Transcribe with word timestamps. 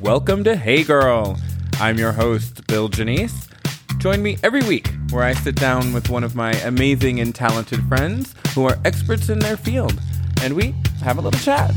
Welcome 0.00 0.44
to 0.44 0.56
Hey 0.56 0.84
Girl. 0.84 1.40
I'm 1.80 1.96
your 1.96 2.12
host, 2.12 2.66
Bill 2.66 2.88
Janice. 2.88 3.48
Join 3.96 4.22
me 4.22 4.36
every 4.42 4.60
week 4.64 4.90
where 5.08 5.24
I 5.24 5.32
sit 5.32 5.54
down 5.54 5.94
with 5.94 6.10
one 6.10 6.22
of 6.22 6.34
my 6.34 6.52
amazing 6.52 7.18
and 7.20 7.34
talented 7.34 7.82
friends 7.88 8.34
who 8.54 8.66
are 8.66 8.78
experts 8.84 9.30
in 9.30 9.38
their 9.38 9.56
field, 9.56 9.98
and 10.42 10.54
we 10.54 10.74
have 11.00 11.16
a 11.16 11.22
little 11.22 11.40
chat. 11.40 11.74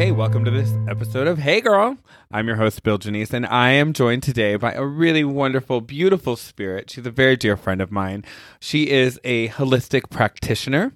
Okay, 0.00 0.12
welcome 0.12 0.46
to 0.46 0.50
this 0.50 0.72
episode 0.88 1.26
of 1.26 1.36
Hey 1.36 1.60
Girl. 1.60 1.98
I'm 2.32 2.46
your 2.46 2.56
host, 2.56 2.82
Bill 2.82 2.96
Janice, 2.96 3.34
and 3.34 3.44
I 3.44 3.72
am 3.72 3.92
joined 3.92 4.22
today 4.22 4.56
by 4.56 4.72
a 4.72 4.82
really 4.82 5.24
wonderful, 5.24 5.82
beautiful 5.82 6.36
spirit. 6.36 6.88
She's 6.88 7.04
a 7.04 7.10
very 7.10 7.36
dear 7.36 7.54
friend 7.54 7.82
of 7.82 7.92
mine. 7.92 8.24
She 8.60 8.88
is 8.88 9.20
a 9.24 9.48
holistic 9.48 10.08
practitioner, 10.08 10.94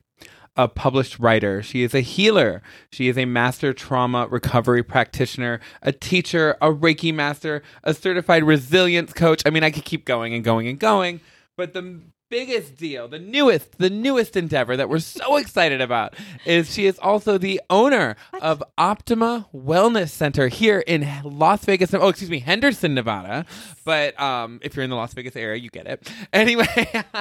a 0.57 0.69
published 0.69 1.19
writer. 1.19 1.63
She 1.63 1.83
is 1.83 1.95
a 1.95 2.01
healer. 2.01 2.63
She 2.93 3.09
is 3.09 3.19
a 3.19 3.27
master 3.27 3.75
trauma 3.75 4.27
recovery 4.27 4.83
practitioner, 4.83 5.61
a 5.83 5.93
teacher, 5.93 6.57
a 6.63 6.73
Reiki 6.73 7.13
master, 7.13 7.63
a 7.83 7.93
certified 7.93 8.43
resilience 8.45 9.13
coach. 9.13 9.43
I 9.45 9.51
mean, 9.51 9.65
I 9.65 9.71
could 9.71 9.85
keep 9.85 10.07
going 10.07 10.33
and 10.33 10.43
going 10.43 10.67
and 10.67 10.79
going, 10.79 11.21
but 11.59 11.75
the 11.75 12.01
biggest 12.31 12.77
deal, 12.77 13.09
the 13.09 13.19
newest, 13.19 13.79
the 13.79 13.91
newest 13.91 14.37
endeavor 14.37 14.77
that 14.77 14.89
we're 14.89 14.99
so 14.99 15.37
excited 15.39 15.81
about 15.81 16.15
is 16.45 16.73
she 16.73 16.87
is 16.87 16.99
also 16.99 17.39
the 17.39 17.61
owner 17.71 18.17
of 18.41 18.63
Optima 18.79 19.47
Wellness 19.55 20.11
Center 20.11 20.49
here 20.49 20.81
in 20.81 21.09
Las 21.25 21.65
Vegas. 21.65 21.95
Oh, 21.95 22.09
excuse 22.09 22.31
me, 22.31 22.41
Henderson, 22.41 22.95
Nevada. 22.95 23.47
But 23.85 24.19
um, 24.21 24.59
if 24.63 24.75
you're 24.75 24.85
in 24.85 24.91
the 24.91 24.97
Las 24.97 25.15
Vegas 25.15 25.37
area, 25.37 25.61
you 25.61 25.71
get 25.71 25.87
it. 25.87 26.11
Anyway, 26.33 26.67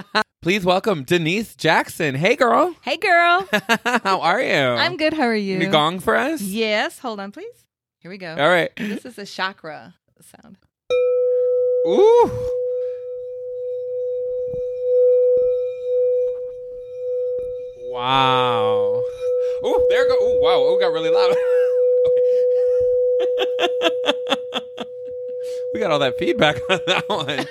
please 0.41 0.65
welcome 0.65 1.03
Denise 1.03 1.55
Jackson. 1.55 2.15
Hey, 2.15 2.35
girl. 2.35 2.75
Hey, 2.81 2.97
girl. 2.97 3.47
How 4.03 4.21
are 4.21 4.41
you? 4.41 4.53
I'm 4.55 4.97
good. 4.97 5.13
How 5.13 5.23
are 5.23 5.35
you? 5.35 5.59
You 5.59 5.69
gong 5.69 5.99
for 5.99 6.15
us? 6.15 6.41
Yes. 6.41 6.99
Hold 6.99 7.19
on, 7.19 7.31
please. 7.31 7.65
Here 7.99 8.09
we 8.09 8.17
go. 8.17 8.31
All 8.31 8.49
right. 8.49 8.71
This 8.75 9.05
is 9.05 9.17
a 9.19 9.25
chakra 9.25 9.93
sound. 10.21 10.57
Ooh. 11.87 12.49
Wow. 17.93 19.03
Oh, 19.63 19.85
there 19.91 20.07
go. 20.07 20.15
Oh, 20.19 20.39
wow. 20.41 20.63
Oh, 20.65 20.79
got 20.79 20.91
really 20.91 21.11
loud. 21.11 21.29
we 25.75 25.79
got 25.79 25.91
all 25.91 25.99
that 25.99 26.17
feedback 26.17 26.55
on 26.71 26.79
that 26.87 27.07
one. 27.07 27.45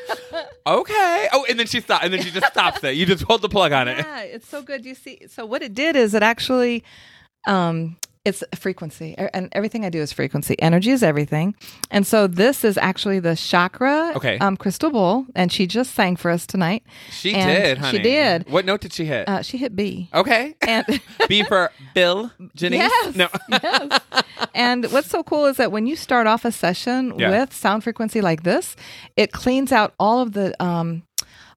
Okay. 0.66 1.28
Oh, 1.32 1.46
and 1.48 1.60
then 1.60 1.68
she 1.68 1.80
stopped. 1.80 2.02
And 2.02 2.12
then 2.12 2.22
she 2.22 2.32
just 2.32 2.48
stops 2.48 2.82
it. 2.82 2.96
You 2.96 3.06
just 3.06 3.24
pulled 3.24 3.42
the 3.42 3.48
plug 3.48 3.70
on 3.70 3.86
it. 3.86 3.98
Yeah, 3.98 4.22
it's 4.22 4.48
so 4.48 4.62
good. 4.62 4.84
You 4.84 4.96
see, 4.96 5.20
so 5.28 5.46
what 5.46 5.62
it 5.62 5.74
did 5.74 5.94
is 5.94 6.12
it 6.12 6.24
actually, 6.24 6.82
um, 7.46 7.96
it's 8.24 8.44
frequency, 8.54 9.16
and 9.18 9.48
everything 9.52 9.84
I 9.84 9.90
do 9.90 10.00
is 10.00 10.12
frequency. 10.12 10.60
Energy 10.62 10.90
is 10.90 11.02
everything, 11.02 11.56
and 11.90 12.06
so 12.06 12.26
this 12.28 12.62
is 12.64 12.78
actually 12.78 13.18
the 13.18 13.34
chakra, 13.34 14.12
Okay. 14.14 14.38
um, 14.38 14.56
crystal 14.56 14.90
bowl, 14.90 15.26
and 15.34 15.50
she 15.50 15.66
just 15.66 15.92
sang 15.94 16.14
for 16.14 16.30
us 16.30 16.46
tonight. 16.46 16.84
She 17.10 17.34
And 17.34 17.80
did, 17.80 17.86
she 17.90 17.98
did. 17.98 18.48
What 18.48 18.64
note 18.64 18.80
did 18.80 18.92
she 18.92 19.06
hit? 19.06 19.28
Uh, 19.28 19.42
she 19.42 19.58
hit 19.58 19.74
B, 19.74 20.08
okay. 20.14 20.54
and 20.66 20.86
B 21.28 21.42
for 21.42 21.72
Bill 21.94 22.30
Janice. 22.54 22.78
Yes. 22.78 23.16
No. 23.16 23.28
yes. 23.50 24.00
And 24.54 24.84
what's 24.92 25.08
so 25.08 25.24
cool 25.24 25.46
is 25.46 25.56
that 25.56 25.72
when 25.72 25.86
you 25.88 25.96
start 25.96 26.26
off 26.28 26.44
a 26.44 26.52
session 26.52 27.18
Yeah. 27.18 27.30
with 27.30 27.52
sound 27.52 27.82
frequency 27.82 28.20
like 28.20 28.44
this, 28.44 28.76
it 29.16 29.32
cleans 29.32 29.72
out 29.72 29.94
all 29.98 30.20
of 30.20 30.32
the 30.32 30.54
um, 30.62 31.02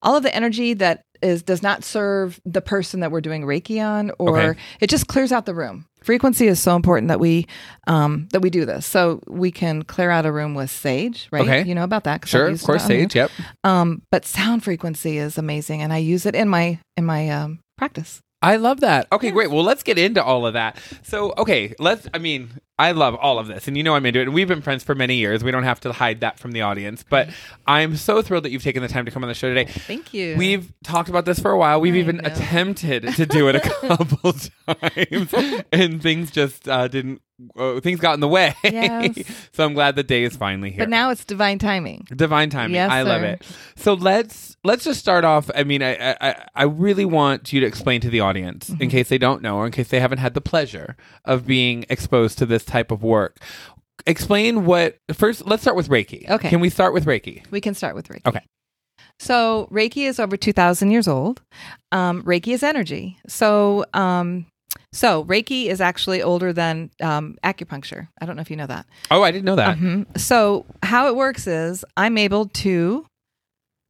all 0.02 0.16
of 0.16 0.24
the 0.24 0.34
energy 0.36 0.74
that 0.76 1.04
is 1.22 1.44
does 1.44 1.62
not 1.62 1.84
serve 1.84 2.40
the 2.46 2.62
person 2.62 3.00
that 3.02 3.12
we're 3.12 3.22
doing 3.22 3.44
Reiki 3.44 3.84
on, 3.86 4.12
or 4.18 4.40
Okay. 4.40 4.60
it 4.80 4.90
just 4.90 5.08
clears 5.08 5.32
out 5.32 5.46
the 5.46 5.54
room. 5.56 5.86
Frequency 6.06 6.48
is 6.48 6.60
so 6.60 6.76
important 6.76 7.08
that 7.08 7.20
we 7.20 7.48
um, 7.88 8.28
that 8.32 8.42
we 8.42 8.52
do 8.52 8.64
this, 8.64 8.86
so 8.86 9.24
we 9.28 9.50
can 9.50 9.82
clear 9.82 10.12
out 10.12 10.24
a 10.28 10.32
room 10.32 10.54
with 10.54 10.70
sage, 10.70 11.28
right? 11.32 11.42
Okay. 11.42 11.64
You 11.64 11.74
know 11.74 11.84
about 11.84 12.04
that? 12.04 12.28
Sure, 12.28 12.48
of 12.48 12.62
course. 12.62 12.86
Sage. 12.86 13.16
Yep. 13.16 13.32
Um, 13.64 14.04
but 14.12 14.24
sound 14.24 14.64
frequency 14.64 15.18
is 15.18 15.40
amazing, 15.40 15.82
and 15.82 15.92
I 15.92 15.98
use 15.98 16.28
it 16.28 16.36
in 16.36 16.48
my 16.48 16.78
in 16.96 17.06
my 17.06 17.30
um, 17.30 17.60
practice. 17.76 18.22
I 18.44 18.58
love 18.58 18.82
that. 18.82 19.08
Okay, 19.12 19.32
great. 19.32 19.50
Well, 19.50 19.64
let's 19.64 19.82
get 19.82 19.98
into 19.98 20.24
all 20.24 20.46
of 20.46 20.54
that. 20.54 20.78
So, 21.02 21.34
okay, 21.40 21.74
let's. 21.80 22.08
I 22.14 22.20
mean, 22.20 22.52
I 22.78 22.92
love 22.92 23.16
all 23.16 23.40
of 23.40 23.48
this, 23.48 23.68
and 23.70 23.78
you 23.78 23.84
know 23.84 23.96
I'm 23.96 24.06
into 24.06 24.20
it. 24.20 24.24
And 24.24 24.34
we've 24.34 24.48
been 24.50 24.62
friends 24.62 24.84
for 24.84 24.96
many 24.96 25.16
years. 25.16 25.44
We 25.44 25.52
don't 25.52 25.64
have 25.64 25.80
to 25.82 25.94
hide 25.94 26.20
that 26.20 26.40
from 26.40 26.52
the 26.52 26.62
audience. 26.62 27.06
But 27.08 27.30
I'm 27.68 27.96
so 27.96 28.22
thrilled 28.22 28.44
that 28.44 28.52
you've 28.52 28.64
taken 28.64 28.82
the 28.82 28.90
time 28.90 29.06
to 29.06 29.12
come 29.12 29.24
on 29.24 29.30
the 29.30 29.34
show 29.34 29.48
today. 29.54 29.72
Thank 29.72 30.14
you. 30.14 30.36
We've 30.38 30.74
talked 30.84 31.08
about 31.08 31.24
this 31.26 31.40
for 31.40 31.52
a 31.52 31.58
while. 31.58 31.80
We've 31.80 31.96
I 31.96 32.00
even 32.00 32.18
know. 32.18 32.30
attempted 32.30 33.08
to 33.16 33.26
do 33.26 33.48
it 33.48 33.56
a 33.56 33.60
couple 33.88 34.34
times, 34.68 35.34
and 35.72 36.02
things 36.02 36.32
just 36.32 36.68
uh, 36.68 36.88
didn't. 36.88 37.22
Uh, 37.58 37.82
things 37.82 38.00
got 38.00 38.14
in 38.14 38.22
the 38.22 38.30
way. 38.30 38.56
Yes. 38.64 39.18
so 39.52 39.66
I'm 39.66 39.74
glad 39.74 39.98
the 39.98 40.04
day 40.04 40.24
is 40.24 40.38
finally 40.38 40.70
here. 40.72 40.80
but 40.80 40.90
now 40.90 41.10
it's 41.10 41.26
divine 41.26 41.60
timing. 41.60 42.08
Divine 42.16 42.50
timing. 42.50 42.76
Yes, 42.76 42.90
I 42.90 43.02
love 43.02 43.24
it. 43.24 43.44
So 43.76 43.94
let's 43.94 44.56
let's 44.64 44.86
just 44.86 45.02
start 45.02 45.26
off. 45.26 45.50
I 45.54 45.66
mean, 45.66 45.84
I 45.84 46.16
I, 46.22 46.46
I 46.56 46.64
really 46.64 47.04
want 47.04 47.52
you 47.52 47.60
to 47.60 47.66
explain 47.68 48.00
to 48.02 48.10
the 48.10 48.22
audience, 48.22 48.70
Mm-hmm. 48.70 48.84
in 48.84 48.90
case 48.90 49.10
they 49.10 49.18
don't 49.18 49.42
know, 49.42 49.58
or 49.58 49.66
in 49.66 49.74
case 49.74 49.90
they 49.90 50.00
haven't 50.00 50.20
had 50.20 50.34
the 50.34 50.40
pleasure 50.40 50.96
of 51.26 51.46
being 51.46 51.86
exposed 51.90 52.38
to 52.38 52.46
this 52.46 52.64
type 52.66 52.92
of 52.92 53.04
work. 53.04 53.38
Explain 54.08 54.66
what 54.66 54.98
first. 55.14 55.46
Let's 55.48 55.62
start 55.62 55.76
with 55.78 55.90
Reiki. 55.90 56.30
Okay. 56.30 56.50
Can 56.50 56.60
we 56.60 56.70
start 56.70 56.94
with 56.94 57.06
Reiki? 57.06 57.50
We 57.52 57.62
can 57.62 57.74
start 57.74 57.96
with 57.96 58.08
Reiki. 58.10 58.26
Okay. 58.26 58.42
So 59.20 59.68
Reiki 59.72 60.06
is 60.08 60.20
over 60.20 60.38
two 60.38 60.54
thousand 60.54 60.92
years 60.92 61.08
old. 61.08 61.42
Um, 61.92 62.22
Reiki 62.24 62.50
is 62.54 62.62
energy. 62.64 63.18
So 63.28 63.86
um, 63.94 64.46
so 64.92 65.24
Reiki 65.26 65.68
is 65.68 65.82
actually 65.82 66.22
older 66.22 66.52
than 66.54 66.92
um, 67.02 67.38
acupuncture. 67.44 68.10
I 68.22 68.26
don't 68.26 68.36
know 68.36 68.42
if 68.42 68.52
you 68.52 68.58
know 68.58 68.68
that. 68.68 68.86
Oh, 69.10 69.24
I 69.24 69.32
didn't 69.32 69.46
know 69.46 69.56
that. 69.56 69.78
Mhm. 69.78 70.20
So 70.20 70.66
how 70.84 71.08
it 71.08 71.16
works 71.16 71.48
is 71.48 71.84
I'm 71.98 72.18
able 72.18 72.48
to 72.48 73.06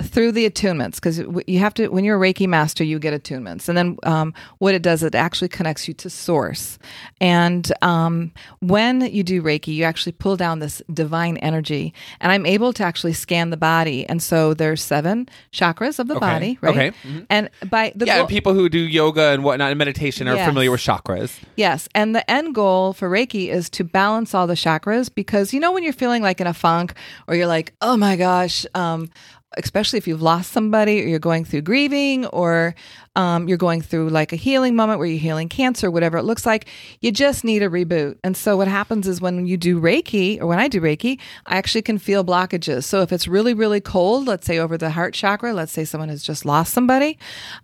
through 0.02 0.30
the 0.34 0.48
attunements 0.50 0.96
because 0.96 1.20
you 1.48 1.60
have 1.60 1.74
to 1.74 1.88
when 1.88 2.04
you're 2.04 2.22
a 2.22 2.34
reiki 2.34 2.46
master 2.48 2.84
you 2.84 3.00
get 3.00 3.14
attunements 3.14 3.70
and 3.70 3.78
then 3.78 3.98
um, 4.04 4.34
what 4.58 4.76
it 4.76 4.82
does 4.82 5.02
it 5.04 5.16
actually 5.16 5.48
connects 5.48 5.88
you 5.88 5.94
to 5.94 6.10
source 6.10 6.78
and 7.22 7.72
um, 7.82 8.32
when 8.60 9.02
you 9.02 9.24
do 9.24 9.42
reiki 9.42 9.74
you 9.74 9.86
actually 9.86 10.12
pull 10.12 10.36
down 10.36 10.60
this 10.60 10.82
divine 10.94 11.38
energy 11.38 11.94
and 12.20 12.34
i'm 12.34 12.46
able 12.46 12.74
to 12.74 12.84
actually 12.84 13.14
scan 13.14 13.52
the 13.52 13.58
body 13.58 14.06
and 14.10 14.22
so 14.22 14.54
there's 14.54 14.82
seven 14.84 15.30
chakras 15.54 15.98
of 15.98 16.10
the 16.10 16.16
Okay. 16.16 16.20
body 16.26 16.58
right 16.62 16.76
Okay. 16.76 16.92
Mhm. 17.08 17.26
and 17.30 17.50
by 17.70 17.94
the 17.96 18.06
yeah, 18.06 18.16
goal- 18.16 18.22
and 18.24 18.30
people 18.30 18.54
who 18.54 18.68
do 18.68 18.80
yoga 18.80 19.30
and 19.32 19.46
whatnot 19.46 19.72
and 19.72 19.78
meditation 19.78 20.28
are 20.28 20.36
Yes. 20.36 20.46
familiar 20.48 20.72
with 20.72 20.82
chakras. 20.82 21.40
Yes. 21.56 21.88
And 21.96 22.14
the 22.14 22.30
end 22.30 22.54
goal 22.54 22.92
for 22.94 23.10
Reiki 23.10 23.48
is 23.50 23.70
to 23.72 23.84
balance 23.86 24.34
all 24.34 24.46
the 24.48 24.56
chakras 24.56 25.10
because 25.14 25.54
you 25.54 25.60
know 25.62 25.72
when 25.72 25.84
you're 25.84 25.94
feeling 25.94 26.22
like 26.22 26.42
in 26.42 26.48
a 26.48 26.54
funk 26.54 26.94
or 27.28 27.36
you're 27.36 27.48
like, 27.48 27.74
oh 27.82 27.96
my 27.96 28.16
gosh, 28.18 28.66
um, 28.76 29.10
especially 29.58 29.98
if 29.98 30.08
you've 30.08 30.22
lost 30.22 30.52
somebody 30.52 31.02
or 31.02 31.08
you're 31.08 31.20
going 31.20 31.46
through 31.46 31.62
grieving 31.62 32.26
or 32.28 32.76
um, 33.16 33.48
you're 33.48 33.58
going 33.58 33.82
through 33.82 34.10
like 34.10 34.34
a 34.34 34.36
healing 34.36 34.76
moment 34.76 35.00
where 35.00 35.08
you're 35.08 35.20
healing 35.20 35.50
cancer, 35.50 35.90
whatever 35.90 36.18
it 36.18 36.24
looks 36.24 36.46
like, 36.46 36.68
you 37.00 37.12
just 37.12 37.44
need 37.44 37.64
a 37.64 37.70
reboot. 37.70 38.18
And 38.24 38.36
so 38.36 38.58
what 38.58 38.68
happens 38.68 39.08
is 39.08 39.22
when 39.22 39.46
you 39.46 39.58
do 39.58 39.80
Reiki 39.80 40.40
or 40.40 40.48
when 40.48 40.60
I 40.60 40.68
do 40.68 40.82
Reiki, 40.82 41.20
I 41.46 41.58
actually 41.58 41.82
can 41.82 41.98
feel 41.98 42.26
blockages. 42.26 42.84
So 42.84 43.02
if 43.02 43.14
it's 43.14 43.28
really, 43.28 43.54
really 43.54 43.82
cold, 43.82 44.28
let's 44.28 44.46
say 44.46 44.60
over 44.60 44.78
the 44.78 44.90
heart 44.90 45.14
chakra, 45.14 45.54
let's 45.54 45.72
say 45.72 45.86
someone 45.86 46.10
has 46.10 46.24
just 46.24 46.46
lost 46.46 46.74
somebody, 46.74 47.18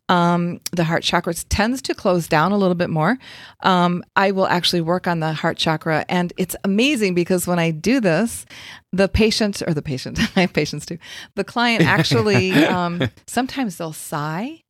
um, 0.09 0.61
the 0.71 0.83
heart 0.83 1.03
chakra 1.03 1.33
tends 1.33 1.81
to 1.83 1.93
close 1.93 2.27
down 2.27 2.51
a 2.51 2.57
little 2.57 2.75
bit 2.75 2.89
more. 2.89 3.17
Um, 3.61 4.03
I 4.15 4.31
will 4.31 4.47
actually 4.47 4.81
work 4.81 5.07
on 5.07 5.19
the 5.19 5.33
heart 5.33 5.57
chakra. 5.57 6.05
And 6.07 6.31
it's 6.37 6.55
amazing 6.63 7.13
because 7.13 7.45
when 7.47 7.59
I 7.59 7.71
do 7.71 7.99
this, 7.99 8.45
the 8.93 9.07
patient 9.07 9.61
or 9.65 9.73
the 9.73 9.81
patient, 9.81 10.19
I 10.35 10.41
have 10.41 10.53
patients 10.53 10.85
too, 10.85 10.97
the 11.35 11.43
client 11.43 11.83
actually, 11.85 12.53
um, 12.53 13.09
sometimes 13.27 13.77
they'll 13.77 13.93
sigh, 13.93 14.60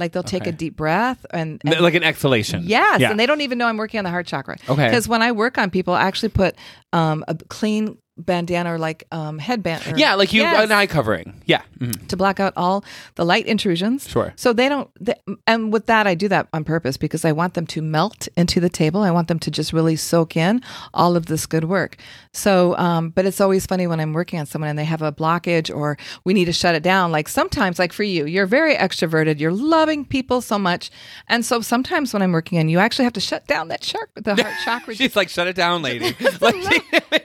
like 0.00 0.12
they'll 0.12 0.22
take 0.22 0.42
Okay. 0.42 0.50
a 0.50 0.52
deep 0.52 0.76
breath 0.76 1.24
and, 1.30 1.60
and 1.64 1.80
like 1.80 1.94
an 1.94 2.02
exhalation. 2.02 2.62
Yes, 2.64 3.00
Yeah. 3.00 3.10
and 3.10 3.20
they 3.20 3.26
don't 3.26 3.40
even 3.42 3.58
know 3.58 3.66
I'm 3.66 3.76
working 3.76 3.98
on 3.98 4.04
the 4.04 4.10
heart 4.10 4.26
chakra. 4.26 4.56
Okay. 4.68 4.86
Because 4.88 5.06
when 5.06 5.22
I 5.22 5.32
work 5.32 5.58
on 5.58 5.70
people, 5.70 5.94
I 5.94 6.02
actually 6.02 6.30
put 6.30 6.56
um, 6.92 7.24
a 7.28 7.34
clean 7.48 7.98
bandana 8.18 8.74
or 8.74 8.78
like 8.78 9.04
um, 9.12 9.38
headband. 9.38 9.86
Or, 9.86 9.96
Yeah, 9.98 10.14
like 10.14 10.32
you 10.34 10.42
Yes. 10.42 10.64
an 10.64 10.72
eye 10.72 10.86
covering. 10.86 11.40
Yeah. 11.46 11.62
mhm. 11.78 12.06
to 12.08 12.16
block 12.18 12.38
out 12.38 12.52
all 12.56 12.84
the 13.14 13.24
light 13.24 13.46
intrusions. 13.46 14.06
Sure. 14.06 14.34
So 14.36 14.52
they 14.52 14.68
don't, 14.68 14.90
th 15.02 15.16
and 15.46 15.72
with 15.72 15.86
that, 15.86 16.06
I 16.06 16.14
do 16.14 16.28
that 16.28 16.48
on 16.52 16.62
purpose 16.64 16.98
because 16.98 17.24
I 17.24 17.32
want 17.32 17.54
them 17.54 17.66
to 17.68 17.80
melt 17.80 18.28
into 18.36 18.60
the 18.60 18.68
table. 18.68 19.00
I 19.02 19.10
want 19.10 19.28
them 19.28 19.38
to 19.38 19.50
just 19.50 19.72
really 19.72 19.96
soak 19.96 20.36
in 20.36 20.60
all 20.92 21.16
of 21.16 21.26
this 21.26 21.46
good 21.46 21.64
work. 21.64 21.96
So, 22.32 22.76
um, 22.76 23.10
but 23.10 23.26
it's 23.26 23.40
always 23.40 23.66
funny 23.66 23.88
when 23.88 23.98
I'm 23.98 24.12
working 24.12 24.38
on 24.38 24.46
someone 24.46 24.68
and 24.68 24.78
they 24.78 24.84
have 24.84 25.02
a 25.02 25.10
blockage 25.10 25.74
or 25.74 25.98
we 26.24 26.32
need 26.32 26.44
to 26.44 26.52
shut 26.52 26.76
it 26.76 26.82
down. 26.82 27.10
Like 27.10 27.28
sometimes, 27.28 27.78
like 27.78 27.92
for 27.92 28.04
you, 28.04 28.24
you're 28.24 28.46
very 28.46 28.76
extroverted, 28.76 29.40
you're 29.40 29.52
loving 29.52 30.04
people 30.04 30.40
so 30.40 30.58
much. 30.58 30.90
And 31.28 31.44
so 31.44 31.60
sometimes 31.60 32.12
when 32.12 32.22
I'm 32.22 32.30
working 32.30 32.58
on 32.58 32.68
you, 32.68 32.78
I 32.78 32.84
actually 32.84 33.04
have 33.04 33.14
to 33.14 33.20
shut 33.20 33.46
down 33.48 33.68
that 33.68 33.82
shark, 33.82 34.10
the 34.14 34.36
heart 34.40 34.54
chakra. 34.64 34.94
She's 34.94 35.16
like, 35.16 35.28
shut 35.28 35.48
it 35.48 35.56
down, 35.56 35.82
lady. 35.90 36.04
like, 36.40 36.54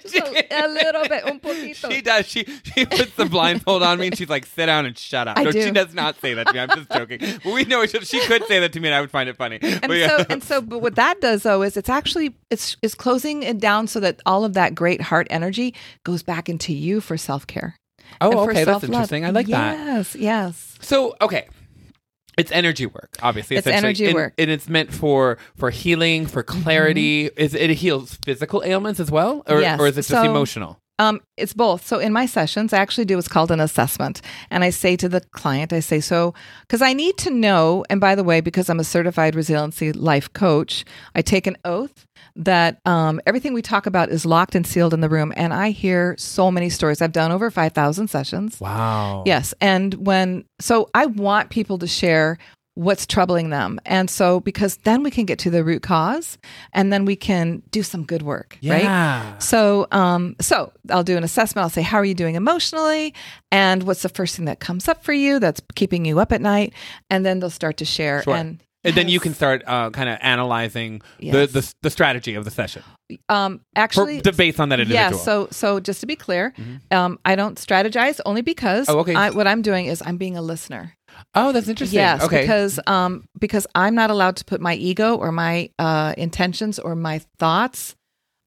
she, 0.09 0.19
a 0.19 0.67
little 0.67 1.07
bit, 1.07 1.25
un 1.25 1.39
poquito. 1.39 1.91
she 1.91 2.01
does. 2.01 2.25
She 2.27 2.45
she 2.63 2.85
puts 2.85 3.13
the 3.15 3.25
blindfold 3.25 3.83
on 3.83 3.99
me 3.99 4.07
and 4.07 4.17
she's 4.17 4.29
like, 4.29 4.45
sit 4.47 4.65
down 4.65 4.87
and 4.87 4.97
shut 4.97 5.27
up. 5.27 5.37
I 5.37 5.43
no, 5.43 5.51
do. 5.51 5.61
she 5.61 5.71
does 5.71 5.93
not 5.93 6.19
say 6.19 6.33
that 6.33 6.47
to 6.47 6.53
me. 6.53 6.59
I'm 6.59 6.69
just 6.69 6.91
joking. 6.91 7.19
But 7.43 7.53
we 7.53 7.63
know 7.65 7.85
she, 7.85 7.99
she 7.99 8.25
could 8.25 8.43
say 8.45 8.59
that 8.59 8.73
to 8.73 8.79
me 8.79 8.87
and 8.87 8.95
I 8.95 9.01
would 9.01 9.11
find 9.11 9.29
it 9.29 9.37
funny. 9.37 9.59
and 9.61 9.81
But 9.81 9.97
yeah. 9.97 10.17
so 10.17 10.25
and 10.29 10.43
so 10.43 10.61
but 10.61 10.79
what 10.79 10.95
that 10.95 11.21
does 11.21 11.43
though 11.43 11.61
is 11.61 11.77
it's 11.77 11.89
actually 11.89 12.35
it's 12.49 12.75
it's 12.81 12.95
closing 12.95 13.43
it 13.43 13.59
down 13.59 13.87
so 13.87 13.99
that 13.99 14.19
all 14.25 14.43
of 14.43 14.53
that 14.53 14.73
great 14.73 14.94
heart 15.01 15.27
energy 15.29 15.73
goes 16.03 16.23
back 16.23 16.49
into 16.49 16.73
you 16.73 17.01
for 17.01 17.17
self-care 17.17 17.75
oh, 18.21 18.31
for 18.31 18.51
okay. 18.51 18.63
That's 18.63 18.83
interesting. 18.83 19.25
I 19.25 19.29
like 19.31 19.47
that. 19.47 19.77
yes 19.77 20.15
yes 20.15 20.77
So 20.81 21.15
okay. 21.21 21.47
It's 22.37 22.51
energy 22.51 22.85
work, 22.85 23.15
obviously. 23.21 23.55
It's 23.55 23.65
energy 23.65 24.07
and, 24.07 24.13
work. 24.15 24.33
and 24.37 24.51
it's 24.51 24.67
meant 24.67 24.93
for 24.93 25.37
for 25.55 25.69
healing, 25.69 26.25
for 26.27 26.43
clarity. 26.43 27.27
Is 27.37 27.53
it 27.53 27.69
heals 27.69 28.15
physical 28.25 28.61
ailments 28.65 28.99
as 28.99 29.09
well, 29.09 29.41
or, 29.47 29.55
Mm-hmm. 29.55 29.61
Yes. 29.61 29.79
or 29.79 29.87
is 29.87 29.93
it 29.97 30.01
just 30.01 30.09
So- 30.09 30.23
emotional? 30.23 30.79
um 30.97 31.19
it's 31.35 31.51
both 31.53 31.85
so 31.85 31.99
in 31.99 32.13
my 32.13 32.25
sessions 32.25 32.71
i 32.71 32.77
actually 32.77 33.03
do 33.03 33.17
what's 33.17 33.27
called 33.27 33.51
an 33.51 33.59
assessment 33.59 34.21
and 34.49 34.63
i 34.63 34.69
say 34.69 34.95
to 34.95 35.09
the 35.09 35.19
client 35.33 35.73
i 35.73 35.81
say 35.81 35.99
so 35.99 36.33
because 36.61 36.81
i 36.81 36.93
need 36.93 37.17
to 37.17 37.29
know 37.29 37.83
and 37.89 37.99
by 37.99 38.15
the 38.15 38.23
way 38.23 38.39
because 38.39 38.69
i'm 38.69 38.79
a 38.79 38.83
certified 38.85 39.35
resiliency 39.35 39.91
life 39.91 40.31
coach 40.31 40.85
i 41.13 41.21
take 41.21 41.47
an 41.47 41.57
oath 41.65 42.05
that 42.37 42.81
um, 42.85 43.21
everything 43.25 43.53
we 43.53 43.61
talk 43.61 43.85
about 43.85 44.09
is 44.09 44.25
locked 44.25 44.55
and 44.55 44.67
sealed 44.67 44.93
in 44.93 45.01
the 45.01 45.09
room 45.09 45.31
and 45.37 45.53
i 45.53 45.69
hear 45.69 46.15
so 46.17 46.51
many 46.51 46.69
stories 46.69 47.01
i've 47.01 47.11
done 47.11 47.31
over 47.31 47.49
5000 47.49 48.07
sessions 48.07 48.59
Wow. 48.59 49.23
Yes. 49.25 49.53
And 49.61 49.93
when, 49.95 50.45
so 50.59 50.89
I 50.93 51.05
want 51.05 51.49
people 51.49 51.77
to 51.79 51.87
share 51.87 52.37
what's 52.73 53.05
troubling 53.05 53.51
them. 53.51 53.79
And 53.85 54.09
so, 54.09 54.41
because 54.41 54.77
then 54.77 55.01
we 55.01 55.09
can 55.09 55.25
get 55.25 55.39
to 55.39 55.49
the 55.49 55.63
root 55.63 55.81
cause 55.81 56.37
and 56.73 56.91
then 56.91 57.05
we 57.05 57.15
can 57.15 57.63
do 57.71 57.83
some 57.83 58.03
good 58.03 58.21
work. 58.21 58.57
Right. 58.63 58.83
Yeah. 58.83 59.37
So, 59.37 59.87
um, 59.91 60.35
so 60.41 60.73
I'll 60.89 61.03
do 61.03 61.15
an 61.15 61.23
assessment. 61.23 61.63
I'll 61.63 61.69
say, 61.69 61.83
how 61.83 61.97
are 61.97 62.05
you 62.05 62.13
doing 62.13 62.35
emotionally? 62.35 63.13
And 63.51 63.83
what's 63.83 64.01
the 64.01 64.09
first 64.09 64.35
thing 64.35 64.45
that 64.45 64.59
comes 64.59 64.89
up 64.89 65.03
for 65.03 65.13
you 65.13 65.39
that's 65.39 65.61
keeping 65.75 66.03
you 66.03 66.19
up 66.19 66.31
at 66.33 66.41
night? 66.41 66.73
And 67.09 67.25
then 67.25 67.39
they'll 67.39 67.49
start 67.49 67.77
to 67.77 67.85
share. 67.85 68.23
Sure. 68.23 68.35
And, 68.35 68.61
And 68.85 68.95
then 68.95 69.09
you 69.09 69.19
can 69.19 69.33
start 69.33 69.63
uh, 69.65 69.89
kind 69.91 70.09
of 70.09 70.17
analyzing 70.21 71.01
Yes. 71.19 71.33
the, 71.51 71.59
the 71.61 71.73
the 71.81 71.89
strategy 71.89 72.35
of 72.35 72.45
the 72.45 72.51
session 72.51 72.83
um, 73.29 73.57
for, 73.59 73.63
actually, 73.75 74.21
to 74.21 74.31
based 74.31 74.59
on 74.59 74.69
that 74.69 74.79
yeah. 74.79 74.83
individual. 74.85 75.19
So, 75.19 75.47
so 75.51 75.79
just 75.79 75.99
to 76.01 76.05
be 76.07 76.15
clear, 76.15 76.53
um, 76.91 77.19
I 77.25 77.35
don't 77.35 77.57
strategize 77.57 78.19
only 78.25 78.41
because 78.41 78.87
Oh, 78.89 78.99
okay. 78.99 79.15
I, 79.15 79.29
what 79.31 79.47
I'm 79.47 79.61
doing 79.61 79.85
is 79.87 80.01
I'm 80.05 80.17
being 80.17 80.37
a 80.37 80.41
listener. 80.41 80.95
oh, 81.33 81.51
that's 81.51 81.67
interesting. 81.67 81.99
Yes, 81.99 82.21
okay. 82.23 82.41
because 82.41 82.79
um 82.87 83.25
because 83.39 83.65
I'm 83.75 83.95
not 83.95 84.09
allowed 84.09 84.35
to 84.37 84.45
put 84.45 84.59
my 84.61 84.75
ego 84.75 85.15
or 85.15 85.31
my 85.31 85.69
uh 85.79 86.13
intentions 86.17 86.79
or 86.79 86.95
my 86.95 87.21
thoughts 87.39 87.95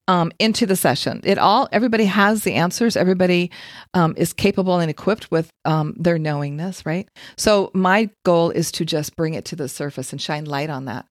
um 0.09 0.31
into 0.39 0.65
the 0.65 0.75
session. 0.75 1.21
It 1.23 1.37
all 1.37 1.69
everybody 1.71 2.05
has 2.05 2.43
the 2.43 2.55
answers. 2.55 2.97
Everybody 2.97 3.51
um 3.93 4.15
is 4.17 4.33
capable 4.33 4.79
and 4.79 4.89
equipped 4.89 5.31
with 5.31 5.49
um 5.63 5.93
their 5.97 6.17
knowingness, 6.17 6.85
right? 6.85 7.07
So 7.37 7.71
my 7.73 8.09
goal 8.25 8.49
is 8.49 8.71
to 8.73 8.85
just 8.85 9.15
bring 9.15 9.35
it 9.35 9.45
to 9.45 9.55
the 9.55 9.69
surface 9.69 10.11
and 10.11 10.21
shine 10.21 10.45
light 10.45 10.69
on 10.69 10.85
that. 10.85 11.05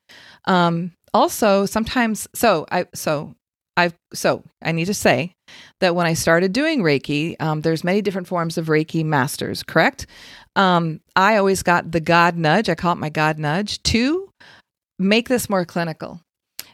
Um 0.46 0.92
also 1.14 1.64
sometimes 1.64 2.28
so 2.34 2.66
I 2.70 2.86
so 2.94 3.34
I've 3.76 3.94
so 4.12 4.42
I 4.60 4.72
need 4.72 4.86
to 4.86 4.94
say 4.94 5.32
that 5.80 5.94
when 5.94 6.06
I 6.06 6.14
started 6.14 6.52
doing 6.52 6.82
Reiki, 6.82 7.36
um, 7.40 7.60
there's 7.60 7.84
many 7.84 8.02
different 8.02 8.26
forms 8.26 8.58
of 8.58 8.66
Reiki 8.66 9.04
masters, 9.04 9.62
correct? 9.62 10.06
Um, 10.56 11.00
I 11.14 11.36
always 11.36 11.62
got 11.62 11.92
the 11.92 12.00
God 12.00 12.36
nudge. 12.36 12.68
I 12.68 12.74
call 12.74 12.94
it 12.94 12.98
my 12.98 13.08
God 13.08 13.38
nudge 13.38 13.80
to 13.84 14.28
make 14.98 15.28
this 15.28 15.48
more 15.48 15.64
clinical. 15.64 16.20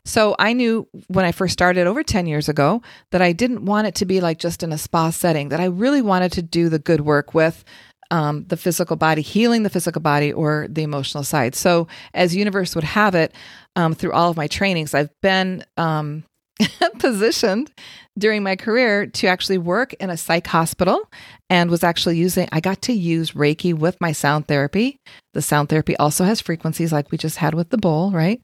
So 0.04 0.36
I 0.38 0.52
knew 0.52 0.86
when 1.08 1.24
I 1.24 1.32
first 1.32 1.52
started 1.52 1.86
over 1.86 2.02
10 2.02 2.26
years 2.26 2.48
ago 2.48 2.82
that 3.10 3.22
I 3.22 3.32
didn't 3.32 3.64
want 3.64 3.86
it 3.86 3.94
to 3.96 4.04
be 4.04 4.20
like 4.20 4.38
just 4.38 4.62
in 4.62 4.72
a 4.72 4.78
spa 4.78 5.10
setting, 5.10 5.48
that 5.48 5.60
I 5.60 5.66
really 5.66 6.02
wanted 6.02 6.32
to 6.32 6.42
do 6.42 6.68
the 6.68 6.78
good 6.78 7.00
work 7.00 7.32
with 7.32 7.64
um, 8.10 8.44
the 8.48 8.56
physical 8.56 8.96
body, 8.96 9.22
healing 9.22 9.62
the 9.62 9.70
physical 9.70 10.02
body 10.02 10.32
or 10.32 10.66
the 10.68 10.82
emotional 10.82 11.24
side. 11.24 11.54
So, 11.54 11.88
as 12.12 12.36
universe 12.36 12.74
would 12.74 12.84
have 12.84 13.14
it, 13.14 13.34
um, 13.76 13.94
through 13.94 14.12
all 14.12 14.30
of 14.30 14.36
my 14.36 14.46
trainings, 14.46 14.94
I've 14.94 15.10
been 15.22 15.64
um, 15.76 16.24
positioned 16.98 17.72
during 18.16 18.42
my 18.42 18.56
career 18.56 19.06
to 19.06 19.26
actually 19.26 19.58
work 19.58 19.94
in 19.94 20.10
a 20.10 20.16
psych 20.16 20.46
hospital 20.46 21.10
and 21.50 21.70
was 21.70 21.82
actually 21.82 22.16
using, 22.16 22.48
I 22.52 22.60
got 22.60 22.82
to 22.82 22.92
use 22.92 23.32
Reiki 23.32 23.74
with 23.74 24.00
my 24.00 24.12
sound 24.12 24.46
therapy. 24.46 24.96
The 25.32 25.42
sound 25.42 25.68
therapy 25.68 25.96
also 25.96 26.24
has 26.24 26.40
frequencies 26.40 26.92
like 26.92 27.10
we 27.10 27.18
just 27.18 27.38
had 27.38 27.54
with 27.54 27.70
the 27.70 27.78
bowl, 27.78 28.12
right? 28.12 28.40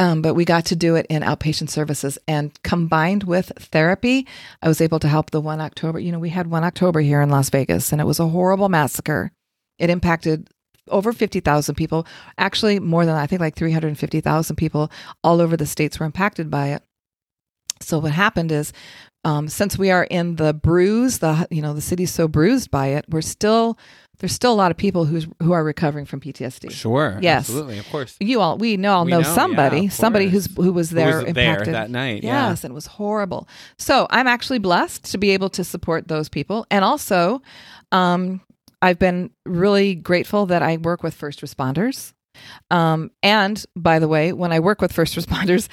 Um, 0.00 0.22
but 0.22 0.34
we 0.34 0.44
got 0.44 0.64
to 0.66 0.76
do 0.76 0.94
it 0.94 1.06
in 1.10 1.22
outpatient 1.22 1.70
services 1.70 2.18
and 2.28 2.52
combined 2.62 3.24
with 3.24 3.52
therapy, 3.58 4.28
I 4.62 4.68
was 4.68 4.80
able 4.80 5.00
to 5.00 5.08
help 5.08 5.30
the 5.32 5.40
one 5.40 5.60
October. 5.60 5.98
You 5.98 6.12
know, 6.12 6.20
we 6.20 6.28
had 6.28 6.46
one 6.46 6.62
October 6.62 7.00
here 7.00 7.20
in 7.20 7.30
Las 7.30 7.50
Vegas 7.50 7.90
and 7.90 8.00
it 8.00 8.04
was 8.04 8.20
a 8.20 8.28
horrible 8.28 8.68
massacre. 8.68 9.32
It 9.78 9.90
impacted 9.90 10.50
over 10.88 11.12
50,000 11.12 11.74
people, 11.74 12.06
actually 12.38 12.78
more 12.78 13.04
than 13.04 13.16
I 13.16 13.26
think 13.26 13.40
like 13.40 13.56
350,000 13.56 14.56
people 14.56 14.90
all 15.22 15.40
over 15.40 15.56
the 15.56 15.66
states 15.66 15.98
were 15.98 16.06
impacted 16.06 16.50
by 16.50 16.68
it. 16.68 16.82
So 17.80 17.98
what 17.98 18.12
happened 18.12 18.52
is, 18.52 18.72
um, 19.24 19.48
since 19.48 19.76
we 19.76 19.90
are 19.90 20.04
in 20.04 20.36
the 20.36 20.54
bruise, 20.54 21.18
the 21.18 21.46
you 21.50 21.60
know 21.62 21.74
the 21.74 21.80
city's 21.80 22.12
so 22.12 22.28
bruised 22.28 22.70
by 22.70 22.88
it, 22.88 23.04
we're 23.08 23.20
still 23.20 23.78
there's 24.18 24.32
still 24.32 24.52
a 24.52 24.54
lot 24.54 24.70
of 24.70 24.76
people 24.76 25.04
who's 25.04 25.26
who 25.42 25.52
are 25.52 25.62
recovering 25.62 26.04
from 26.04 26.20
PTSD. 26.20 26.70
Sure. 26.70 27.18
Yes. 27.22 27.48
Absolutely. 27.48 27.78
Of 27.78 27.88
course. 27.90 28.16
You 28.20 28.40
all 28.40 28.58
we 28.58 28.76
know 28.76 28.94
all 28.94 29.04
We 29.04 29.12
know, 29.12 29.22
somebody, 29.22 29.82
yeah, 29.82 29.88
somebody 29.90 30.28
who's 30.28 30.48
who 30.56 30.72
was 30.72 30.90
there 30.90 31.12
Who 31.12 31.18
was 31.18 31.24
impacted 31.28 31.66
there 31.66 31.72
that 31.72 31.90
night? 31.90 32.24
Yeah. 32.24 32.48
Yes, 32.48 32.64
and 32.64 32.72
it 32.72 32.74
was 32.74 32.86
horrible. 32.86 33.48
So 33.78 34.06
I'm 34.10 34.26
actually 34.26 34.58
blessed 34.58 35.04
to 35.12 35.18
be 35.18 35.30
able 35.30 35.50
to 35.50 35.64
support 35.64 36.08
those 36.08 36.28
people, 36.28 36.66
and 36.70 36.84
also, 36.84 37.42
um, 37.92 38.40
I've 38.82 38.98
been 38.98 39.30
really 39.44 39.94
grateful 39.94 40.46
that 40.46 40.62
I 40.62 40.76
work 40.76 41.02
with 41.02 41.14
first 41.14 41.40
responders. 41.40 42.12
Um, 42.70 43.10
and 43.22 43.64
by 43.74 43.98
the 43.98 44.06
way, 44.06 44.32
when 44.32 44.52
I 44.52 44.60
work 44.60 44.80
with 44.80 44.92
first 44.92 45.16
responders, 45.16 45.68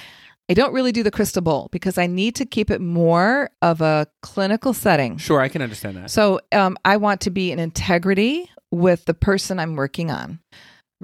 I 0.47 0.53
don't 0.53 0.73
really 0.73 0.91
do 0.91 1.01
the 1.01 1.11
crystal 1.11 1.41
bowl 1.41 1.69
because 1.71 1.97
I 1.97 2.05
need 2.07 2.35
to 2.35 2.45
keep 2.45 2.69
it 2.69 2.79
more 2.79 3.49
of 3.61 3.81
a 3.81 4.07
clinical 4.21 4.73
setting. 4.73 5.17
Sure, 5.17 5.41
I 5.41 5.49
can 5.49 5.61
understand 5.61 5.97
that. 5.97 6.11
So 6.11 6.39
um, 6.51 6.77
I 6.85 6.97
want 6.97 7.21
to 7.21 7.31
be 7.31 7.51
in 7.51 7.59
integrity 7.59 8.49
with 8.71 9.05
the 9.05 9.13
person 9.13 9.59
I'm 9.59 9.75
working 9.75 10.11
on. 10.11 10.39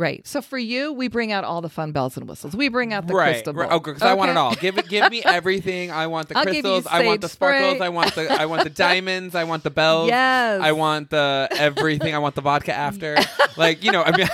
Right. 0.02 0.26
So 0.28 0.42
for 0.42 0.58
you, 0.58 0.94
we 0.94 1.10
bring 1.10 1.32
out 1.32 1.44
all 1.44 1.62
the 1.62 1.70
fun 1.70 1.92
bells 1.92 2.18
and 2.18 2.28
whistles. 2.28 2.56
We 2.56 2.70
bring 2.70 2.92
out 2.92 3.06
the 3.06 3.14
right, 3.14 3.34
crystal 3.34 3.54
bowl. 3.54 3.62
right. 3.62 3.72
Okay, 3.74 3.92
because 3.92 4.02
I 4.02 4.16
want 4.16 4.32
it 4.32 4.38
all. 4.38 4.56
Give 4.56 4.76
it. 4.80 4.90
Give 4.90 5.12
me 5.12 5.22
everything. 5.26 5.92
I 5.92 6.08
want 6.08 6.28
the 6.28 6.40
I'll 6.40 6.44
crystals. 6.44 6.88
I 6.88 7.06
want 7.06 7.22
the 7.22 7.30
sparkles. 7.30 7.76
spray. 7.76 7.86
I 7.86 7.90
want 7.90 8.16
the. 8.16 8.32
I 8.32 8.48
want 8.48 8.64
the 8.64 8.70
diamonds. 8.88 9.36
I 9.36 9.44
want 9.44 9.62
the 9.62 9.70
bells. 9.70 10.08
Yes. 10.08 10.60
I 10.60 10.72
want 10.72 11.12
the 11.12 11.48
everything. 11.52 12.16
I 12.16 12.18
want 12.18 12.34
the 12.34 12.42
vodka 12.42 12.74
after. 12.74 13.16
like 13.58 13.84
you 13.84 13.92
know. 13.92 14.02
I 14.04 14.18
mean. 14.18 14.28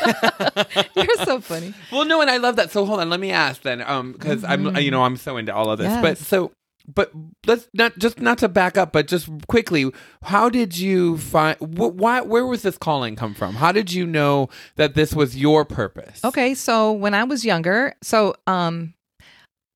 You're 0.95 1.25
so 1.25 1.41
funny. 1.41 1.74
well, 1.91 2.05
no, 2.05 2.21
and 2.21 2.31
I 2.31 2.38
love 2.38 2.55
that. 2.55 2.71
So 2.71 2.86
hold 2.86 3.01
on. 3.01 3.09
Let 3.09 3.19
me 3.19 3.31
ask 3.31 3.62
then, 3.62 3.81
um, 3.81 4.13
because 4.13 4.45
I'm 4.45 4.77
you 4.77 4.89
know 4.89 5.03
I'm 5.03 5.17
so 5.17 5.36
into 5.36 5.53
all 5.53 5.69
of 5.69 5.79
this. 5.79 6.01
But 6.01 6.17
so. 6.17 6.53
But 6.88 7.12
let's 7.46 7.67
not 7.74 7.98
just 7.98 8.22
not 8.22 8.38
to 8.38 8.48
back 8.48 8.77
up, 8.77 8.94
but 8.94 9.08
just 9.08 9.29
quickly, 9.48 9.91
how 10.24 10.50
did 10.50 10.77
you 10.77 11.17
find? 11.17 11.58
Wh- 11.60 11.94
why? 11.94 12.22
Where 12.22 12.46
was 12.46 12.62
this 12.62 12.77
calling 12.77 13.17
come 13.17 13.34
from? 13.34 13.56
How 13.56 13.74
did 13.74 13.91
you 13.91 14.08
know 14.08 14.48
that 14.77 14.96
this 14.96 15.13
was 15.13 15.36
your 15.36 15.65
purpose? 15.65 16.24
Okay, 16.24 16.53
so 16.53 16.94
when 16.94 17.13
I 17.13 17.25
was 17.25 17.44
younger, 17.44 17.94
so 18.01 18.36
um 18.48 18.94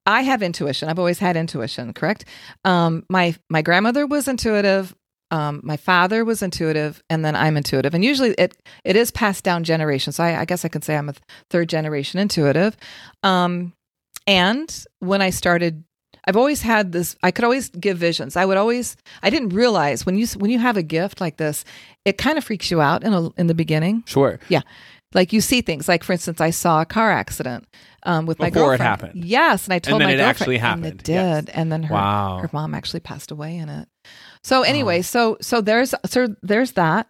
I 0.06 0.22
have 0.22 0.42
intuition. 0.42 0.90
I've 0.90 1.00
always 1.00 1.20
had 1.20 1.36
intuition, 1.36 1.92
correct? 1.94 2.24
Um 2.64 3.04
my 3.10 3.36
my 3.50 3.62
grandmother 3.62 4.08
was 4.08 4.30
intuitive, 4.30 4.96
um 5.32 5.60
my 5.64 5.76
father 5.76 6.24
was 6.24 6.42
intuitive, 6.42 7.04
and 7.10 7.26
then 7.26 7.36
I'm 7.36 7.58
intuitive. 7.58 7.94
And 7.94 8.06
usually 8.06 8.32
it 8.38 8.56
it 8.86 8.96
is 8.96 9.12
passed 9.12 9.44
down 9.44 9.66
generations. 9.66 10.16
So 10.16 10.24
I, 10.24 10.40
I 10.40 10.46
guess 10.46 10.64
I 10.64 10.70
can 10.70 10.82
say 10.82 10.96
I'm 10.96 11.10
a 11.10 11.14
third 11.50 11.68
generation 11.68 12.22
intuitive. 12.22 12.78
Um 13.22 13.74
and 14.28 14.86
when 15.00 15.22
I 15.22 15.30
started 15.32 15.84
I've 16.28 16.38
always 16.38 16.62
had 16.62 16.92
this 16.92 17.16
I 17.24 17.32
could 17.32 17.44
always 17.46 17.70
give 17.70 17.98
visions. 17.98 18.36
I 18.36 18.46
would 18.46 18.58
always 18.58 18.96
I 19.24 19.30
didn't 19.30 19.50
realize 19.50 20.06
when 20.06 20.18
you 20.18 20.28
when 20.38 20.52
you 20.52 20.60
have 20.60 20.78
a 20.78 20.84
gift 20.84 21.20
like 21.22 21.38
this, 21.38 21.64
it 22.06 22.18
kind 22.18 22.38
of 22.38 22.44
freaks 22.44 22.70
you 22.72 22.82
out 22.82 23.04
in 23.04 23.14
a, 23.14 23.30
in 23.38 23.48
the 23.48 23.56
beginning 23.56 24.04
Sure. 24.06 24.40
Yeah. 24.50 24.62
Like 25.14 25.34
you 25.34 25.42
see 25.42 25.62
things 25.62 25.88
like 25.90 26.04
for 26.06 26.14
instance 26.14 26.40
i 26.40 26.52
saw 26.52 26.82
a 26.82 26.86
car 26.86 27.12
accident 27.12 27.66
um, 28.04 28.26
with 28.26 28.40
my 28.40 28.50
Before 28.50 28.74
it 28.74 28.80
happened. 28.80 29.24
yes 29.26 29.66
and 29.66 29.74
i 29.74 29.80
told 29.80 30.00
then 30.02 30.08
my 30.08 30.14
it 30.14 30.18
girlfriend 30.18 30.30
actually 30.30 30.56
and 30.56 30.86
it 30.86 30.88
happened, 30.88 31.04
did 31.04 31.14
yes. 31.14 31.46
and 31.56 31.72
then 31.72 31.84
her 31.84 31.94
Wow. 31.94 32.38
her 32.42 32.50
mom 32.54 32.74
actually 32.74 33.02
passed 33.02 33.30
away 33.32 33.58
in 33.58 33.68
it 33.70 33.88
So 34.44 34.62
anyway, 34.64 35.02
so 35.04 35.38
so 35.42 35.62
there's 35.62 35.94
so 36.06 36.28
there's 36.42 36.72
that. 36.74 37.08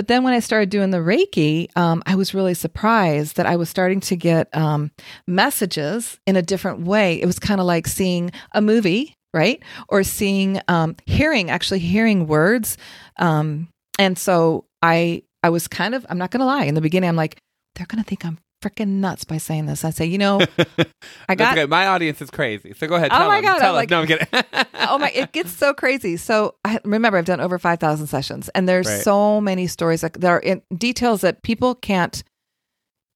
But 0.00 0.08
then 0.08 0.24
when 0.24 0.32
I 0.32 0.38
started 0.40 0.70
doing 0.70 0.88
the 0.88 0.96
Reiki, 0.96 1.68
um, 1.76 2.02
I 2.06 2.14
was 2.14 2.32
really 2.32 2.54
surprised 2.54 3.36
that 3.36 3.44
I 3.44 3.56
was 3.56 3.68
starting 3.68 4.00
to 4.00 4.16
get 4.16 4.48
um, 4.56 4.92
messages 5.26 6.18
in 6.26 6.36
a 6.36 6.42
different 6.42 6.86
way. 6.86 7.20
It 7.20 7.26
was 7.26 7.38
kind 7.38 7.60
of 7.60 7.66
like 7.66 7.86
seeing 7.86 8.32
a 8.54 8.62
movie, 8.62 9.12
right? 9.34 9.62
Or 9.90 10.02
seeing, 10.02 10.58
um, 10.68 10.96
hearing, 11.04 11.50
actually 11.50 11.80
hearing 11.80 12.26
words. 12.26 12.78
Um, 13.18 13.68
and 13.98 14.16
so 14.16 14.64
I, 14.80 15.22
I 15.42 15.50
was 15.50 15.68
kind 15.68 15.94
of, 15.94 16.06
I'm 16.08 16.16
not 16.16 16.30
going 16.30 16.40
to 16.40 16.46
lie. 16.46 16.64
In 16.64 16.74
the 16.74 16.80
beginning, 16.80 17.10
I'm 17.10 17.16
like, 17.16 17.36
they're 17.74 17.84
going 17.84 18.02
to 18.02 18.08
think 18.08 18.24
I'm 18.24 18.38
freaking 18.62 19.00
nuts 19.00 19.24
by 19.24 19.38
saying 19.38 19.66
this. 19.66 19.84
I 19.84 19.90
say, 19.90 20.04
you 20.06 20.18
know, 20.18 20.40
I 21.28 21.34
got 21.34 21.56
okay. 21.56 21.66
My 21.66 21.86
audience 21.86 22.20
is 22.20 22.30
crazy. 22.30 22.74
So 22.74 22.86
go 22.86 22.96
ahead. 22.96 23.10
Oh 23.12 23.26
my 23.26 23.36
them. 23.40 23.44
God, 23.44 23.58
Tell 23.58 23.76
I'm 23.76 23.84
us. 23.84 23.90
No, 23.90 24.00
I'm 24.00 24.06
kidding. 24.06 24.26
oh 24.88 24.98
my 24.98 25.10
it 25.10 25.32
gets 25.32 25.52
so 25.52 25.72
crazy 25.74 26.16
so 26.16 26.54
I, 26.64 26.80
remember 26.84 27.18
i've 27.18 27.26
done 27.26 27.40
over 27.40 27.58
5000 27.58 28.06
sessions 28.06 28.48
and 28.54 28.66
there's 28.68 28.86
Right. 28.86 29.02
so 29.02 29.40
many 29.40 29.66
stories 29.66 30.00
that, 30.00 30.14
there 30.14 30.34
are 30.36 30.40
in 30.40 30.62
details 30.74 31.20
that 31.20 31.42
people 31.42 31.74
can't 31.74 32.22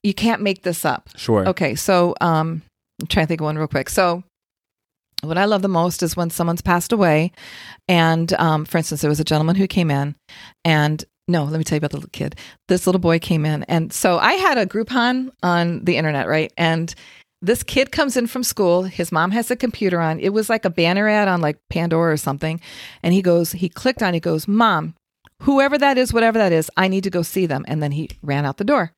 you 0.02 0.12
can't 0.12 0.42
make 0.42 0.62
this 0.62 0.84
up 0.84 1.08
sure. 1.16 1.48
okay 1.48 1.74
so 1.74 2.14
um 2.20 2.62
i'm 3.00 3.06
trying 3.08 3.24
to 3.24 3.28
think 3.28 3.40
of 3.40 3.46
one 3.46 3.56
real 3.56 3.66
quick 3.66 3.88
so 3.88 4.22
what 5.22 5.38
i 5.38 5.46
love 5.46 5.62
the 5.62 5.68
most 5.68 6.02
is 6.02 6.16
when 6.16 6.28
someone's 6.30 6.60
passed 6.62 6.92
away 6.92 7.32
and 7.88 8.32
um, 8.34 8.64
for 8.66 8.76
instance 8.78 9.00
there 9.00 9.08
was 9.10 9.20
a 9.20 9.24
gentleman 9.24 9.56
who 9.56 9.66
came 9.66 9.90
in 9.90 10.14
and 10.66 11.04
no 11.28 11.44
let 11.44 11.58
me 11.58 11.64
tell 11.64 11.76
you 11.76 11.78
about 11.78 11.90
the 11.90 11.96
little 11.96 12.10
kid 12.10 12.36
this 12.68 12.86
little 12.86 13.00
boy 13.00 13.18
came 13.18 13.44
in 13.44 13.62
and 13.64 13.92
so 13.92 14.18
i 14.18 14.34
had 14.34 14.58
a 14.58 14.66
groupon 14.66 15.30
on 15.42 15.84
the 15.84 15.96
internet 15.96 16.28
right 16.28 16.52
and 16.56 16.94
this 17.44 17.62
kid 17.62 17.92
comes 17.92 18.16
in 18.16 18.26
from 18.26 18.42
school. 18.42 18.84
His 18.84 19.12
mom 19.12 19.30
has 19.32 19.50
a 19.50 19.56
computer 19.56 20.00
on. 20.00 20.18
It 20.18 20.30
was 20.30 20.48
like 20.48 20.64
a 20.64 20.70
banner 20.70 21.06
ad 21.06 21.28
on 21.28 21.42
like 21.42 21.58
Pandora 21.68 22.14
or 22.14 22.16
something. 22.16 22.58
And 23.02 23.12
he 23.12 23.20
goes, 23.20 23.52
he 23.52 23.68
clicked 23.68 24.02
on, 24.02 24.14
he 24.14 24.20
goes, 24.20 24.48
Mom, 24.48 24.94
whoever 25.42 25.76
that 25.76 25.98
is, 25.98 26.10
whatever 26.10 26.38
that 26.38 26.52
is, 26.52 26.70
I 26.78 26.88
need 26.88 27.04
to 27.04 27.10
go 27.10 27.20
see 27.20 27.44
them. 27.44 27.64
And 27.68 27.82
then 27.82 27.92
he 27.92 28.08
ran 28.22 28.46
out 28.46 28.56
the 28.56 28.64
door. 28.64 28.92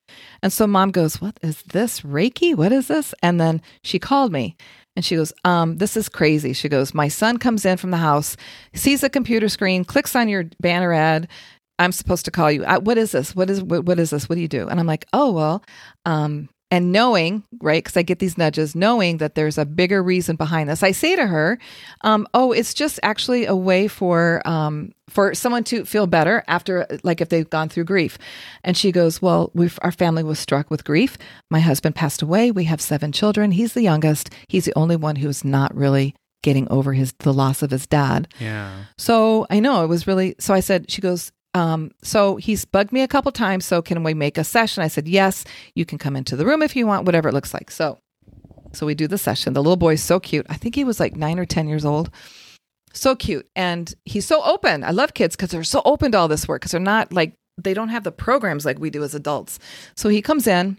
And 0.44 0.52
so 0.52 0.66
mom 0.68 0.92
goes, 0.92 1.20
What 1.20 1.38
is 1.42 1.62
this? 1.62 2.02
Reiki? 2.02 2.54
What 2.54 2.70
is 2.70 2.86
this? 2.86 3.14
And 3.20 3.40
then 3.40 3.60
she 3.82 3.98
called 3.98 4.30
me 4.30 4.56
and 4.94 5.04
she 5.04 5.16
goes, 5.16 5.32
um, 5.44 5.78
This 5.78 5.96
is 5.96 6.08
crazy. 6.08 6.52
She 6.52 6.68
goes, 6.68 6.94
My 6.94 7.08
son 7.08 7.38
comes 7.38 7.64
in 7.64 7.78
from 7.78 7.90
the 7.90 7.96
house, 7.96 8.36
sees 8.74 9.02
a 9.02 9.10
computer 9.10 9.48
screen, 9.48 9.84
clicks 9.84 10.14
on 10.14 10.28
your 10.28 10.44
banner 10.60 10.92
ad. 10.92 11.28
I'm 11.78 11.92
supposed 11.92 12.24
to 12.24 12.30
call 12.30 12.50
you. 12.50 12.64
I, 12.64 12.78
what 12.78 12.98
is 12.98 13.12
this? 13.12 13.34
What 13.34 13.50
is 13.50 13.62
what, 13.62 13.84
what 13.84 13.98
is 13.98 14.10
this? 14.10 14.28
What 14.28 14.36
do 14.36 14.40
you 14.40 14.48
do? 14.48 14.68
And 14.68 14.80
I'm 14.80 14.86
like, 14.86 15.06
oh 15.12 15.32
well, 15.32 15.62
um, 16.04 16.48
and 16.70 16.90
knowing 16.90 17.44
right 17.60 17.82
because 17.82 17.96
I 17.96 18.02
get 18.02 18.18
these 18.18 18.36
nudges, 18.36 18.74
knowing 18.74 19.18
that 19.18 19.34
there's 19.34 19.58
a 19.58 19.64
bigger 19.64 20.02
reason 20.02 20.36
behind 20.36 20.68
this. 20.68 20.82
I 20.82 20.92
say 20.92 21.14
to 21.14 21.26
her, 21.26 21.58
um, 22.00 22.26
oh, 22.34 22.52
it's 22.52 22.74
just 22.74 22.98
actually 23.02 23.46
a 23.46 23.54
way 23.54 23.88
for 23.88 24.42
um, 24.46 24.92
for 25.08 25.34
someone 25.34 25.64
to 25.64 25.84
feel 25.84 26.06
better 26.06 26.42
after, 26.48 26.86
like 27.04 27.20
if 27.20 27.28
they've 27.28 27.48
gone 27.48 27.68
through 27.68 27.84
grief. 27.84 28.18
And 28.64 28.76
she 28.76 28.90
goes, 28.90 29.22
well, 29.22 29.50
we've, 29.54 29.78
our 29.82 29.92
family 29.92 30.24
was 30.24 30.38
struck 30.38 30.70
with 30.70 30.84
grief. 30.84 31.16
My 31.50 31.60
husband 31.60 31.94
passed 31.94 32.22
away. 32.22 32.50
We 32.50 32.64
have 32.64 32.80
seven 32.80 33.12
children. 33.12 33.52
He's 33.52 33.74
the 33.74 33.82
youngest. 33.82 34.30
He's 34.48 34.64
the 34.64 34.76
only 34.76 34.96
one 34.96 35.16
who's 35.16 35.44
not 35.44 35.74
really 35.74 36.14
getting 36.42 36.68
over 36.70 36.92
his 36.92 37.12
the 37.20 37.32
loss 37.32 37.62
of 37.62 37.70
his 37.70 37.86
dad. 37.86 38.28
Yeah. 38.40 38.84
So 38.98 39.46
I 39.50 39.60
know 39.60 39.84
it 39.84 39.88
was 39.88 40.06
really. 40.06 40.34
So 40.40 40.52
I 40.52 40.60
said, 40.60 40.90
she 40.90 41.00
goes, 41.00 41.30
um, 41.56 41.90
so 42.02 42.36
he's 42.36 42.66
bugged 42.66 42.92
me 42.92 43.00
a 43.00 43.08
couple 43.08 43.32
times. 43.32 43.64
So 43.64 43.80
can 43.80 44.02
we 44.02 44.12
make 44.12 44.36
a 44.36 44.44
session? 44.44 44.82
I 44.82 44.88
said, 44.88 45.08
yes, 45.08 45.42
you 45.74 45.86
can 45.86 45.96
come 45.96 46.14
into 46.14 46.36
the 46.36 46.44
room 46.44 46.60
if 46.60 46.76
you 46.76 46.86
want, 46.86 47.06
whatever 47.06 47.30
it 47.30 47.32
looks 47.32 47.54
like. 47.54 47.70
So, 47.70 47.98
so 48.74 48.84
we 48.84 48.94
do 48.94 49.08
the 49.08 49.16
session. 49.16 49.54
The 49.54 49.62
little 49.62 49.76
boy's 49.76 50.02
so 50.02 50.20
cute. 50.20 50.44
I 50.50 50.56
think 50.56 50.74
he 50.74 50.84
was 50.84 51.00
like 51.00 51.16
nine 51.16 51.38
or 51.38 51.46
10 51.46 51.66
years 51.66 51.86
old. 51.86 52.10
So 52.92 53.16
cute. 53.16 53.48
And 53.56 53.94
he's 54.04 54.26
so 54.26 54.42
open. 54.44 54.84
I 54.84 54.90
love 54.90 55.14
kids 55.14 55.34
because 55.34 55.48
they're 55.48 55.64
so 55.64 55.80
open 55.86 56.12
to 56.12 56.18
all 56.18 56.28
this 56.28 56.46
work 56.46 56.60
because 56.60 56.72
they're 56.72 56.80
not 56.80 57.10
like, 57.10 57.32
they 57.56 57.72
don't 57.72 57.88
have 57.88 58.04
the 58.04 58.12
programs 58.12 58.66
like 58.66 58.78
we 58.78 58.90
do 58.90 59.02
as 59.02 59.14
adults. 59.14 59.58
So 59.94 60.10
he 60.10 60.20
comes 60.20 60.46
in, 60.46 60.76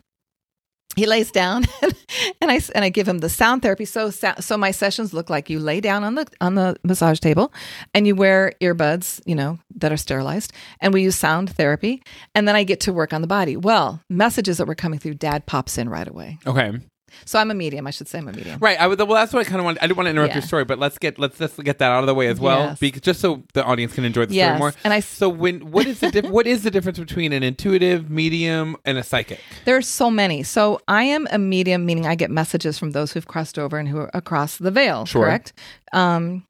he 0.95 1.05
lays 1.05 1.31
down 1.31 1.65
and 2.41 2.51
I 2.51 2.59
and 2.73 2.83
I 2.83 2.89
give 2.89 3.07
him 3.07 3.19
the 3.19 3.29
sound 3.29 3.61
therapy. 3.61 3.85
So 3.85 4.09
so 4.09 4.57
my 4.57 4.71
sessions 4.71 5.13
look 5.13 5.29
like 5.29 5.49
you 5.49 5.59
lay 5.59 5.79
down 5.81 6.03
on 6.03 6.15
the 6.15 6.27
on 6.41 6.55
the 6.55 6.75
massage 6.83 7.19
table 7.19 7.53
and 7.93 8.07
you 8.07 8.15
wear 8.15 8.53
earbuds, 8.61 9.21
you 9.25 9.35
know, 9.35 9.59
that 9.75 9.91
are 9.91 9.97
sterilized, 9.97 10.53
and 10.79 10.93
we 10.93 11.03
use 11.03 11.15
sound 11.15 11.49
therapy, 11.51 12.01
and 12.33 12.47
then 12.47 12.55
I 12.55 12.63
get 12.63 12.79
to 12.81 12.93
work 12.93 13.13
on 13.13 13.21
the 13.21 13.27
body. 13.27 13.55
Well, 13.55 14.01
messages 14.09 14.57
that 14.57 14.67
were 14.67 14.75
coming 14.75 14.99
through, 14.99 15.15
Dad 15.15 15.45
pops 15.45 15.77
in 15.77 15.89
right 15.89 16.07
away. 16.07 16.39
Okay. 16.47 16.79
So 17.25 17.39
I'm 17.39 17.51
a 17.51 17.53
medium. 17.53 17.87
I 17.87 17.91
should 17.91 18.07
say 18.07 18.17
I'm 18.19 18.27
a 18.27 18.33
medium. 18.33 18.59
Right. 18.59 18.79
I 18.79 18.87
would. 18.87 18.99
Well, 18.99 19.09
that's 19.13 19.33
what 19.33 19.39
I 19.45 19.49
kind 19.49 19.59
of 19.59 19.65
want. 19.65 19.77
I 19.81 19.87
didn't 19.87 19.97
want 19.97 20.07
to 20.07 20.11
interrupt 20.11 20.31
Yeah. 20.31 20.35
your 20.37 20.41
story, 20.47 20.65
but 20.65 20.79
let's 20.79 20.97
get 20.97 21.17
let's 21.19 21.37
just 21.37 21.57
get 21.63 21.79
that 21.79 21.91
out 21.91 22.01
of 22.01 22.07
the 22.07 22.13
way 22.15 22.27
as 22.27 22.39
well, 22.39 22.59
Yes. 22.65 22.79
because 22.79 23.01
just 23.01 23.19
so 23.21 23.43
the 23.53 23.63
audience 23.63 23.93
can 23.93 24.05
enjoy 24.05 24.25
the 24.25 24.33
Yes, 24.35 24.47
story 24.49 24.59
more. 24.59 24.73
and 24.83 24.93
I 24.93 24.99
So 24.99 25.29
when 25.29 25.71
what 25.71 25.85
is 25.87 25.99
the 25.99 26.11
dif- 26.11 26.25
what 26.29 26.47
is 26.47 26.63
the 26.63 26.71
difference 26.71 26.99
between 26.99 27.33
an 27.33 27.43
intuitive, 27.43 28.09
medium, 28.09 28.75
and 28.85 28.97
a 28.97 29.03
psychic? 29.03 29.39
There's 29.65 29.87
so 29.87 30.09
many. 30.11 30.43
So 30.43 30.81
I 30.87 31.03
am 31.03 31.27
a 31.31 31.37
medium, 31.37 31.85
meaning 31.85 32.05
I 32.05 32.15
get 32.15 32.29
messages 32.31 32.77
from 32.77 32.91
those 32.91 33.11
who've 33.13 33.27
crossed 33.27 33.57
over 33.57 33.77
and 33.77 33.87
who 33.87 33.97
are 33.99 34.11
across 34.13 34.57
the 34.57 34.71
veil. 34.71 35.05
Sure. 35.05 35.23
Correct. 35.25 35.53
Um, 35.93 36.43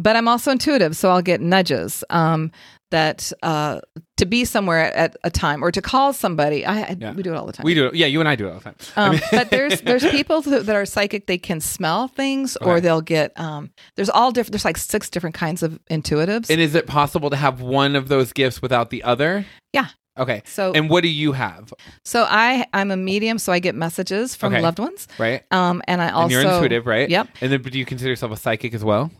but 0.00 0.14
I'm 0.14 0.28
also 0.28 0.52
intuitive, 0.52 0.96
so 0.96 1.10
I'll 1.10 1.22
get 1.22 1.40
nudges 1.40 2.04
um, 2.10 2.52
that 2.90 3.32
uh, 3.42 3.80
to 4.16 4.26
be 4.26 4.44
somewhere 4.44 4.92
at 4.94 5.16
a 5.24 5.30
time 5.30 5.62
or 5.62 5.70
to 5.70 5.82
call 5.82 6.12
somebody. 6.12 6.64
I, 6.64 6.80
I 6.82 6.96
Yeah. 6.98 7.12
we 7.12 7.22
do 7.22 7.32
it 7.32 7.36
all 7.36 7.46
the 7.46 7.52
time. 7.52 7.64
We 7.64 7.74
do 7.74 7.86
it. 7.86 7.94
Yeah, 7.94 8.06
you 8.06 8.20
and 8.20 8.28
I 8.28 8.34
do 8.34 8.46
it 8.46 8.50
all 8.52 8.58
the 8.58 8.64
time. 8.64 8.76
I 8.96 9.04
Um, 9.06 9.10
mean- 9.12 9.20
but 9.30 9.50
there's 9.50 9.80
there's 9.88 10.04
people 10.06 10.40
that 10.42 10.68
are 10.70 10.86
psychic. 10.86 11.26
They 11.26 11.38
can 11.38 11.60
smell 11.60 12.08
things, 12.08 12.56
or 12.56 12.80
they'll 12.80 13.00
get. 13.02 13.38
Um, 13.38 13.70
there's 13.96 14.10
all 14.10 14.32
different. 14.32 14.52
There's 14.52 14.64
like 14.64 14.76
six 14.78 15.10
different 15.10 15.34
kinds 15.34 15.62
of 15.62 15.78
intuitives. 15.90 16.50
and 16.50 16.60
is 16.60 16.74
it 16.74 16.86
possible 16.86 17.30
to 17.30 17.36
have 17.36 17.60
one 17.60 17.94
of 17.96 18.08
those 18.08 18.32
gifts 18.32 18.62
without 18.62 18.90
the 18.90 19.02
other? 19.02 19.44
Yeah. 19.72 19.86
Okay. 20.18 20.42
so 20.46 20.72
And 20.74 20.90
what 20.90 21.02
do 21.02 21.08
you 21.08 21.30
have? 21.32 21.72
so 22.04 22.26
I 22.28 22.66
I'm 22.72 22.90
a 22.90 22.96
medium, 22.96 23.38
so 23.38 23.52
I 23.52 23.60
get 23.60 23.76
messages 23.76 24.34
from 24.34 24.52
Okay. 24.52 24.62
loved 24.62 24.80
ones. 24.80 25.06
Right. 25.16 25.42
Um, 25.52 25.80
and 25.86 26.02
I 26.02 26.08
also 26.10 26.22
and 26.22 26.32
you're 26.32 26.42
intuitive, 26.42 26.86
right? 26.86 27.08
Yep. 27.08 27.28
And 27.40 27.52
then, 27.52 27.62
but 27.62 27.70
do 27.72 27.78
you 27.78 27.84
consider 27.84 28.10
yourself 28.10 28.32
a 28.32 28.36
psychic 28.36 28.74
as 28.74 28.82
well? 28.82 29.12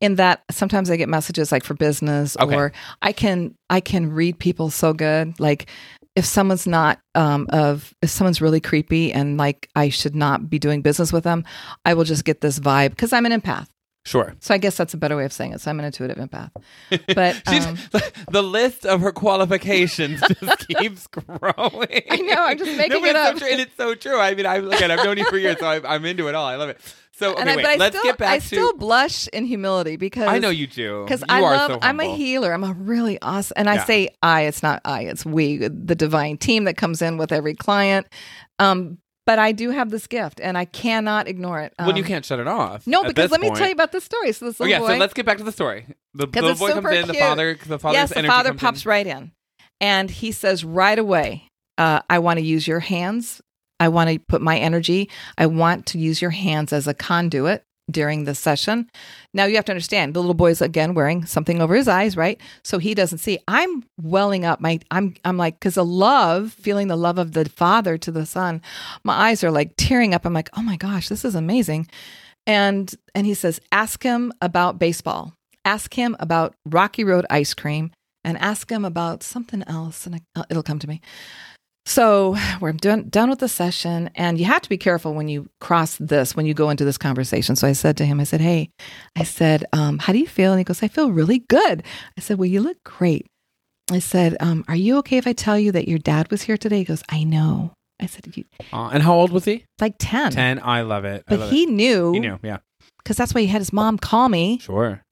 In 0.00 0.16
that 0.16 0.42
sometimes 0.50 0.90
I 0.90 0.96
get 0.96 1.08
messages 1.08 1.52
like 1.52 1.64
for 1.64 1.74
business 1.74 2.36
Okay. 2.38 2.54
or 2.54 2.72
I 3.02 3.12
can 3.12 3.54
I 3.70 3.80
can 3.80 4.10
read 4.12 4.38
people 4.38 4.70
so 4.70 4.92
good 4.92 5.38
like 5.40 5.66
if 6.14 6.24
someone's 6.24 6.66
not 6.66 6.98
um 7.14 7.46
of 7.50 7.94
if 8.02 8.10
someone's 8.10 8.40
really 8.40 8.60
creepy 8.60 9.12
and 9.12 9.36
like 9.38 9.68
I 9.74 9.88
should 9.88 10.14
not 10.14 10.50
be 10.50 10.58
doing 10.58 10.82
business 10.82 11.12
with 11.12 11.24
them 11.24 11.44
I 11.84 11.94
will 11.94 12.04
just 12.04 12.24
get 12.24 12.40
this 12.40 12.58
vibe 12.58 12.90
because 12.90 13.12
I'm 13.12 13.26
an 13.26 13.32
empath 13.40 13.68
Sure. 14.04 14.34
so 14.40 14.52
I 14.52 14.58
guess 14.58 14.76
that's 14.76 14.94
a 14.94 14.96
better 14.96 15.16
way 15.16 15.24
of 15.24 15.32
saying 15.32 15.52
it 15.52 15.60
so 15.60 15.70
I'm 15.70 15.78
an 15.78 15.84
intuitive 15.86 16.16
empath 16.18 16.50
but 17.14 17.36
um, 17.48 17.78
the 18.32 18.42
list 18.42 18.84
of 18.84 19.00
her 19.00 19.12
qualifications 19.12 20.20
just 20.40 20.68
keeps 20.68 21.06
growing. 21.06 22.02
I 22.10 22.16
know, 22.16 22.34
I'm 22.46 22.58
just 22.58 22.76
making 22.76 23.00
but 23.00 23.10
it 23.10 23.16
up. 23.16 23.34
So 23.34 23.38
true, 23.38 23.48
and 23.52 23.60
it's 23.60 23.76
so 23.76 23.94
true. 23.94 24.18
I 24.18 24.34
mean, 24.34 24.44
I 24.46 24.58
look 24.58 24.82
at 24.82 24.90
I've 24.90 25.04
known 25.04 25.18
you 25.18 25.24
for 25.26 25.38
years, 25.38 25.58
so 25.60 25.66
I'm, 25.68 25.86
I'm 25.86 26.04
into 26.04 26.26
it 26.28 26.34
all. 26.34 26.46
I 26.46 26.56
love 26.56 26.68
it. 26.70 26.80
So, 27.14 27.32
okay, 27.32 27.40
and 27.42 27.50
I, 27.50 27.56
wait, 27.56 27.62
but 27.62 27.70
I 27.72 27.76
let's 27.76 27.96
still 27.96 28.10
get 28.10 28.18
back 28.18 28.30
I 28.30 28.38
to. 28.38 28.44
still 28.46 28.72
blush 28.74 29.28
in 29.28 29.44
humility 29.44 29.96
because 29.96 30.28
I 30.28 30.38
know 30.38 30.48
you 30.50 30.66
do. 30.66 31.04
because 31.04 31.22
I 31.28 31.40
love 31.40 31.70
so 31.72 31.78
I'm 31.82 32.00
a 32.00 32.16
healer. 32.16 32.52
I'm 32.52 32.64
a 32.64 32.72
really 32.72 33.20
awesome 33.20 33.54
and 33.56 33.68
I 33.68 33.74
Yeah. 33.74 33.84
say 33.84 34.08
I, 34.22 34.42
it's 34.42 34.62
not 34.62 34.80
I, 34.84 35.02
it's 35.02 35.24
we, 35.26 35.58
the 35.58 35.94
divine 35.94 36.38
team 36.38 36.64
that 36.64 36.76
comes 36.78 37.02
in 37.02 37.18
with 37.18 37.30
every 37.30 37.54
client. 37.54 38.06
Um, 38.58 38.98
but 39.26 39.38
I 39.38 39.52
do 39.52 39.70
have 39.70 39.90
this 39.90 40.06
gift 40.06 40.40
and 40.40 40.56
I 40.58 40.64
cannot 40.64 41.28
ignore 41.28 41.60
it. 41.60 41.74
Well, 41.78 41.90
Um, 41.90 41.96
you 41.96 42.02
can't 42.02 42.24
shut 42.24 42.40
it 42.40 42.48
off. 42.48 42.86
No, 42.86 43.04
because 43.04 43.30
let 43.30 43.40
me 43.40 43.48
point. 43.48 43.58
tell 43.58 43.68
you 43.68 43.74
about 43.74 43.92
this 43.92 44.04
story. 44.04 44.32
So 44.32 44.46
this 44.46 44.58
Oh 44.60 44.64
little 44.64 44.70
yeah, 44.72 44.78
boy, 44.80 44.94
so 44.94 44.98
let's 44.98 45.14
get 45.14 45.26
back 45.26 45.38
to 45.38 45.44
the 45.44 45.52
story. 45.52 45.86
The 46.14 46.26
little 46.26 46.50
it's 46.50 46.60
boy 46.60 46.72
comes 46.72 46.90
in. 46.90 47.06
The 47.08 47.14
father, 47.14 47.54
the 47.54 47.78
father's 47.78 47.94
yes, 47.94 48.14
the 48.14 48.22
father 48.24 48.54
pops 48.54 48.84
in. 48.84 48.88
right 48.88 49.06
in, 49.06 49.32
and 49.80 50.10
he 50.10 50.32
says 50.32 50.64
right 50.64 50.98
away, 50.98 51.46
uh, 51.78 52.00
"I 52.10 52.18
want 52.18 52.38
to 52.38 52.44
use 52.44 52.66
your 52.66 52.80
hands. 52.80 53.40
I 53.82 53.88
want 53.88 54.10
to 54.10 54.18
put 54.18 54.42
my 54.42 54.58
energy. 54.58 55.10
I 55.36 55.46
want 55.46 55.86
to 55.86 55.98
use 55.98 56.22
your 56.22 56.32
hands 56.32 56.72
as 56.72 56.86
a 56.86 56.94
conduit." 56.94 57.64
During 57.90 58.24
the 58.24 58.34
session. 58.34 58.88
Now 59.34 59.44
you 59.44 59.56
have 59.56 59.64
to 59.66 59.72
understand 59.72 60.14
the 60.14 60.20
little 60.20 60.34
boy's 60.34 60.62
again 60.62 60.94
wearing 60.94 61.26
something 61.26 61.60
over 61.60 61.74
his 61.74 61.88
eyes, 61.88 62.16
right? 62.16 62.40
So 62.62 62.78
he 62.78 62.94
doesn't 62.94 63.18
see. 63.18 63.40
I'm 63.48 63.84
welling 64.00 64.44
up. 64.44 64.60
My 64.60 64.78
I'm 64.92 65.14
I'm 65.24 65.36
like 65.36 65.56
because 65.56 65.74
the 65.74 65.84
love, 65.84 66.52
feeling 66.52 66.86
the 66.86 66.96
love 66.96 67.18
of 67.18 67.32
the 67.32 67.44
father 67.48 67.98
to 67.98 68.12
the 68.12 68.24
son, 68.24 68.62
my 69.02 69.14
eyes 69.30 69.42
are 69.42 69.50
like 69.50 69.74
tearing 69.76 70.14
up. 70.14 70.24
I'm 70.24 70.32
like, 70.32 70.48
oh 70.56 70.62
my 70.62 70.76
gosh, 70.76 71.08
this 71.08 71.24
is 71.24 71.34
amazing. 71.34 71.88
And 72.46 72.94
and 73.16 73.26
he 73.26 73.34
says, 73.34 73.60
ask 73.72 74.02
him 74.02 74.32
about 74.40 74.78
baseball. 74.78 75.34
Ask 75.64 75.92
him 75.92 76.16
about 76.20 76.54
Rocky 76.64 77.02
Road 77.02 77.26
ice 77.30 77.52
cream, 77.52 77.90
and 78.24 78.38
ask 78.38 78.70
him 78.70 78.84
about 78.84 79.24
something 79.24 79.64
else, 79.66 80.06
and 80.06 80.22
uh, 80.36 80.44
it'll 80.48 80.62
come 80.62 80.78
to 80.78 80.88
me. 80.88 81.00
So 81.84 82.36
we're 82.60 82.72
done 82.72 83.08
done 83.08 83.28
with 83.28 83.40
the 83.40 83.48
session, 83.48 84.08
and 84.14 84.38
you 84.38 84.44
have 84.46 84.62
to 84.62 84.68
be 84.68 84.78
careful 84.78 85.14
when 85.14 85.28
you 85.28 85.48
cross 85.60 85.96
this 85.96 86.36
when 86.36 86.46
you 86.46 86.54
go 86.54 86.70
into 86.70 86.84
this 86.84 86.96
conversation. 86.98 87.56
So 87.56 87.66
I 87.66 87.72
said 87.72 87.96
to 87.96 88.06
him, 88.06 88.20
I 88.20 88.24
said, 88.24 88.40
"Hey, 88.40 88.70
I 89.16 89.24
said, 89.24 89.64
um, 89.72 89.98
how 89.98 90.12
do 90.12 90.18
you 90.20 90.26
feel?" 90.28 90.52
And 90.52 90.58
he 90.60 90.64
goes, 90.64 90.82
"I 90.82 90.88
feel 90.88 91.10
really 91.10 91.40
good." 91.40 91.82
I 92.16 92.20
said, 92.20 92.38
"Well, 92.38 92.48
you 92.48 92.60
look 92.60 92.82
great." 92.84 93.26
I 93.90 93.98
said, 93.98 94.36
um, 94.40 94.64
"Are 94.68 94.76
you 94.76 94.96
okay 94.98 95.16
if 95.16 95.26
I 95.26 95.32
tell 95.32 95.58
you 95.58 95.72
that 95.72 95.88
your 95.88 95.98
dad 95.98 96.30
was 96.30 96.42
here 96.42 96.56
today?" 96.56 96.78
He 96.78 96.84
goes, 96.84 97.02
"I 97.08 97.24
know." 97.24 97.72
I 98.00 98.06
said, 98.06 98.36
"You 98.36 98.44
Aw, 98.72 98.90
and 98.90 99.02
how 99.02 99.14
old 99.14 99.32
was 99.32 99.44
he? 99.44 99.64
like 99.80 99.94
10. 99.98 100.32
10. 100.32 100.60
I 100.62 100.82
love 100.82 101.04
it. 101.04 101.24
I 101.26 101.30
but 101.30 101.40
love 101.40 101.50
he 101.50 101.64
it. 101.64 101.68
knew 101.70 102.12
He 102.12 102.20
knew. 102.20 102.38
Yeah. 102.44 102.58
because 103.02 103.16
that's 103.16 103.34
why 103.34 103.40
he 103.42 103.48
had 103.48 103.60
his 103.60 103.72
mom 103.72 103.98
call 103.98 104.28
me 104.28 104.58
Sure. 104.60 105.02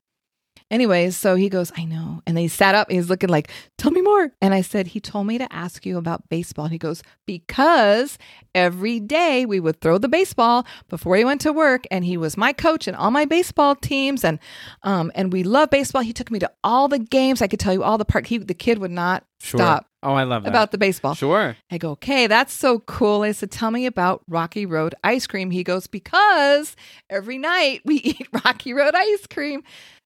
Anyways, 0.71 1.17
so 1.17 1.35
he 1.35 1.49
goes, 1.49 1.73
I 1.77 1.85
know. 1.85 2.23
And 2.27 2.37
then 2.37 2.43
he 2.43 2.49
sat 2.49 2.75
up 2.77 2.89
and 2.89 2.97
he's 2.97 3.11
looking 3.11 3.29
like, 3.29 3.51
tell 3.77 3.91
me 3.91 4.01
more. 4.03 4.31
And 4.41 4.55
I 4.55 4.61
said, 4.63 4.87
he 4.89 5.01
told 5.01 5.27
me 5.27 5.37
to 5.39 5.53
ask 5.53 5.85
you 5.85 5.99
about 5.99 6.29
baseball. 6.29 6.67
And 6.67 6.73
he 6.73 6.79
goes, 6.79 7.03
because 7.27 8.19
every 8.55 9.01
day 9.01 9.45
we 9.47 9.59
would 9.59 9.81
throw 9.81 9.99
the 9.99 10.09
baseball 10.09 10.65
before 10.89 11.17
he 11.17 11.25
went 11.25 11.41
to 11.41 11.53
work. 11.53 11.85
And 11.91 12.05
he 12.05 12.17
was 12.17 12.37
my 12.37 12.53
coach 12.53 12.87
and 12.87 12.97
all 12.97 13.11
my 13.11 13.25
baseball 13.25 13.75
teams. 13.75 14.25
And, 14.25 14.39
um, 14.85 15.11
and 15.17 15.33
we 15.33 15.43
love 15.43 15.71
baseball. 15.71 16.03
He 16.03 16.13
took 16.13 16.31
me 16.31 16.39
to 16.39 16.51
all 16.63 16.87
the 16.87 16.99
games. 17.01 17.43
I 17.43 17.49
could 17.49 17.61
tell 17.61 17.73
you 17.73 17.83
all 17.83 17.99
the 17.99 18.05
part. 18.05 18.27
He, 18.29 18.39
the 18.39 18.55
kid 18.55 18.79
would 18.79 18.91
not 18.93 19.25
Sure. 19.43 19.59
stop 19.59 19.87
Oh, 20.03 20.13
I 20.13 20.25
love 20.25 20.43
that. 20.45 20.51
about 20.51 20.71
the 20.71 20.77
baseball. 20.77 21.15
Sure. 21.15 21.57
I 21.71 21.79
go, 21.79 21.93
okay, 21.93 22.27
that's 22.27 22.53
so 22.53 22.79
cool. 22.81 23.23
I 23.23 23.33
said, 23.33 23.51
tell 23.51 23.71
me 23.71 23.87
about 23.87 24.23
Rocky 24.29 24.67
Road 24.67 24.95
ice 25.03 25.27
cream. 25.27 25.51
He 25.51 25.65
goes, 25.65 25.87
because 25.87 26.77
every 27.09 27.39
night 27.39 27.81
we 27.87 27.95
eat 28.05 28.29
Rocky 28.45 28.73
Road 28.75 28.95
ice 28.95 29.27
cream. 29.27 29.63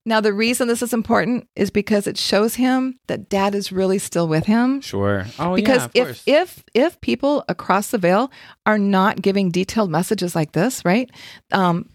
Now, 0.06 0.20
the 0.20 0.34
reason 0.34 0.68
this 0.68 0.82
is 0.82 0.92
important 0.92 1.48
is 1.56 1.70
because 1.70 2.06
it 2.06 2.18
shows 2.18 2.56
him 2.56 2.98
that 3.06 3.30
dad 3.30 3.54
is 3.54 3.72
really 3.72 3.98
still 3.98 4.28
with 4.28 4.44
him. 4.44 4.82
Sure. 4.82 5.24
Oh, 5.38 5.54
Because 5.54 5.88
yeah, 5.94 6.02
if 6.02 6.22
if 6.26 6.64
if 6.74 7.00
people 7.00 7.42
across 7.48 7.90
the 7.90 7.98
veil 7.98 8.30
are 8.66 8.78
not 8.78 9.22
giving 9.22 9.50
detailed 9.50 9.90
messages 9.90 10.34
like 10.34 10.52
this, 10.52 10.84
right? 10.84 11.10
Um, 11.52 11.88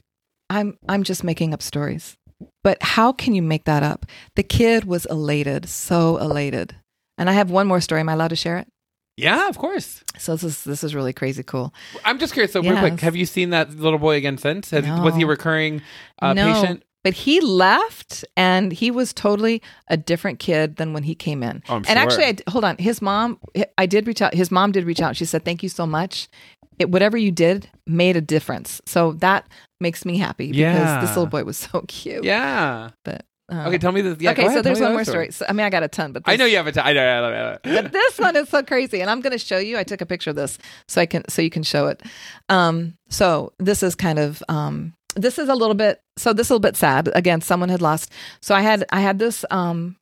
I'm 0.50 0.78
I'm 0.88 1.04
just 1.04 1.24
making 1.24 1.54
up 1.54 1.62
stories. 1.62 2.18
But 2.63 2.82
how 2.82 3.12
can 3.12 3.36
you 3.36 3.42
make 3.44 3.66
that 3.66 3.84
up? 3.84 4.06
The 4.36 4.44
kid 4.44 4.86
was 4.86 5.06
elated, 5.06 5.68
so 5.70 6.18
elated. 6.18 6.75
And 7.18 7.30
I 7.30 7.34
have 7.34 7.51
one 7.51 7.68
more 7.68 7.82
story. 7.82 8.01
Am 8.01 8.10
I 8.10 8.13
allowed 8.13 8.30
to 8.30 8.36
share 8.36 8.58
it? 8.58 8.68
yeah, 9.18 9.50
of 9.50 9.58
course. 9.58 10.01
So 10.18 10.32
this 10.32 10.44
is 10.44 10.63
this 10.63 10.84
is 10.84 10.96
really 10.96 11.12
crazy 11.13 11.44
cool. 11.44 11.74
I'm 12.06 12.18
just 12.20 12.34
curious. 12.34 12.54
So, 12.54 12.62
real 12.62 12.78
quick, 12.80 13.01
have 13.01 13.16
you 13.18 13.25
seen 13.25 13.50
that 13.50 13.75
little 13.75 14.00
boy 14.00 14.16
again 14.16 14.38
since? 14.38 14.72
Has, 14.72 14.86
Was 15.01 15.16
he 15.16 15.24
a 15.24 15.28
recurring 15.28 15.82
uh, 16.22 16.34
No. 16.34 16.54
patient? 16.54 16.84
But 17.03 17.13
he 17.13 17.39
left 17.39 18.25
and 18.36 18.72
he 18.74 18.91
was 18.91 19.13
totally 19.13 19.62
a 19.88 19.96
different 19.96 20.39
kid 20.39 20.75
than 20.75 20.91
when 20.94 21.03
he 21.03 21.15
came 21.15 21.44
in. 21.44 21.63
Oh, 21.70 21.75
And 21.75 21.88
actually, 21.88 22.24
sure. 22.24 22.29
I 22.29 22.32
d 22.34 22.44
hold 22.50 22.65
on. 22.65 22.77
His 22.77 23.01
mom, 23.01 23.39
I 23.77 23.86
did 23.86 24.06
reach 24.08 24.22
out. 24.22 24.34
His 24.34 24.51
mom 24.51 24.72
did 24.74 24.84
reach 24.86 25.01
out. 25.01 25.15
She 25.15 25.25
said, 25.25 25.46
"Thank 25.46 25.63
you 25.63 25.70
so 25.70 25.86
much. 25.86 26.27
It, 26.77 26.89
whatever 26.91 27.18
you 27.18 27.32
did 27.32 27.70
made 27.88 28.18
a 28.18 28.22
difference." 28.22 28.82
So 28.86 29.13
that 29.13 29.48
makes 29.79 30.03
me 30.03 30.18
happy 30.18 30.48
because 30.51 30.60
Yeah. 30.60 31.00
this 31.01 31.10
little 31.12 31.25
boy 31.27 31.44
was 31.46 31.58
so 31.58 31.82
cute. 31.88 32.25
Yeah. 32.25 32.89
But 33.06 33.25
uh, 33.50 33.65
Okay, 33.68 33.77
tell 33.77 33.94
me 33.94 34.01
this. 34.01 34.18
Yeah, 34.20 34.32
okay, 34.32 34.44
go 34.48 34.53
so 34.56 34.62
there's 34.62 34.79
one 34.82 34.91
more 34.91 35.06
the 35.06 35.10
story. 35.12 35.32
So, 35.32 35.46
I 35.50 35.53
mean, 35.53 35.65
I 35.65 35.70
got 35.70 35.84
a 35.84 35.88
ton, 35.88 36.12
but 36.12 36.24
I 36.25 36.36
know 36.36 36.46
you 36.46 36.58
have 36.58 36.68
a 36.68 36.72
t- 36.74 36.82
I 36.82 36.91
know. 36.94 37.01
I 37.01 37.53
it, 37.53 37.60
I 37.65 37.70
it. 37.70 37.84
but 37.84 37.91
this 37.94 38.20
one 38.20 38.36
is 38.36 38.50
so 38.50 38.62
crazy 38.62 39.00
and 39.01 39.10
i'm 39.10 39.22
going 39.22 39.32
to 39.32 39.39
show 39.39 39.58
you 39.58 39.77
i 39.79 39.84
took 39.84 40.01
a 40.01 40.06
picture 40.06 40.29
of 40.29 40.36
this 40.36 40.60
so 40.88 41.01
i 41.01 41.06
can 41.08 41.24
so 41.29 41.41
you 41.41 41.50
can 41.50 41.63
show 41.63 41.88
it 41.88 42.03
um 42.50 42.94
so 43.10 43.51
this 43.58 43.82
is 43.82 43.96
kind 43.96 44.20
of 44.20 44.44
um 44.50 44.94
this 45.15 45.39
is 45.39 45.50
a 45.50 45.56
little 45.56 45.74
bit 45.75 46.00
so 46.20 46.34
this 46.34 46.48
is 46.48 46.52
a 46.52 46.54
little 46.54 46.60
bit 46.60 46.76
sad 46.76 47.10
again 47.16 47.42
someone 47.42 47.70
had 47.70 47.82
lost 47.82 48.12
so 48.42 48.54
i 48.54 48.62
had 48.62 48.84
i 48.92 49.00
had 49.00 49.20
this 49.20 49.46
um 49.52 49.96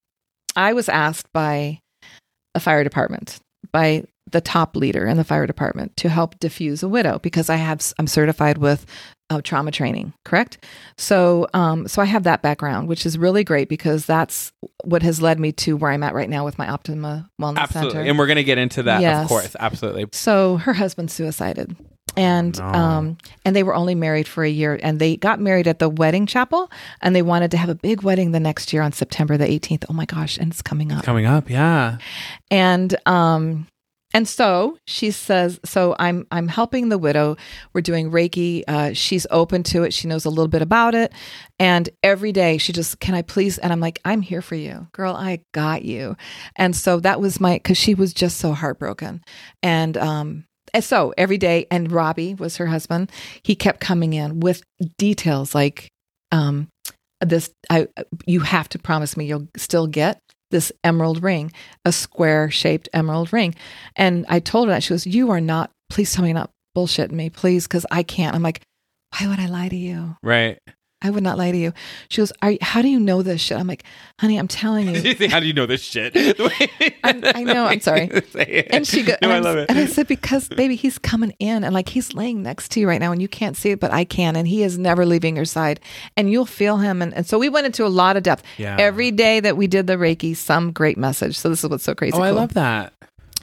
i 0.55 0.73
was 0.73 0.89
asked 0.89 1.31
by 1.33 1.79
a 2.55 2.59
fire 2.59 2.83
department 2.83 3.39
by 3.71 4.03
the 4.31 4.41
top 4.41 4.75
leader 4.75 5.05
in 5.07 5.15
the 5.15 5.23
fire 5.23 5.47
department 5.47 5.95
to 5.95 6.09
help 6.09 6.37
diffuse 6.39 6.83
a 6.83 6.89
widow 6.89 7.19
because 7.19 7.49
i 7.49 7.55
have 7.55 7.93
i'm 7.99 8.07
certified 8.07 8.57
with 8.57 8.85
uh, 9.29 9.41
trauma 9.41 9.71
training 9.71 10.13
correct 10.23 10.63
so 10.97 11.47
um 11.53 11.87
so 11.87 12.01
i 12.01 12.05
have 12.05 12.23
that 12.23 12.41
background 12.41 12.87
which 12.87 13.05
is 13.05 13.17
really 13.17 13.43
great 13.43 13.67
because 13.67 14.05
that's 14.05 14.53
what 14.85 15.03
has 15.03 15.21
led 15.21 15.37
me 15.39 15.51
to 15.51 15.75
where 15.75 15.91
i'm 15.91 16.03
at 16.03 16.13
right 16.13 16.29
now 16.29 16.45
with 16.45 16.57
my 16.57 16.67
optima 16.67 17.29
wellness 17.41 17.57
Absolutely. 17.57 17.91
center 17.91 18.09
And 18.09 18.17
we're 18.17 18.27
going 18.27 18.37
to 18.37 18.43
get 18.43 18.57
into 18.57 18.83
that, 18.83 19.03
of 19.03 19.27
course. 19.27 19.55
Absolutely. 19.59 20.05
so 20.13 20.57
her 20.57 20.73
husband 20.73 21.11
suicided. 21.11 21.75
And 22.17 22.57
No. 22.57 22.65
um 22.65 23.17
and 23.45 23.55
they 23.55 23.63
were 23.63 23.75
only 23.75 23.95
married 23.95 24.27
for 24.27 24.43
a 24.43 24.49
year 24.49 24.77
and 24.81 24.99
they 24.99 25.15
got 25.15 25.39
married 25.39 25.67
at 25.67 25.79
the 25.79 25.87
wedding 25.87 26.25
chapel 26.25 26.69
and 27.01 27.15
they 27.15 27.21
wanted 27.21 27.51
to 27.51 27.57
have 27.57 27.69
a 27.69 27.75
big 27.75 28.01
wedding 28.01 28.31
the 28.31 28.39
next 28.39 28.73
year 28.73 28.81
on 28.81 28.91
September 28.91 29.37
the 29.37 29.45
18th. 29.45 29.85
Oh 29.89 29.93
my 29.93 30.05
gosh, 30.05 30.37
and 30.37 30.51
it's 30.51 30.61
coming 30.63 30.91
up. 30.91 31.03
Coming 31.05 31.25
up. 31.27 31.49
Yeah. 31.49 31.97
And 32.51 32.95
um 33.05 33.67
and 34.13 34.25
so 34.27 34.77
she 34.87 35.11
says 35.11 35.59
so 35.65 35.95
I'm 35.99 36.25
I'm 36.31 36.47
helping 36.47 36.89
the 36.89 36.97
widow. 36.97 37.35
We're 37.73 37.81
doing 37.81 38.09
Reiki. 38.09 38.63
Uh 38.67 38.93
she's 38.93 39.27
open 39.29 39.61
to 39.63 39.83
it. 39.83 39.93
She 39.93 40.07
knows 40.07 40.25
a 40.25 40.29
little 40.29 40.47
bit 40.47 40.61
about 40.63 40.95
it. 40.95 41.11
And 41.59 41.87
every 42.01 42.31
day 42.31 42.57
she 42.57 42.73
just 42.73 42.99
can 42.99 43.13
I 43.15 43.21
please 43.21 43.57
and 43.59 43.71
I'm 43.71 43.79
like 43.81 43.99
I'm 44.05 44.21
here 44.21 44.41
for 44.41 44.55
you. 44.55 44.87
Girl, 44.93 45.13
I 45.13 45.41
got 45.53 45.83
you. 45.83 46.15
And 46.55 46.75
so 46.75 46.99
that 47.01 47.19
was 47.21 47.39
my 47.39 47.59
cuz 47.59 47.77
she 47.77 47.93
was 47.93 48.11
just 48.13 48.37
so 48.37 48.53
heartbroken. 48.53 49.21
And 49.61 49.95
um 49.97 50.45
and 50.77 50.83
so 50.83 51.13
every 51.17 51.37
day 51.37 51.65
and 51.71 51.91
Robbie 51.91 52.35
was 52.35 52.57
her 52.57 52.67
husband. 52.67 53.11
He 53.43 53.55
kept 53.55 53.79
coming 53.79 54.13
in 54.13 54.39
with 54.39 54.63
details 54.97 55.55
like 55.55 55.89
um 56.31 56.67
this 57.21 57.49
I 57.69 57.87
you 58.25 58.41
have 58.41 58.69
to 58.69 58.79
promise 58.79 59.17
me 59.17 59.25
you'll 59.25 59.47
still 59.57 59.87
get 59.87 60.19
this 60.51 60.71
emerald 60.83 61.23
ring, 61.23 61.51
a 61.85 61.91
square 61.91 62.49
shaped 62.49 62.89
emerald 62.93 63.33
ring. 63.33 63.55
And 63.95 64.25
I 64.29 64.39
told 64.39 64.67
her 64.67 64.73
that 64.73 64.83
she 64.83 64.89
goes, 64.93 65.05
You 65.05 65.31
are 65.31 65.41
not, 65.41 65.71
please 65.89 66.13
tell 66.13 66.23
me 66.23 66.29
you're 66.29 66.35
not 66.35 66.51
bullshitting 66.75 67.11
me, 67.11 67.29
please, 67.29 67.67
because 67.67 67.85
I 67.91 68.03
can't. 68.03 68.35
I'm 68.35 68.43
like, 68.43 68.61
Why 69.17 69.27
would 69.27 69.39
I 69.39 69.47
lie 69.47 69.69
to 69.69 69.75
you? 69.75 70.15
Right. 70.23 70.59
I 71.01 71.11
would 71.11 71.21
not 71.21 71.37
lie 71.37 71.51
to 71.51 71.57
you. 71.57 71.73
She 72.09 72.21
goes, 72.21 72.33
Are 72.41 72.51
you, 72.51 72.57
how 72.61 72.81
do 72.81 72.87
you 72.87 72.99
know 72.99 73.21
this 73.21 73.39
shit? 73.39 73.57
I'm 73.57 73.67
like, 73.67 73.83
honey, 74.19 74.37
I'm 74.37 74.47
telling 74.47 74.87
you. 74.95 75.27
How 75.29 75.39
do 75.39 75.45
you 75.45 75.53
know 75.53 75.67
this 75.67 75.81
shit? 75.81 76.15
I'm- 77.03 77.43
know, 77.45 77.65
I'm 77.65 77.79
sorry. 77.81 78.09
And 78.71 78.85
she 78.87 79.03
goes, 79.03 79.17
No, 79.21 79.29
and, 79.29 79.33
I 79.33 79.39
love 79.39 79.57
it. 79.57 79.69
and 79.69 79.77
I 79.77 79.85
said, 79.85 80.07
because 80.07 80.47
baby, 80.49 80.75
he's 80.75 80.97
coming 80.97 81.35
in 81.39 81.63
and 81.63 81.73
like 81.73 81.89
he's 81.89 82.13
laying 82.13 82.41
next 82.41 82.71
to 82.71 82.79
you 82.79 82.87
right 82.87 82.99
now 82.99 83.11
and 83.11 83.21
you 83.21 83.27
can't 83.27 83.55
see 83.55 83.71
it, 83.71 83.79
but 83.79 83.91
I 83.91 84.05
can. 84.05 84.35
And 84.35 84.47
he 84.47 84.63
is 84.63 84.77
never 84.79 85.05
leaving 85.05 85.35
your 85.35 85.45
side 85.45 85.79
and 86.15 86.31
you'll 86.31 86.45
feel 86.47 86.77
him. 86.77 87.01
And, 87.01 87.13
and 87.13 87.27
so 87.27 87.37
we 87.37 87.47
went 87.49 87.67
into 87.67 87.85
a 87.85 87.89
lot 87.89 88.17
of 88.17 88.23
depth. 88.23 88.43
Yeah. 88.57 88.77
Every 88.79 89.11
day 89.11 89.39
that 89.39 89.55
we 89.55 89.67
did 89.67 89.85
the 89.87 89.93
Reiki, 89.93 90.35
some 90.35 90.71
great 90.71 90.97
message. 90.97 91.37
So 91.37 91.49
this 91.49 91.63
is 91.63 91.69
what's 91.69 91.83
so 91.83 91.93
crazy. 91.93 92.17
oh, 92.17 92.21
I 92.21 92.31
love 92.31 92.55
that. 92.55 92.93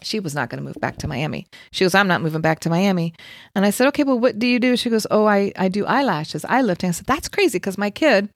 She 0.05 0.21
was 0.21 0.35
not 0.35 0.51
going 0.51 0.59
to 0.63 0.65
move 0.65 0.77
back 0.81 0.99
to 0.99 1.09
Miami. 1.09 1.47
She 1.73 1.85
goes, 1.85 1.95
I'm 1.95 2.07
not 2.09 2.21
moving 2.23 2.41
back 2.43 2.61
to 2.61 2.71
Miami. 2.71 3.15
And 3.55 3.65
I 3.65 3.71
said, 3.71 3.89
okay, 3.89 4.05
well, 4.05 4.19
what 4.19 4.39
do 4.39 4.47
you 4.47 4.61
do? 4.61 4.77
She 4.77 4.91
goes, 4.91 5.07
oh, 5.11 5.27
I, 5.27 5.53
I 5.57 5.69
do 5.69 5.85
eyelashes, 5.87 6.45
eye 6.45 6.63
lifting. 6.63 6.89
I 6.89 6.93
said, 6.93 7.07
that's 7.07 7.29
crazy 7.29 7.57
because 7.59 7.79
my 7.79 7.91
kid 7.91 8.29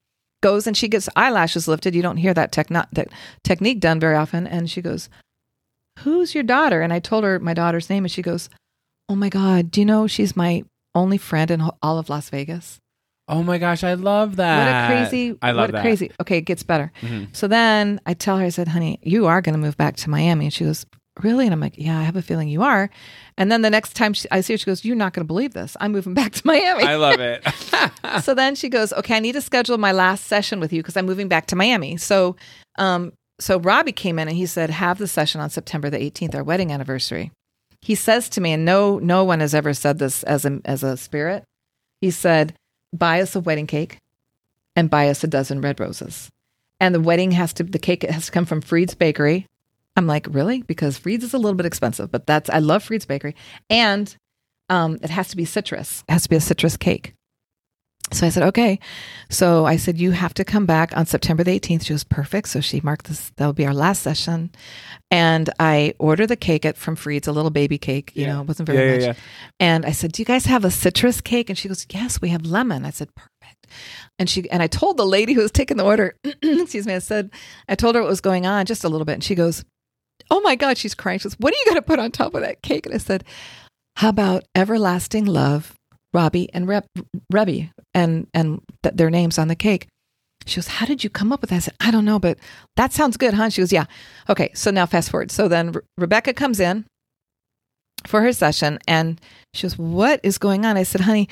goes 0.43 0.67
and 0.67 0.77
she 0.77 0.89
gets 0.89 1.09
eyelashes 1.17 1.69
lifted. 1.69 1.95
You 1.95 2.03
don't 2.03 2.17
hear 2.17 2.35
that, 2.35 2.53
techno- 2.53 2.87
that 2.93 3.09
technique 3.45 3.81
done 3.81 4.01
very 4.01 4.17
often. 4.17 4.47
And 4.47 4.71
she 4.71 4.81
goes, 4.83 5.09
who's 6.01 6.35
your 6.35 6.45
daughter? 6.45 6.81
And 6.81 6.93
I 6.93 7.01
told 7.01 7.25
her 7.25 7.39
my 7.39 7.55
daughter's 7.55 7.91
name 7.91 8.05
and 8.05 8.11
she 8.13 8.23
goes, 8.23 8.49
oh 9.09 9.15
my 9.17 9.29
God, 9.29 9.71
do 9.71 9.81
you 9.81 9.85
know 9.87 10.07
she's 10.07 10.37
my 10.37 10.65
only 10.95 11.19
friend 11.19 11.51
in 11.51 11.61
all 11.83 11.99
of 11.99 12.09
Las 12.09 12.31
Vegas? 12.31 12.79
Oh 13.31 13.43
my 13.43 13.59
gosh, 13.59 13.85
I 13.85 13.93
love 13.95 14.37
that. 14.37 14.89
What 14.89 14.97
a 14.97 15.01
crazy, 15.03 15.37
I 15.43 15.51
love 15.51 15.65
what 15.65 15.69
a 15.71 15.73
that. 15.73 15.83
crazy. 15.83 16.11
Okay, 16.21 16.39
it 16.39 16.43
gets 16.43 16.63
better. 16.63 16.91
Mhm. 17.03 17.35
So 17.37 17.47
then 17.47 18.01
I 18.07 18.15
tell 18.15 18.39
her, 18.39 18.45
I 18.45 18.49
said, 18.49 18.69
honey, 18.69 18.99
you 19.03 19.27
are 19.27 19.43
going 19.43 19.53
to 19.53 19.59
move 19.61 19.77
back 19.77 19.97
to 19.97 20.11
Miami. 20.11 20.47
And 20.47 20.55
she 20.55 20.65
goes, 20.65 20.87
really? 21.23 21.47
And 21.47 21.53
I'm 21.53 21.61
like, 21.61 21.77
yeah, 21.77 21.99
I 21.99 22.03
have 22.03 22.17
a 22.17 22.23
feeling 22.23 22.49
you 22.49 22.63
are. 22.63 22.91
And 23.37 23.51
then 23.51 23.63
the 23.63 23.71
next 23.71 23.95
time 23.95 24.13
she, 24.13 24.29
I 24.31 24.41
see 24.41 24.55
her, 24.55 24.59
she 24.59 24.67
goes, 24.67 24.85
you're 24.85 24.97
not 24.97 25.13
going 25.13 25.25
to 25.25 25.27
believe 25.27 25.55
this. 25.55 25.77
I'm 25.81 25.93
moving 25.93 26.15
back 26.15 26.33
to 26.33 26.47
Miami. 26.47 26.85
I 26.85 26.97
love 26.97 27.21
it. 27.21 27.45
so 28.23 28.35
then 28.35 28.55
she 28.55 28.69
goes, 28.69 28.93
okay, 28.93 29.17
I 29.17 29.21
need 29.21 29.33
to 29.33 29.41
schedule 29.41 29.79
my 29.79 29.93
last 29.93 30.27
session 30.27 30.61
with 30.61 30.73
you 30.73 30.83
because 30.83 30.97
I'm 30.97 31.07
moving 31.07 31.29
back 31.29 31.47
to 31.47 31.57
Miami. 31.57 31.97
So, 31.97 32.37
um, 32.79 33.13
so 33.41 33.59
Robbie 33.59 33.93
came 33.93 34.19
in 34.19 34.29
and 34.29 34.37
he 34.37 34.47
said, 34.47 34.71
have 34.71 34.99
the 34.99 35.07
session 35.07 35.41
on 35.41 35.51
September 35.51 35.91
the 35.91 35.99
18th, 35.99 36.35
our 36.35 36.45
wedding 36.45 36.73
anniversary. 36.73 37.31
He 37.81 37.95
says 37.95 38.29
to 38.31 38.41
me, 38.41 38.53
and 38.53 38.65
no, 38.65 38.99
no 38.99 39.25
one 39.25 39.41
has 39.41 39.55
ever 39.55 39.73
said 39.73 39.99
this 39.99 40.25
as 40.25 40.45
a, 40.45 40.61
as 40.65 40.83
a 40.83 40.97
spirit. 40.97 41.45
He 42.01 42.11
said, 42.11 42.55
buy 42.93 43.21
us 43.21 43.37
a 43.37 43.41
wedding 43.41 43.67
cake 43.67 43.99
and 44.75 44.91
buy 44.91 45.09
us 45.09 45.23
a 45.23 45.29
dozen 45.29 45.61
red 45.61 45.79
roses. 45.79 46.31
And 46.81 46.95
the 46.95 47.01
wedding 47.01 47.33
has 47.33 47.53
to, 47.55 47.65
the 47.65 47.79
cake 47.79 48.03
has 48.05 48.27
to 48.27 48.33
come 48.33 48.45
from 48.45 48.61
Freed's 48.61 48.95
Bakery. 48.95 49.47
I'm 49.99 50.07
like, 50.07 50.27
really? 50.31 50.63
Because 50.63 50.97
Freed's 50.97 51.25
is 51.25 51.35
a 51.35 51.39
little 51.39 51.57
bit 51.57 51.67
expensive, 51.67 52.11
but 52.11 52.27
that's, 52.27 52.49
I 52.49 52.59
love 52.61 52.83
Freed's 52.85 53.05
Bakery. 53.07 53.35
And 53.69 54.15
um, 54.71 54.99
it 55.03 55.11
has 55.11 55.29
to 55.29 55.37
be 55.37 55.45
citrus. 55.45 56.05
It 56.09 56.13
has 56.13 56.23
to 56.23 56.29
be 56.29 56.37
a 56.37 56.41
citrus 56.41 56.77
cake. 56.77 57.15
So 58.11 58.27
I 58.27 58.31
said, 58.31 58.43
okay. 58.45 58.79
So 59.29 59.67
I 59.67 59.77
said, 59.77 59.99
you 59.99 60.13
have 60.13 60.33
to 60.35 60.45
come 60.45 60.65
back 60.65 60.97
on 60.97 61.05
September 61.05 61.45
the 61.45 61.61
18th. 61.61 61.85
She 61.85 61.93
was 61.93 62.05
perfect. 62.05 62.49
So 62.49 62.61
she 62.63 62.81
marked 62.81 63.07
this, 63.09 63.33
that'll 63.37 63.53
be 63.53 63.67
our 63.67 63.75
last 63.75 64.01
session. 64.03 64.51
And 65.11 65.51
I 65.61 65.93
ordered 65.99 66.29
the 66.29 66.37
cake 66.37 66.65
at, 66.65 66.79
from 66.79 66.97
Freed's, 66.97 67.29
a 67.29 67.33
little 67.33 67.51
baby 67.51 67.77
cake, 67.77 68.13
you 68.15 68.23
Yeah. 68.23 68.35
know, 68.35 68.41
it 68.43 68.49
wasn't 68.49 68.67
very 68.69 68.79
Yeah, 68.87 68.95
much. 68.95 69.03
yeah. 69.17 69.23
And 69.61 69.85
I 69.85 69.93
said, 69.93 70.13
do 70.13 70.23
you 70.23 70.27
guys 70.27 70.47
have 70.47 70.65
a 70.65 70.71
citrus 70.71 71.21
cake? 71.21 71.51
And 71.51 71.59
she 71.59 71.69
goes, 71.69 71.87
yes, 71.91 72.19
we 72.21 72.31
have 72.31 72.47
lemon. 72.47 72.87
I 72.87 72.91
said, 72.91 73.09
perfect. 73.15 73.67
And 74.19 74.31
she, 74.31 74.49
and 74.51 74.63
I 74.63 74.69
told 74.69 74.97
the 74.97 75.05
lady 75.07 75.35
who 75.35 75.43
was 75.43 75.51
taking 75.51 75.77
the 75.77 75.85
order, 75.85 76.17
excuse 76.43 76.87
me, 76.87 76.95
I 76.95 77.01
said, 77.01 77.31
I 77.69 77.75
told 77.75 77.95
her 77.95 78.01
what 78.01 78.09
was 78.09 78.23
going 78.23 78.47
on 78.47 78.65
just 78.65 78.85
a 78.85 78.89
little 78.89 79.05
bit. 79.05 79.13
And 79.15 79.25
she 79.25 79.35
goes, 79.35 79.65
oh 80.31 80.41
my 80.41 80.55
God, 80.55 80.79
she's 80.79 80.95
crying. 80.95 81.19
She 81.19 81.25
goes, 81.25 81.37
what 81.39 81.53
are 81.53 81.57
you 81.57 81.65
going 81.67 81.77
to 81.77 81.83
put 81.83 81.99
on 81.99 82.11
top 82.11 82.35
of 82.35 82.43
that 82.43 82.63
cake? 82.63 82.87
And 82.87 82.95
I 82.95 82.99
said, 82.99 83.25
how 83.97 84.11
about 84.11 84.45
everlasting 84.55 85.25
love, 85.25 85.75
Robbie 86.13 86.49
and 86.55 86.69
Reb, 86.69 86.85
Rebby, 87.33 87.73
and 87.95 88.27
and 88.33 88.61
th- 88.83 88.95
their 88.95 89.11
names 89.11 89.39
on 89.39 89.49
the 89.49 89.57
cake. 89.57 89.89
She 90.47 90.57
goes, 90.57 90.69
"How 90.69 90.87
did 90.87 91.05
you 91.05 91.11
come 91.11 91.33
up 91.33 91.41
with 91.41 91.51
that?" 91.51 91.57
I 91.57 91.59
said, 91.59 91.75
"I 91.81 91.91
don't 91.91 92.05
know, 92.05 92.19
but 92.19 92.39
that 92.77 92.93
sounds 92.93 93.17
good, 93.17 93.35
huh?" 93.35 93.51
She 93.51 93.61
goes, 93.61 93.73
"Yeah." 93.73 93.87
Okay, 94.29 94.51
so 94.55 94.71
now 94.71 94.87
fast 94.87 95.11
forward. 95.11 95.31
So 95.31 95.49
then 95.49 95.73
Re- 95.73 95.83
Rebecca 95.99 96.33
comes 96.33 96.61
in 96.61 96.87
for 98.07 98.23
her 98.23 98.33
session, 98.33 98.79
and 98.87 99.21
she 99.53 99.63
goes, 99.63 99.77
"What 99.77 100.21
is 100.23 100.39
going 100.39 100.65
on?" 100.65 100.77
I 100.77 100.85
said, 100.85 101.03
"Honey, 101.03 101.29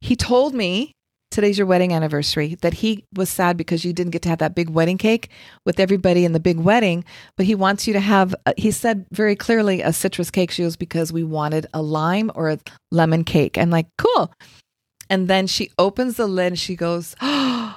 he 0.00 0.14
told 0.14 0.54
me 0.54 0.92
today's 1.30 1.58
your 1.58 1.66
wedding 1.66 1.92
anniversary, 1.92 2.56
that 2.56 2.74
he 2.74 3.04
was 3.14 3.30
sad 3.30 3.56
because 3.56 3.84
you 3.84 3.92
didn't 3.92 4.10
get 4.10 4.22
to 4.22 4.28
have 4.28 4.38
that 4.38 4.54
big 4.54 4.70
wedding 4.70 4.98
cake 4.98 5.30
with 5.64 5.78
everybody 5.78 6.24
in 6.24 6.32
the 6.32 6.40
big 6.40 6.58
wedding, 6.58 7.04
but 7.36 7.46
he 7.46 7.54
wants 7.54 7.86
you 7.86 7.92
to 7.92 8.00
have, 8.00 8.34
uh, 8.46 8.52
he 8.56 8.70
said 8.70 9.06
very 9.12 9.36
clearly, 9.36 9.80
a 9.80 9.92
citrus 9.92 10.30
cake. 10.30 10.50
She 10.50 10.64
was 10.64 10.76
because 10.76 11.12
we 11.12 11.22
wanted 11.22 11.66
a 11.72 11.82
lime 11.82 12.30
or 12.34 12.50
a 12.50 12.58
lemon 12.90 13.24
cake. 13.24 13.58
I'm 13.58 13.70
like, 13.70 13.86
cool. 13.98 14.32
And 15.08 15.28
then 15.28 15.46
she 15.46 15.70
opens 15.78 16.16
the 16.16 16.26
lid 16.26 16.48
and 16.48 16.58
she 16.58 16.76
goes, 16.76 17.14
oh, 17.20 17.69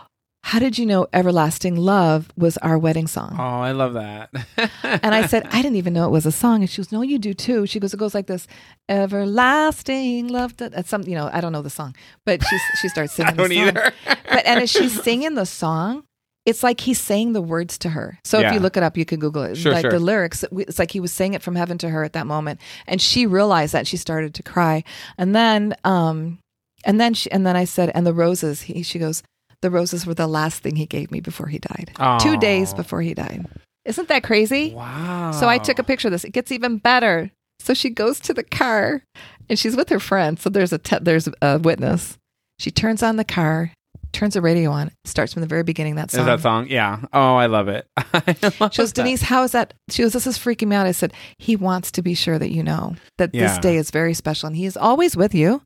how 0.44 0.60
did 0.60 0.78
you 0.78 0.86
know 0.86 1.08
Everlasting 1.14 1.78
Love 1.78 2.30
was 2.36 2.58
our 2.58 2.78
wedding 2.78 3.08
song? 3.08 3.36
Oh, 3.40 3.62
I 3.62 3.72
love 3.72 3.94
that. 3.94 4.30
and 4.84 5.16
I 5.16 5.26
said, 5.26 5.48
I 5.52 5.62
didn't 5.62 5.78
even 5.78 5.94
know 5.94 6.06
it 6.06 6.12
was 6.12 6.26
a 6.26 6.34
song. 6.34 6.62
And 6.62 6.70
she 6.70 6.78
goes, 6.78 6.92
No, 6.92 7.02
you 7.02 7.18
do 7.18 7.34
too. 7.34 7.66
She 7.66 7.80
goes, 7.80 7.94
It 7.94 7.98
goes 7.98 8.14
like 8.14 8.28
this 8.28 8.46
Everlasting 8.90 10.28
Love. 10.28 10.58
That's 10.58 10.90
something, 10.90 11.10
you 11.10 11.18
know, 11.18 11.30
I 11.32 11.40
don't 11.40 11.54
know 11.54 11.62
the 11.62 11.70
song, 11.70 11.96
but 12.26 12.44
she, 12.46 12.58
she 12.82 12.90
starts 12.90 13.14
singing 13.16 13.34
I 13.34 13.36
don't 13.36 13.50
the 13.50 13.56
song. 13.56 13.68
either. 13.68 13.94
But 14.06 14.46
and 14.46 14.60
as 14.60 14.70
she's 14.70 15.02
singing 15.02 15.36
the 15.36 15.46
song, 15.46 16.04
it's 16.46 16.62
like 16.62 16.82
he's 16.82 17.00
saying 17.00 17.32
the 17.32 17.42
words 17.42 17.78
to 17.80 17.90
her. 17.90 18.20
So 18.26 18.40
if 18.40 18.54
you 18.54 18.60
look 18.60 18.76
it 18.76 18.84
up, 18.84 18.98
you 18.98 19.06
can 19.06 19.22
Google 19.22 19.44
it. 19.44 19.56
Sure, 19.56 19.72
like 19.72 19.84
sure. 19.84 19.92
the 19.92 20.00
lyrics, 20.00 20.44
it's 20.52 20.78
like 20.78 20.92
he 20.92 21.00
was 21.00 21.14
saying 21.14 21.36
it 21.36 21.42
from 21.42 21.56
heaven 21.56 21.78
to 21.78 21.90
her 21.90 22.04
at 22.04 22.14
that 22.14 22.28
moment, 22.28 22.60
and 22.86 23.02
she 23.02 23.26
realized 23.26 23.74
that 23.74 23.80
and 23.80 23.88
she 23.88 23.96
started 23.96 24.34
to 24.34 24.44
cry. 24.44 24.84
And 25.18 25.34
then, 25.34 25.74
um, 25.86 26.40
and 26.84 27.00
then 27.00 27.14
she, 27.14 27.32
and 27.32 27.48
then 27.48 27.56
I 27.56 27.64
said, 27.64 27.92
and 27.96 28.06
the 28.06 28.14
roses. 28.14 28.64
He, 28.64 28.84
she 28.84 29.00
goes, 29.00 29.24
the 29.64 29.72
roses 29.72 30.06
were 30.06 30.14
the 30.14 30.28
last 30.28 30.62
thing 30.62 30.76
he 30.76 30.86
gave 30.86 31.10
me 31.10 31.20
before 31.22 31.48
he 31.48 31.58
died. 31.58 31.92
Two 32.22 32.38
days 32.38 32.74
before 32.76 33.02
he 33.02 33.14
died. 33.16 33.48
Isn't 33.86 34.08
that 34.10 34.24
crazy? 34.24 34.74
Wow. 34.74 35.32
So 35.32 35.50
I 35.50 35.58
took 35.58 35.80
a 35.80 35.84
picture 35.84 36.10
of 36.10 36.12
this. 36.12 36.24
It 36.24 36.32
gets 36.32 36.52
even 36.52 36.78
better. 36.78 37.32
So 37.60 37.74
she 37.74 37.90
goes 37.90 38.20
to 38.22 38.34
the 38.34 38.44
car, 38.44 39.04
and 39.50 39.58
she's 39.58 39.76
with 39.76 39.90
her 39.90 40.00
friend. 40.00 40.38
So 40.40 40.50
there's 40.50 40.72
a 40.74 40.78
te- 40.78 41.00
there's 41.02 41.28
a 41.42 41.60
witness. 41.60 42.18
She 42.60 42.72
turns 42.72 43.02
on 43.04 43.16
the 43.18 43.24
car, 43.24 43.72
turns 44.12 44.34
the 44.36 44.42
radio 44.42 44.70
on, 44.72 44.92
starts 45.06 45.34
from 45.34 45.42
the 45.42 45.48
very 45.48 45.64
beginning. 45.64 45.96
That 45.96 46.08
Is 46.08 46.18
song. 46.18 46.26
that 46.26 46.40
song? 46.42 46.68
Yeah. 46.70 47.00
Oh, 47.14 47.36
I 47.36 47.46
love 47.48 47.68
it. 47.70 47.88
I 47.98 48.36
love 48.60 48.74
She 48.74 48.82
goes, 48.82 48.94
that. 48.94 48.96
Denise, 48.96 49.22
how 49.22 49.44
is 49.44 49.52
that? 49.54 49.74
She 49.90 50.02
goes, 50.04 50.14
this 50.14 50.28
is 50.28 50.38
freaking 50.38 50.68
me 50.68 50.76
out. 50.76 50.86
I 50.88 50.92
said, 50.92 51.14
he 51.40 51.56
wants 51.56 51.92
to 51.94 52.02
be 52.02 52.14
sure 52.14 52.38
that 52.38 52.52
you 52.52 52.64
know 52.64 52.96
that 53.18 53.32
this 53.34 53.58
day 53.60 53.76
is 53.78 53.92
very 53.92 54.14
special 54.14 54.48
and 54.48 54.56
he 54.56 54.66
is 54.66 54.78
always 54.78 55.16
with 55.18 55.34
you. 55.34 55.62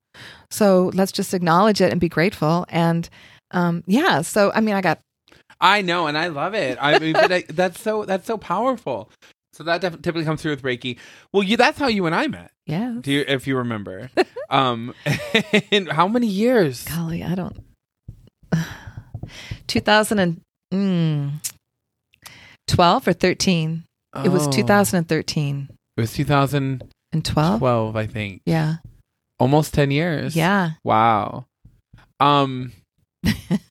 So 0.50 0.92
let's 0.94 1.12
just 1.12 1.34
acknowledge 1.34 1.82
it 1.82 1.92
and 1.92 2.00
be 2.02 2.10
grateful. 2.10 2.66
And 2.70 3.10
um, 3.52 3.84
yeah, 3.88 4.22
so 4.22 4.52
I 4.54 4.62
mean, 4.62 4.76
I 4.76 4.82
got, 4.82 5.00
I 5.62 5.82
know, 5.82 6.08
and 6.08 6.18
I 6.18 6.28
love 6.28 6.54
it. 6.54 6.78
I 6.82 7.00
mean, 7.00 7.14
but 7.14 7.32
I, 7.32 7.44
that's 7.50 7.80
so 7.82 8.06
that's 8.06 8.26
so 8.28 8.38
powerful. 8.38 9.10
So 9.54 9.64
that 9.64 9.82
def- 9.82 10.02
typically 10.02 10.24
comes 10.26 10.42
through 10.42 10.52
with 10.52 10.62
Reiki. 10.64 10.98
Well, 11.34 11.42
you 11.44 11.58
that's 11.58 11.80
how 11.80 11.88
you 11.88 12.06
and 12.06 12.14
I 12.16 12.28
met. 12.28 12.52
yeah. 12.68 12.98
Do 13.02 13.12
you, 13.12 13.26
if 13.28 13.48
you 13.48 13.58
remember? 13.58 14.12
um, 14.50 14.94
and 15.72 15.92
how 15.92 16.08
many 16.08 16.28
years? 16.28 16.84
Golly, 16.86 17.24
I 17.24 17.34
don't. 17.36 17.58
2000 19.68 20.20
and, 20.20 20.42
mm, 20.74 21.32
12 22.68 23.08
or 23.08 23.14
13. 23.14 23.84
It 24.24 24.30
was 24.30 24.48
Oh. 24.48 24.52
2013 24.52 25.70
It 25.98 26.02
was 26.02 26.14
2012, 26.14 27.60
12. 27.60 27.96
I 27.96 28.08
think. 28.08 28.42
Yeah. 28.46 28.76
Almost 29.40 29.74
10 29.74 29.92
years. 29.92 30.36
Yeah. 30.36 30.72
Wow. 30.84 31.46
Um. 32.20 32.72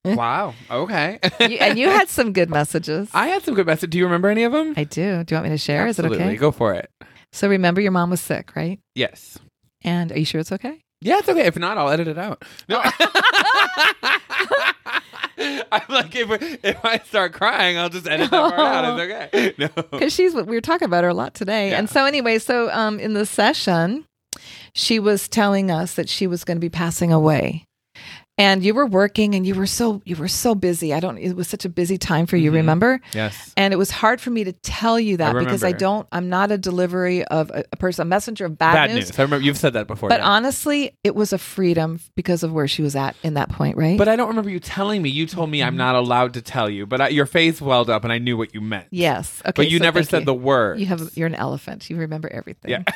Wow. 0.05 0.55
Okay. 0.71 1.19
You, 1.41 1.59
and 1.59 1.79
you 1.79 1.89
had 1.89 2.09
some 2.09 2.33
good 2.33 2.51
messages. 2.51 3.09
I 3.15 3.29
had 3.29 3.43
some 3.43 3.55
good 3.55 3.67
messages. 3.67 3.91
Do 3.91 3.99
you 3.99 4.05
remember 4.05 4.29
any 4.29 4.43
of 4.43 4.53
them? 4.53 4.75
I 4.77 4.85
do. 4.85 5.23
Do 5.25 5.35
you 5.35 5.37
want 5.37 5.45
me 5.45 5.51
to 5.51 5.59
share? 5.59 5.87
Absolutely. 5.87 6.17
Is 6.19 6.23
it 6.23 6.27
okay? 6.27 6.37
Go 6.37 6.51
for 6.51 6.75
it. 6.75 6.91
So 7.33 7.49
remember, 7.49 7.81
your 7.81 7.93
mom 7.93 8.11
was 8.11 8.21
sick, 8.21 8.57
right? 8.57 8.81
Yes. 8.95 9.39
And 9.83 10.11
are 10.13 10.19
you 10.19 10.25
sure 10.25 10.41
it's 10.41 10.53
okay? 10.53 10.83
Yeah, 11.01 11.19
it's 11.19 11.29
okay. 11.29 11.47
If 11.47 11.57
not, 11.59 11.77
I'll 11.79 11.91
edit 11.91 12.09
it 12.09 12.19
out. 12.19 12.45
No. 12.69 12.81
I'm 15.71 15.83
like, 15.89 16.15
if, 16.17 16.65
if 16.65 16.85
I 16.85 16.99
start 17.05 17.35
crying, 17.35 17.77
I'll 17.77 17.91
just 17.91 18.09
edit 18.09 18.31
that 18.31 18.55
part 18.55 18.59
out. 18.59 18.99
It's 18.99 19.31
okay. 19.33 19.55
No. 19.59 19.69
Because 19.91 20.13
she's 20.13 20.35
we 20.35 20.43
were 20.43 20.61
talking 20.61 20.87
about 20.87 21.05
her 21.05 21.11
a 21.11 21.15
lot 21.15 21.35
today. 21.35 21.71
Yeah. 21.71 21.79
And 21.79 21.91
so 21.91 22.07
anyway, 22.07 22.39
so 22.39 22.71
um, 22.71 22.99
in 22.99 23.13
the 23.13 23.27
session, 23.27 24.07
she 24.73 24.99
was 24.99 25.29
telling 25.29 25.71
us 25.71 25.95
that 25.95 26.09
she 26.09 26.27
was 26.27 26.45
going 26.45 26.57
to 26.57 26.61
be 26.61 26.71
passing 26.71 27.13
away. 27.13 27.66
And 28.39 28.63
you 28.63 28.75
were 28.75 28.85
working 28.85 29.35
and 29.35 29.47
you 29.47 29.55
were 29.55 29.65
so 29.67 30.03
you 30.05 30.15
were 30.15 30.29
so 30.29 30.55
busy. 30.55 30.93
I 30.93 31.01
don't 31.01 31.17
it 31.17 31.35
was 31.35 31.49
such 31.49 31.65
a 31.65 31.71
busy 31.71 31.97
time 31.97 32.27
for 32.27 32.37
you, 32.37 32.51
Mhm. 32.51 32.55
remember? 32.57 33.01
Yes. 33.15 33.55
And 33.57 33.73
it 33.73 33.79
was 33.79 33.91
hard 33.91 34.21
for 34.21 34.29
me 34.31 34.45
to 34.45 34.53
tell 34.53 35.01
you 35.01 35.17
that 35.17 35.35
because 35.39 35.65
I 35.65 35.73
don't 35.73 36.07
I'm 36.13 36.29
not 36.29 36.53
a 36.53 36.59
delivery 36.59 37.25
of 37.25 37.49
a, 37.51 37.65
a 37.73 37.77
person, 37.77 38.03
a 38.03 38.05
messenger 38.05 38.45
of 38.45 38.59
bad, 38.59 38.75
Bad 38.75 38.91
news. 38.91 39.09
news. 39.09 39.19
I 39.19 39.23
remember 39.23 39.43
you've 39.47 39.57
said 39.57 39.73
that 39.73 39.87
before. 39.87 40.11
But 40.11 40.21
yeah. 40.21 40.27
honestly, 40.29 40.93
it 41.03 41.15
was 41.15 41.33
a 41.33 41.39
freedom 41.39 41.99
because 42.15 42.43
of 42.43 42.53
where 42.53 42.69
she 42.69 42.83
was 42.83 42.95
at 42.95 43.17
in 43.23 43.35
that 43.35 43.49
point, 43.49 43.79
right? 43.79 43.97
But 43.97 44.09
I 44.09 44.17
don't 44.17 44.29
remember 44.29 44.51
you 44.51 44.61
telling 44.61 45.01
me. 45.01 45.09
You 45.09 45.27
told 45.27 45.49
me 45.49 45.63
I'm 45.63 45.79
not 45.79 45.95
allowed 45.95 46.35
to 46.35 46.43
tell 46.43 46.69
you, 46.69 46.85
but 46.85 47.01
I, 47.01 47.09
your 47.09 47.25
face 47.27 47.63
welled 47.63 47.89
up 47.89 48.05
and 48.05 48.13
I 48.13 48.19
knew 48.19 48.37
what 48.37 48.53
you 48.55 48.61
meant. 48.61 48.89
yes. 48.91 49.41
Okay. 49.47 49.53
but 49.57 49.71
you 49.71 49.79
so 49.79 49.85
never 49.85 50.03
said 50.03 50.21
you. 50.21 50.25
the 50.27 50.35
word. 50.35 50.79
You 50.79 50.85
have 50.87 51.11
you're 51.15 51.27
an 51.27 51.35
elephant. 51.37 51.89
You 51.89 51.97
remember 51.97 52.29
everything. 52.31 52.71
Yeah. 52.71 52.83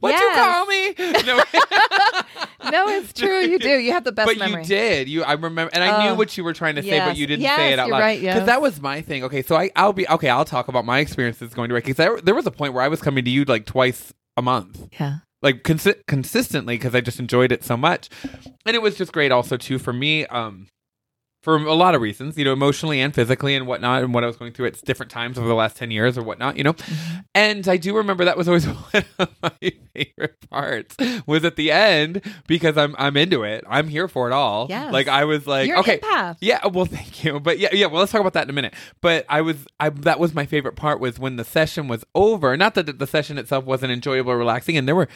What'd 0.00 0.20
Yes. 0.20 0.36
you 0.36 0.42
call 0.42 0.66
me? 0.66 1.24
No. 1.26 1.42
No, 2.70 2.88
it's 2.88 3.12
true. 3.12 3.40
You 3.40 3.58
do. 3.58 3.68
You 3.78 3.92
have 3.92 4.04
the 4.04 4.12
best 4.12 4.26
but 4.26 4.38
memory. 4.38 4.62
you 4.62 4.68
did. 4.68 5.08
You, 5.08 5.22
I 5.24 5.32
remember, 5.32 5.70
and 5.72 5.82
I 5.84 6.04
knew 6.04 6.10
Oh, 6.10 6.14
what 6.14 6.36
you 6.36 6.44
were 6.44 6.52
trying 6.52 6.76
to 6.76 6.82
say, 6.82 6.98
but 6.98 7.08
yes. 7.08 7.18
you 7.18 7.26
didn't 7.26 7.42
Yes, 7.42 7.56
say 7.58 7.72
it 7.72 7.78
out 7.78 7.86
you're 7.88 7.92
loud. 7.96 8.00
right, 8.02 8.20
yes. 8.20 8.46
that 8.46 8.60
was 8.62 8.80
my 8.80 9.02
thing. 9.02 9.24
Okay, 9.24 9.42
so 9.42 9.56
I, 9.56 9.70
I'll 9.76 9.92
be 9.92 10.08
okay. 10.08 10.28
I'll 10.28 10.44
talk 10.44 10.68
about 10.68 10.84
my 10.84 10.98
experiences 10.98 11.54
going 11.54 11.68
to 11.68 11.74
Reiki. 11.74 11.86
'Cause 11.86 11.96
There, 11.96 12.20
there 12.20 12.34
was 12.34 12.46
a 12.46 12.50
point 12.50 12.72
where 12.74 12.82
I 12.82 12.88
was 12.88 13.00
coming 13.00 13.24
to 13.24 13.30
you 13.30 13.44
like 13.44 13.66
twice 13.66 14.12
a 14.36 14.42
month, 14.42 14.88
Yeah. 15.00 15.18
like 15.42 15.62
consi- 15.62 16.04
consistently, 16.06 16.76
because 16.76 16.94
I 16.94 17.00
just 17.00 17.18
enjoyed 17.20 17.52
it 17.52 17.64
so 17.64 17.76
much, 17.76 18.08
and 18.64 18.74
it 18.76 18.82
was 18.82 18.96
just 18.96 19.12
great 19.12 19.32
also 19.32 19.56
too 19.56 19.78
for 19.78 19.92
me. 19.92 20.26
Um, 20.26 20.66
for 21.46 21.54
a 21.54 21.74
lot 21.74 21.94
of 21.94 22.00
reasons, 22.00 22.36
you 22.36 22.44
know, 22.44 22.52
emotionally 22.52 23.00
and 23.00 23.14
physically 23.14 23.54
and 23.54 23.68
whatnot, 23.68 24.02
and 24.02 24.12
what 24.12 24.24
I 24.24 24.26
was 24.26 24.36
going 24.36 24.52
through 24.52 24.66
at 24.66 24.84
different 24.84 25.12
times 25.12 25.38
over 25.38 25.46
the 25.46 25.54
last 25.54 25.76
10 25.76 25.92
years 25.92 26.18
or 26.18 26.24
whatnot, 26.24 26.56
you 26.56 26.64
know. 26.64 26.72
Mm-hmm. 26.72 27.18
And 27.36 27.68
I 27.68 27.76
do 27.76 27.96
remember 27.96 28.24
that 28.24 28.36
was 28.36 28.48
always 28.48 28.66
one 28.66 29.04
of 29.20 29.28
my 29.40 29.72
favorite 29.94 30.50
parts 30.50 30.96
was 31.24 31.44
at 31.44 31.54
the 31.54 31.70
end 31.70 32.20
because 32.48 32.76
I'm 32.76 32.96
I'm 32.98 33.16
into 33.16 33.44
it. 33.44 33.62
I'm 33.68 33.86
here 33.86 34.08
for 34.08 34.28
it 34.28 34.32
all. 34.32 34.66
Yeah. 34.68 34.90
Like 34.90 35.06
I 35.06 35.24
was 35.24 35.46
like, 35.46 35.68
You're 35.68 35.78
okay. 35.78 36.00
Yeah, 36.40 36.66
well, 36.66 36.84
thank 36.84 37.22
you. 37.22 37.38
But 37.38 37.60
yeah, 37.60 37.68
yeah. 37.72 37.86
Well, 37.86 38.00
let's 38.00 38.10
talk 38.10 38.20
about 38.20 38.32
that 38.32 38.42
in 38.42 38.50
a 38.50 38.52
minute. 38.52 38.74
But 39.00 39.24
I 39.28 39.40
was, 39.42 39.68
I 39.78 39.90
that 39.90 40.18
was 40.18 40.34
my 40.34 40.46
favorite 40.46 40.74
part 40.74 40.98
was 40.98 41.20
when 41.20 41.36
the 41.36 41.44
session 41.44 41.86
was 41.86 42.04
over. 42.16 42.56
Not 42.56 42.74
that 42.74 42.98
the 42.98 43.06
session 43.06 43.38
itself 43.38 43.64
wasn't 43.64 43.92
enjoyable 43.92 44.32
or 44.32 44.36
relaxing, 44.36 44.76
and 44.76 44.88
there 44.88 44.96
were, 44.96 45.06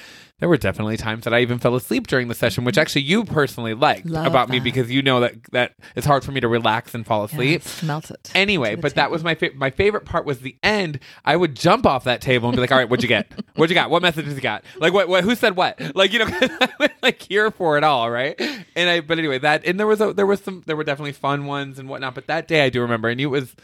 there 0.40 0.48
were 0.48 0.56
definitely 0.56 0.96
times 0.96 1.24
that 1.24 1.32
I 1.34 1.40
even 1.40 1.58
fell 1.58 1.74
asleep 1.76 2.06
during 2.06 2.28
the 2.28 2.34
session, 2.34 2.64
which 2.64 2.78
actually 2.78 3.02
you 3.02 3.24
personally 3.24 3.74
liked 3.74 4.06
Love 4.06 4.26
about 4.26 4.48
me 4.48 4.58
because 4.58 4.90
you 4.90 5.02
know 5.02 5.20
that 5.20 5.34
that 5.52 5.74
it's 5.94 6.06
hard 6.06 6.24
for 6.24 6.32
me 6.32 6.40
to 6.40 6.48
relax 6.48 6.94
and 6.94 7.06
fall 7.06 7.24
asleep. 7.24 7.62
Yes, 7.62 7.82
melt 7.82 8.10
it. 8.10 8.32
Anyway, 8.34 8.74
but 8.74 8.94
that 8.94 9.10
was 9.10 9.22
my 9.22 9.34
fa- 9.34 9.50
my 9.54 9.70
favorite 9.70 10.04
part 10.04 10.24
was 10.24 10.40
the 10.40 10.56
end. 10.62 10.98
I 11.24 11.36
would 11.36 11.54
jump 11.54 11.86
off 11.86 12.04
that 12.04 12.20
table 12.20 12.48
and 12.48 12.56
be 12.56 12.60
like, 12.60 12.72
"All 12.72 12.78
right, 12.78 12.88
what'd 12.88 13.02
you 13.02 13.08
get? 13.08 13.30
What'd 13.54 13.70
you 13.70 13.74
got? 13.74 13.90
What 13.90 14.02
messages 14.02 14.34
you 14.34 14.40
got? 14.40 14.64
Like 14.78 14.92
what? 14.92 15.08
what 15.08 15.24
who 15.24 15.34
said 15.34 15.56
what? 15.56 15.78
Like 15.94 16.12
you 16.12 16.18
know, 16.20 16.26
I 16.30 16.68
was 16.78 16.90
like 17.02 17.20
here 17.22 17.50
for 17.50 17.76
it 17.76 17.84
all, 17.84 18.10
right? 18.10 18.40
And 18.74 18.88
I, 18.88 19.00
but 19.00 19.18
anyway, 19.18 19.38
that 19.38 19.64
and 19.66 19.78
there 19.78 19.86
was 19.86 20.00
a 20.00 20.12
there 20.12 20.26
was 20.26 20.40
some 20.40 20.62
there 20.66 20.76
were 20.76 20.84
definitely 20.84 21.12
fun 21.12 21.46
ones 21.46 21.78
and 21.78 21.88
whatnot. 21.88 22.14
But 22.14 22.26
that 22.28 22.48
day 22.48 22.64
I 22.64 22.70
do 22.70 22.80
remember, 22.80 23.08
and 23.08 23.20
it 23.20 23.26
was. 23.26 23.54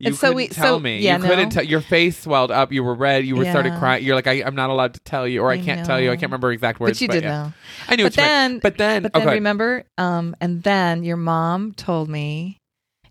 You 0.00 0.06
And 0.08 0.14
so 0.16 0.28
couldn't 0.28 0.36
we- 0.36 0.48
tell 0.48 0.76
so- 0.76 0.78
me. 0.80 0.98
yeah, 1.00 1.16
you 1.16 1.22
couldn't 1.24 1.44
no. 1.46 1.50
tell. 1.50 1.64
Your 1.64 1.80
face 1.80 2.16
swelled 2.20 2.52
up. 2.52 2.70
You 2.72 2.84
were 2.84 2.94
red. 2.94 3.24
You 3.26 3.34
were 3.34 3.44
started 3.44 3.72
Yeah. 3.72 3.78
crying. 3.80 4.04
You're 4.04 4.14
like, 4.14 4.28
I, 4.28 4.44
I'm 4.44 4.54
not 4.54 4.70
allowed 4.70 4.94
to 4.94 5.00
tell 5.00 5.26
you, 5.26 5.42
or 5.42 5.50
I, 5.50 5.54
I 5.54 5.58
can't 5.58 5.84
tell 5.84 6.00
you. 6.00 6.10
I 6.10 6.14
can't 6.14 6.30
remember 6.30 6.52
exact 6.52 6.78
words. 6.78 6.92
but 6.98 7.00
you 7.00 7.08
did 7.08 7.24
yeah. 7.24 7.30
know. 7.30 7.52
I 7.88 7.96
knew 7.96 8.04
But 8.04 8.16
you 8.16 8.22
meant. 8.22 8.28
then- 8.52 8.58
But 8.60 8.78
then, 8.78 9.02
But 9.02 9.12
then 9.14 9.22
okay. 9.22 9.34
remember, 9.34 9.84
um, 9.98 10.36
and 10.40 10.62
then 10.62 11.02
your 11.02 11.16
mom 11.16 11.72
told 11.72 12.08
me 12.08 12.60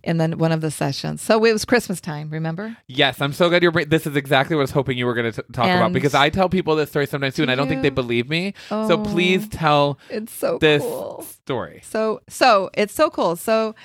in 0.01 0.17
then 0.17 0.37
one 0.37 0.53
of 0.53 0.61
the 0.61 0.71
sessions. 0.71 1.21
So 1.21 1.43
it 1.43 1.51
was 1.51 1.65
Christmas 1.65 1.99
time. 1.99 2.29
Remember? 2.29 2.77
Yes, 2.87 3.19
I'm 3.19 3.33
so 3.33 3.49
glad 3.49 3.63
you're. 3.63 3.73
This 3.83 4.07
is 4.07 4.15
exactly 4.15 4.55
what 4.55 4.61
I 4.61 4.63
was 4.63 4.71
hoping 4.71 4.97
you 4.97 5.05
were 5.07 5.13
going 5.13 5.29
to 5.29 5.41
talk 5.51 5.65
about 5.65 5.91
because 5.91 6.13
I 6.15 6.29
tell 6.29 6.47
people 6.47 6.77
this 6.77 6.89
story 6.89 7.05
sometimes 7.07 7.35
too, 7.35 7.41
and 7.41 7.51
I 7.51 7.55
don't 7.55 7.67
think 7.67 7.81
they 7.81 7.89
believe 7.89 8.29
me. 8.29 8.53
Oh, 8.71 8.87
So 8.87 8.97
please 9.03 9.49
tell 9.49 9.99
It's 10.09 10.31
so 10.31 10.57
this 10.61 10.81
cool. 10.81 11.25
story. 11.43 11.81
So 11.83 12.21
so 12.29 12.69
it's 12.75 12.93
so 12.93 13.09
cool. 13.09 13.35
So 13.35 13.75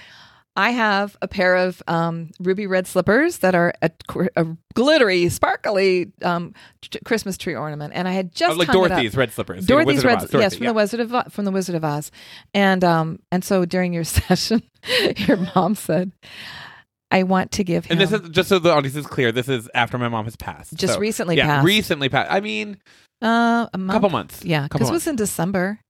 I 0.55 0.71
have 0.71 1.17
a 1.23 1.29
pair 1.29 1.57
of 1.57 1.83
um, 1.88 2.31
ruby 2.38 2.67
red 2.67 2.87
slippers 2.87 3.38
that 3.38 3.55
are 3.55 3.73
a, 3.81 3.91
a 4.37 4.47
glittery, 4.75 5.29
sparkly 5.31 6.12
um, 6.23 6.53
t- 6.83 6.99
Christmas 7.07 7.38
tree 7.38 7.55
ornament, 7.55 7.93
and 7.97 8.07
I 8.07 8.12
had 8.12 8.35
just 8.35 8.55
Oh, 8.55 8.59
like 8.59 8.69
hung 8.69 8.77
it 8.77 8.85
up. 8.85 8.88
Dorothy's 8.91 9.17
red 9.17 9.33
slippers. 9.33 9.67
Dorothy's 9.67 10.05
red, 10.05 10.17
Oz, 10.19 10.31
Dorothy, 10.31 10.38
yes, 10.38 10.55
from 10.57 10.65
yeah. 10.65 10.71
the 10.71 10.75
Wizard 10.75 11.01
of 11.01 11.15
Oz, 11.15 11.25
from 11.31 11.45
the 11.47 11.51
Wizard 11.53 11.75
of 11.75 11.85
Oz, 11.85 12.11
and 12.53 12.85
um 12.85 13.19
and 13.31 13.43
so 13.43 13.65
during 13.65 13.95
your 13.95 14.05
session, 14.19 14.62
your 15.17 15.38
mom 15.55 15.75
said, 15.75 16.12
"I 17.11 17.23
want 17.23 17.53
to 17.53 17.65
give 17.65 17.87
him." 17.87 17.93
And 17.93 18.01
this 18.01 18.12
is 18.12 18.29
just 18.29 18.51
so 18.51 18.59
the 18.59 18.73
audience 18.73 18.95
is 18.97 19.07
clear. 19.07 19.33
This 19.33 19.49
is 19.49 19.71
after 19.75 19.97
my 19.97 20.09
mom 20.09 20.25
has 20.27 20.37
passed. 20.37 20.75
Just 20.75 20.95
So, 20.95 21.01
recently 21.01 21.37
yeah, 21.38 21.47
passed. 21.47 21.65
recently 21.67 22.09
passed. 22.11 22.31
I 22.31 22.41
mean, 22.41 22.77
uh, 23.23 23.69
a 23.73 23.79
month. 23.79 23.93
couple 23.97 24.11
months. 24.11 24.45
Yeah, 24.45 24.65
because 24.69 24.91
it 24.91 24.93
was 24.93 25.07
in 25.07 25.17
December, 25.17 25.81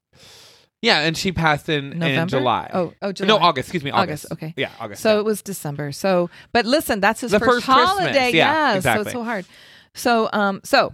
Yeah, 0.82 0.98
and 1.00 1.16
she 1.16 1.30
passed 1.30 1.68
in 1.68 1.90
November, 1.90 2.22
in 2.22 2.28
July. 2.28 2.70
Oh, 2.74 2.92
oh, 3.02 3.12
July. 3.12 3.28
no, 3.28 3.38
August. 3.38 3.68
Excuse 3.68 3.84
me, 3.84 3.92
August. 3.92 4.26
August, 4.26 4.32
okay. 4.32 4.54
Yeah, 4.56 4.70
August. 4.80 5.00
So 5.00 5.14
yeah. 5.14 5.20
it 5.20 5.24
was 5.24 5.40
December. 5.40 5.92
So, 5.92 6.28
but 6.52 6.66
listen, 6.66 6.98
that's 7.00 7.20
his 7.20 7.30
The 7.30 7.38
first, 7.38 7.64
first 7.64 7.66
holiday. 7.66 8.32
Yeah, 8.32 8.72
yes, 8.72 8.72
so 8.72 8.76
exactly. 8.78 9.02
it's 9.02 9.12
so 9.12 9.22
hard. 9.22 9.46
So, 9.94 10.28
um, 10.32 10.60
so 10.64 10.92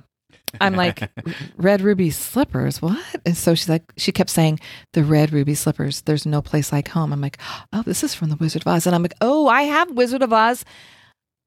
I'm 0.61 0.75
like, 0.75 1.11
red 1.57 1.81
ruby 1.81 2.11
slippers, 2.11 2.83
what? 2.83 3.03
And 3.25 3.37
so 3.37 3.55
she's 3.55 3.69
like, 3.69 3.83
she 3.97 4.13
kept 4.13 4.31
saying, 4.31 4.61
the 4.93 5.05
red 5.05 5.33
ruby 5.33 5.55
slippers. 5.55 6.03
There's 6.03 6.27
no 6.27 6.43
place 6.43 6.73
like 6.73 6.89
home. 6.89 7.13
I'm 7.13 7.21
like, 7.21 7.39
oh, 7.73 7.83
this 7.83 8.05
is 8.05 8.15
from 8.15 8.29
the 8.29 8.37
Wizard 8.37 8.63
of 8.63 8.69
Oz. 8.69 8.87
And 8.87 8.95
I'm 8.95 9.03
like, 9.03 9.15
oh, 9.21 9.49
I 9.49 9.63
have 9.63 9.91
Wizard 9.93 10.23
of 10.23 10.33
Oz. 10.33 10.65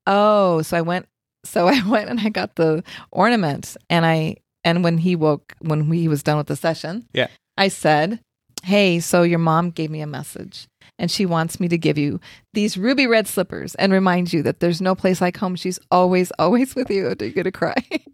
Oh, 0.08 0.62
so 0.64 0.78
I 0.78 0.82
went, 0.82 1.08
so 1.46 1.68
I 1.68 1.88
went 1.88 2.10
and 2.10 2.20
I 2.20 2.30
got 2.30 2.56
the 2.56 2.84
ornament. 3.12 3.78
And 3.90 4.06
I, 4.06 4.38
and 4.64 4.84
when 4.84 4.98
he 4.98 5.16
woke, 5.16 5.54
when 5.60 5.92
he 5.92 6.08
was 6.08 6.24
done 6.24 6.38
with 6.38 6.48
the 6.48 6.56
session, 6.56 7.08
Yeah. 7.14 7.28
I 7.58 7.68
said, 7.68 8.22
hey, 8.64 9.00
so 9.00 9.24
your 9.24 9.40
mom 9.40 9.72
gave 9.72 9.90
me 9.90 10.02
a 10.02 10.08
message 10.08 10.68
and 11.00 11.10
she 11.10 11.26
wants 11.26 11.60
me 11.60 11.68
to 11.68 11.78
give 11.78 11.98
you 11.98 12.20
these 12.54 12.78
ruby 12.78 13.08
red 13.08 13.28
slippers 13.28 13.76
and 13.76 13.92
remind 13.92 14.32
you 14.32 14.44
that 14.44 14.60
there's 14.60 14.82
no 14.82 14.96
place 14.96 15.20
like 15.20 15.36
home. 15.38 15.56
She's 15.56 15.80
always, 15.90 16.32
always 16.38 16.76
with 16.76 16.90
you. 16.90 17.08
Are 17.20 17.24
you 17.24 17.32
going 17.32 17.44
to 17.44 17.52
cry? 17.52 17.76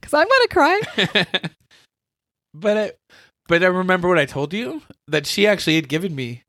Because 0.00 0.12
I'm 0.12 0.26
going 0.26 0.48
to 0.48 0.48
cry. 0.48 1.50
but 2.54 2.76
I, 2.76 2.92
but 3.46 3.62
I 3.62 3.68
remember 3.68 4.08
what 4.08 4.18
I 4.18 4.24
told 4.24 4.52
you 4.52 4.82
that 5.06 5.26
she 5.26 5.46
actually 5.46 5.76
had 5.76 5.88
given 5.88 6.12
me 6.12 6.42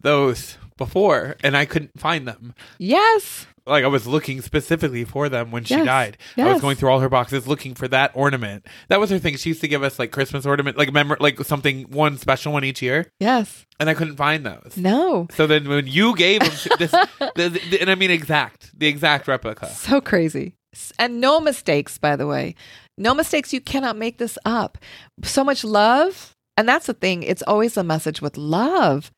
those 0.00 0.58
before, 0.76 1.36
and 1.44 1.56
I 1.56 1.64
couldn't 1.66 2.00
find 2.00 2.26
them. 2.26 2.54
Yes. 2.80 3.46
Like 3.66 3.84
I 3.84 3.86
was 3.88 4.06
looking 4.06 4.40
specifically 4.42 5.04
for 5.04 5.28
them 5.28 5.50
when 5.50 5.64
she 5.64 5.74
Yes. 5.74 5.86
died. 5.86 6.18
I 6.36 6.52
was 6.52 6.60
going 6.60 6.76
through 6.76 6.90
all 6.90 7.00
her 7.00 7.08
boxes 7.08 7.46
looking 7.46 7.74
for 7.74 7.86
that 7.88 8.10
ornament. 8.14 8.66
That 8.88 8.98
was 9.00 9.10
her 9.10 9.18
thing. 9.18 9.36
She 9.36 9.50
used 9.50 9.60
to 9.60 9.68
give 9.68 9.82
us 9.82 9.98
like 9.98 10.10
Christmas 10.10 10.44
ornament, 10.46 10.76
like 10.76 10.88
remember, 10.88 11.16
like 11.20 11.38
something 11.44 11.82
one 11.90 12.18
special 12.18 12.52
one 12.52 12.64
each 12.64 12.82
year, 12.82 13.06
Yes. 13.20 13.64
and 13.78 13.88
I 13.88 13.94
couldn't 13.94 14.16
find 14.16 14.44
those. 14.44 14.74
No. 14.76 15.28
So 15.32 15.46
then 15.46 15.68
when 15.68 15.86
you 15.86 16.16
gave 16.16 16.40
them 16.40 16.50
this, 16.78 16.90
the, 17.36 17.60
the- 17.70 17.80
and 17.80 17.90
I 17.90 17.94
mean 17.94 18.10
exact, 18.10 18.70
the 18.78 18.86
exact 18.88 19.28
replica. 19.28 19.68
So 19.68 20.00
crazy. 20.00 20.56
And 20.98 21.20
no 21.20 21.38
mistakes, 21.38 21.98
by 21.98 22.16
the 22.16 22.26
way. 22.26 22.54
No 22.96 23.14
mistakes. 23.14 23.52
You 23.52 23.60
cannot 23.60 23.96
make 23.96 24.18
this 24.18 24.38
up. 24.44 24.78
So 25.22 25.44
much 25.44 25.64
love. 25.64 26.34
And 26.56 26.68
that's 26.68 26.86
the 26.86 26.94
thing. 26.94 27.22
It's 27.22 27.42
always 27.42 27.76
a 27.76 27.82
message 27.84 28.20
with 28.20 28.36
love. 28.36 29.10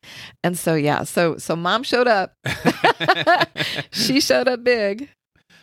And 0.43 0.57
so 0.57 0.75
yeah, 0.75 1.03
so 1.03 1.37
so 1.37 1.55
mom 1.55 1.83
showed 1.83 2.07
up. 2.07 2.33
she 3.91 4.19
showed 4.21 4.47
up 4.47 4.63
big. 4.63 5.09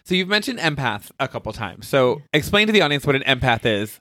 So 0.04 0.14
you've 0.14 0.28
mentioned 0.28 0.58
empath 0.58 1.10
a 1.20 1.28
couple 1.28 1.52
times. 1.52 1.86
So 1.88 2.22
explain 2.32 2.66
to 2.66 2.72
the 2.72 2.82
audience 2.82 3.06
what 3.06 3.16
an 3.16 3.22
empath 3.22 3.64
is, 3.64 4.00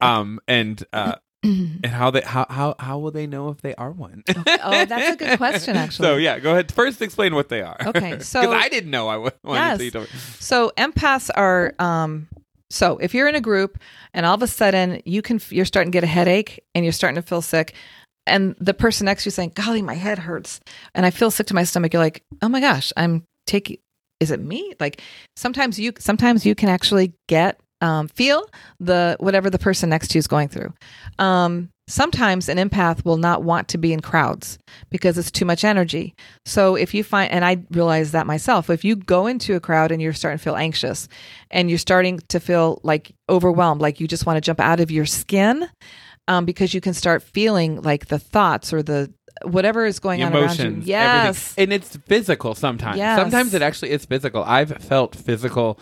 um, 0.00 0.38
and 0.46 0.82
uh, 0.92 1.16
and 1.42 1.84
how 1.86 2.10
they 2.10 2.20
how 2.22 2.46
how 2.48 2.74
how 2.78 2.98
will 2.98 3.10
they 3.10 3.26
know 3.26 3.48
if 3.48 3.60
they 3.60 3.74
are 3.74 3.90
one? 3.90 4.22
oh, 4.28 4.84
that's 4.84 5.14
a 5.14 5.16
good 5.16 5.36
question, 5.38 5.76
actually. 5.76 6.06
So 6.06 6.16
yeah, 6.16 6.38
go 6.38 6.52
ahead. 6.52 6.70
First, 6.72 7.02
explain 7.02 7.34
what 7.34 7.48
they 7.48 7.60
are. 7.60 7.76
Okay, 7.88 8.18
so- 8.20 8.52
I 8.52 8.68
didn't 8.68 8.90
know 8.90 9.08
I 9.08 9.16
wa- 9.16 9.30
wanted 9.42 9.92
Yes. 9.92 10.08
So 10.38 10.72
empaths 10.78 11.28
are 11.34 11.74
um 11.78 12.28
so 12.72 12.98
if 12.98 13.14
you're 13.14 13.28
in 13.28 13.34
a 13.34 13.40
group 13.40 13.78
and 14.14 14.26
all 14.26 14.34
of 14.34 14.42
a 14.42 14.46
sudden 14.46 15.02
you 15.04 15.22
can 15.22 15.40
you're 15.50 15.64
starting 15.64 15.92
to 15.92 15.96
get 15.96 16.04
a 16.04 16.08
headache 16.08 16.64
and 16.74 16.84
you're 16.84 16.92
starting 16.92 17.20
to 17.20 17.26
feel 17.26 17.42
sick 17.42 17.74
and 18.26 18.54
the 18.58 18.74
person 18.74 19.06
next 19.06 19.24
to 19.24 19.26
you 19.28 19.30
saying, 19.32 19.52
"Golly, 19.54 19.82
my 19.82 19.94
head 19.94 20.18
hurts," 20.18 20.60
and 20.94 21.04
I 21.04 21.10
feel 21.10 21.30
sick 21.30 21.46
to 21.48 21.54
my 21.54 21.64
stomach, 21.64 21.92
you're 21.92 22.02
like, 22.02 22.22
"Oh 22.40 22.48
my 22.48 22.60
gosh, 22.60 22.92
I'm 22.96 23.24
taking. 23.46 23.78
Is 24.20 24.30
it 24.30 24.40
me?" 24.40 24.74
Like 24.78 25.02
sometimes 25.36 25.78
you 25.78 25.92
sometimes 25.98 26.46
you 26.46 26.54
can 26.54 26.68
actually 26.68 27.14
get 27.28 27.60
um, 27.80 28.08
feel 28.08 28.46
the 28.78 29.16
whatever 29.18 29.50
the 29.50 29.58
person 29.58 29.90
next 29.90 30.08
to 30.08 30.18
you 30.18 30.20
is 30.20 30.28
going 30.28 30.48
through. 30.48 30.72
Um, 31.18 31.70
sometimes 31.92 32.48
an 32.48 32.56
empath 32.56 33.04
will 33.04 33.18
not 33.18 33.44
want 33.44 33.68
to 33.68 33.78
be 33.78 33.92
in 33.92 34.00
crowds 34.00 34.58
because 34.90 35.18
it's 35.18 35.30
too 35.30 35.44
much 35.44 35.62
energy. 35.62 36.14
So 36.46 36.74
if 36.74 36.94
you 36.94 37.04
find, 37.04 37.30
and 37.30 37.44
I 37.44 37.58
realize 37.70 38.12
that 38.12 38.26
myself, 38.26 38.70
if 38.70 38.84
you 38.84 38.96
go 38.96 39.26
into 39.26 39.54
a 39.54 39.60
crowd 39.60 39.92
and 39.92 40.00
you're 40.00 40.14
starting 40.14 40.38
to 40.38 40.42
feel 40.42 40.56
anxious 40.56 41.06
and 41.50 41.68
you're 41.68 41.78
starting 41.78 42.18
to 42.28 42.40
feel 42.40 42.80
like 42.82 43.14
overwhelmed, 43.28 43.82
like 43.82 44.00
you 44.00 44.08
just 44.08 44.24
want 44.24 44.38
to 44.38 44.40
jump 44.40 44.58
out 44.58 44.80
of 44.80 44.90
your 44.90 45.04
skin, 45.04 45.68
um, 46.28 46.44
because 46.46 46.72
you 46.72 46.80
can 46.80 46.94
start 46.94 47.22
feeling 47.22 47.82
like 47.82 48.06
the 48.06 48.18
thoughts 48.18 48.72
or 48.72 48.82
the 48.82 49.12
whatever 49.44 49.84
is 49.84 49.98
going 49.98 50.22
on 50.22 50.34
around 50.34 50.58
you. 50.58 50.80
Yes. 50.84 51.54
everything. 51.56 51.62
and 51.64 51.72
it's 51.72 51.96
physical 52.06 52.54
sometimes. 52.54 52.96
Yes. 52.96 53.18
Sometimes 53.18 53.54
it 53.54 53.60
actually 53.60 53.90
is 53.90 54.06
physical. 54.06 54.42
I've 54.44 54.70
felt 54.82 55.14
physical 55.14 55.78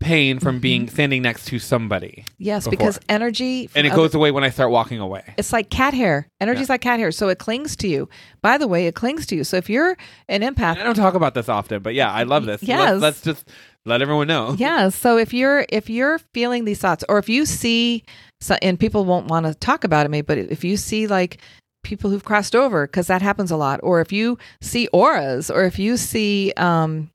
pain 0.00 0.38
from 0.40 0.58
being 0.60 0.88
standing 0.88 1.20
next 1.22 1.44
to 1.44 1.58
somebody, 1.58 2.24
Yes, 2.38 2.64
before. 2.64 2.70
because 2.70 2.98
energy 3.08 3.68
and 3.74 3.86
it 3.86 3.92
other- 3.92 3.96
goes 4.02 4.14
away 4.14 4.30
when 4.30 4.42
I 4.42 4.48
start 4.50 4.70
walking 4.70 4.98
away. 4.98 5.22
It's 5.36 5.52
like 5.52 5.68
cat 5.70 5.92
hair. 5.94 6.26
Energy's 6.40 6.68
like 6.70 6.80
cat 6.80 6.98
hair. 6.98 7.12
So 7.12 7.28
it 7.28 7.38
clings 7.38 7.76
to 7.76 7.88
you. 7.88 8.08
By 8.42 8.56
the 8.58 8.66
way, 8.66 8.86
it 8.86 8.94
clings 8.94 9.26
to 9.26 9.36
you. 9.36 9.44
So 9.44 9.58
if 9.58 9.68
you're 9.68 9.96
an 10.28 10.40
empath, 10.40 10.78
I 10.78 10.82
don't 10.82 10.94
talk 10.96 11.14
about 11.14 11.34
this 11.34 11.48
often, 11.48 11.82
but 11.82 11.94
yeah, 11.94 12.10
I 12.10 12.22
love 12.22 12.46
this. 12.46 12.62
Yes. 12.62 13.00
Let's, 13.00 13.02
let's 13.02 13.20
just 13.22 13.48
let 13.84 14.00
everyone 14.02 14.26
know. 14.26 14.54
yeah. 14.58 14.88
So 14.88 15.18
if 15.18 15.34
you're 15.34 15.66
if 15.68 15.90
you're 15.90 16.18
feeling 16.32 16.64
these 16.64 16.78
thoughts, 16.78 17.04
or 17.08 17.18
if 17.18 17.28
you 17.28 17.44
see, 17.44 18.02
so, 18.40 18.56
and 18.62 18.80
people 18.80 19.04
won't 19.04 19.26
want 19.28 19.44
to 19.46 19.54
talk 19.54 19.84
about 19.84 20.06
it, 20.06 20.08
maybe, 20.08 20.24
but 20.24 20.38
if 20.38 20.64
you 20.64 20.78
see 20.78 21.06
like 21.06 21.38
people 21.84 22.08
who've 22.10 22.24
crossed 22.24 22.56
over, 22.56 22.86
because 22.86 23.06
that 23.08 23.20
happens 23.20 23.50
a 23.50 23.56
lot, 23.56 23.80
or 23.82 24.00
if 24.00 24.12
you 24.12 24.38
see 24.62 24.88
auras, 24.94 25.50
or 25.50 25.64
if 25.64 25.78
you 25.78 25.96
see, 25.98 26.52
um, 26.56 27.10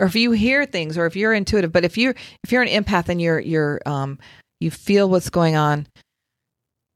or 0.00 0.06
if 0.06 0.16
you 0.16 0.32
hear 0.32 0.66
things, 0.66 0.98
or 0.98 1.06
if 1.06 1.14
you're 1.14 1.32
intuitive, 1.34 1.70
but 1.70 1.84
if 1.84 1.96
you're 1.96 2.14
if 2.42 2.50
you're 2.50 2.62
an 2.62 2.68
empath 2.68 3.08
and 3.08 3.20
you're 3.20 3.38
you're 3.38 3.80
um 3.86 4.18
you 4.58 4.70
feel 4.70 5.08
what's 5.08 5.30
going 5.30 5.56
on. 5.56 5.86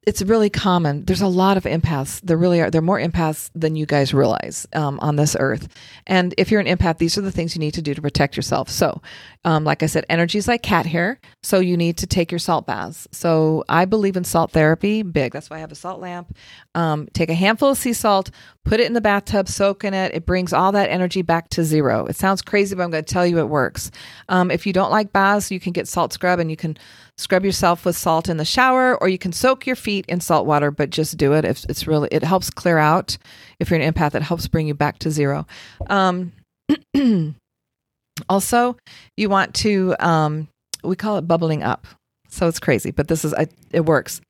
It's 0.06 0.20
really 0.20 0.50
common. 0.50 1.04
There's 1.06 1.22
a 1.22 1.26
lot 1.26 1.56
of 1.56 1.64
empaths. 1.64 2.20
There 2.22 2.36
really 2.36 2.60
are. 2.60 2.70
There 2.70 2.80
are 2.80 2.82
more 2.82 2.98
empaths 2.98 3.50
than 3.54 3.74
you 3.74 3.86
guys 3.86 4.12
realize 4.12 4.66
um, 4.74 5.00
on 5.00 5.16
this 5.16 5.34
earth. 5.38 5.68
And 6.06 6.34
if 6.36 6.50
you're 6.50 6.60
an 6.60 6.66
empath, 6.66 6.98
these 6.98 7.16
are 7.16 7.22
the 7.22 7.32
things 7.32 7.56
you 7.56 7.60
need 7.60 7.74
to 7.74 7.82
do 7.82 7.94
to 7.94 8.02
protect 8.02 8.36
yourself. 8.36 8.68
So, 8.68 9.00
um, 9.46 9.64
like 9.64 9.82
I 9.82 9.86
said, 9.86 10.04
energy 10.10 10.36
is 10.36 10.46
like 10.46 10.62
cat 10.62 10.84
hair. 10.84 11.18
So 11.42 11.58
you 11.58 11.76
need 11.76 11.96
to 11.98 12.06
take 12.06 12.30
your 12.30 12.38
salt 12.38 12.66
baths. 12.66 13.08
So 13.12 13.64
I 13.68 13.86
believe 13.86 14.16
in 14.16 14.24
salt 14.24 14.50
therapy, 14.52 15.02
big. 15.02 15.32
That's 15.32 15.48
why 15.48 15.56
I 15.56 15.60
have 15.60 15.72
a 15.72 15.76
salt 15.76 16.00
lamp. 16.00 16.36
Um, 16.74 17.08
take 17.14 17.30
a 17.30 17.34
handful 17.34 17.70
of 17.70 17.78
sea 17.78 17.94
salt, 17.94 18.30
put 18.64 18.80
it 18.80 18.86
in 18.86 18.92
the 18.92 19.00
bathtub, 19.00 19.48
soak 19.48 19.84
in 19.84 19.94
it. 19.94 20.14
It 20.14 20.26
brings 20.26 20.52
all 20.52 20.72
that 20.72 20.90
energy 20.90 21.22
back 21.22 21.48
to 21.50 21.64
zero. 21.64 22.04
It 22.06 22.16
sounds 22.16 22.42
crazy, 22.42 22.74
but 22.74 22.82
I'm 22.82 22.90
going 22.90 23.04
to 23.04 23.12
tell 23.12 23.26
you 23.26 23.38
it 23.38 23.48
works. 23.48 23.90
Um, 24.28 24.50
if 24.50 24.66
you 24.66 24.74
don't 24.74 24.90
like 24.90 25.12
baths, 25.12 25.50
you 25.50 25.60
can 25.60 25.72
get 25.72 25.88
salt 25.88 26.12
scrub 26.12 26.40
and 26.40 26.50
you 26.50 26.56
can 26.56 26.76
scrub 27.18 27.44
yourself 27.44 27.84
with 27.84 27.96
salt 27.96 28.28
in 28.28 28.36
the 28.36 28.44
shower, 28.44 28.96
or 29.00 29.08
you 29.08 29.18
can 29.18 29.32
soak 29.32 29.66
your 29.66 29.76
feet 29.76 30.04
in 30.08 30.20
salt 30.20 30.46
water. 30.46 30.70
But 30.70 30.90
just 30.90 31.16
do 31.16 31.32
it. 31.32 31.44
If 31.44 31.64
it's 31.68 31.86
really, 31.86 32.08
it 32.10 32.22
helps 32.22 32.50
clear 32.50 32.78
out. 32.78 33.16
If 33.58 33.70
you're 33.70 33.80
an 33.80 33.92
empath, 33.92 34.14
it 34.14 34.22
helps 34.22 34.48
bring 34.48 34.66
you 34.66 34.74
back 34.74 34.98
to 35.00 35.10
zero. 35.10 35.46
Um, 35.88 36.32
also, 38.28 38.76
you 39.16 39.28
want 39.28 39.54
to, 39.56 39.94
um, 40.00 40.48
we 40.82 40.96
call 40.96 41.18
it 41.18 41.28
bubbling 41.28 41.62
up. 41.62 41.86
So 42.28 42.48
it's 42.48 42.58
crazy, 42.58 42.90
but 42.90 43.08
this 43.08 43.24
is, 43.24 43.32
I, 43.32 43.46
it 43.70 43.86
works. 43.86 44.20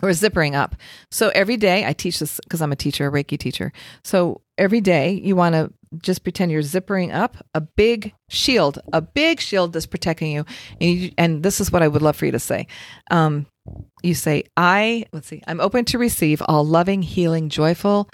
Or 0.00 0.08
zippering 0.08 0.54
up. 0.54 0.74
So 1.10 1.28
every 1.34 1.56
day, 1.56 1.84
I 1.86 1.92
teach 1.92 2.18
this 2.18 2.40
because 2.40 2.60
I'm 2.60 2.72
a 2.72 2.76
teacher, 2.76 3.06
a 3.06 3.10
Reiki 3.12 3.38
teacher. 3.38 3.72
So 4.02 4.40
every 4.58 4.80
day, 4.80 5.12
you 5.12 5.36
want 5.36 5.54
to 5.54 5.72
just 5.98 6.24
pretend 6.24 6.50
you're 6.50 6.62
zippering 6.62 7.14
up 7.14 7.36
a 7.54 7.60
big 7.60 8.12
shield, 8.28 8.78
a 8.92 9.00
big 9.00 9.40
shield 9.40 9.72
that's 9.72 9.86
protecting 9.86 10.32
you. 10.32 10.44
And, 10.80 10.90
you, 10.90 11.10
and 11.18 11.42
this 11.42 11.60
is 11.60 11.70
what 11.70 11.82
I 11.82 11.88
would 11.88 12.02
love 12.02 12.16
for 12.16 12.26
you 12.26 12.32
to 12.32 12.38
say. 12.38 12.66
Um, 13.10 13.46
you 14.02 14.14
say, 14.14 14.44
I, 14.56 15.04
let's 15.12 15.28
see, 15.28 15.42
I'm 15.46 15.60
open 15.60 15.84
to 15.86 15.98
receive 15.98 16.42
all 16.48 16.64
loving, 16.64 17.02
healing, 17.02 17.48
joyful, 17.48 18.08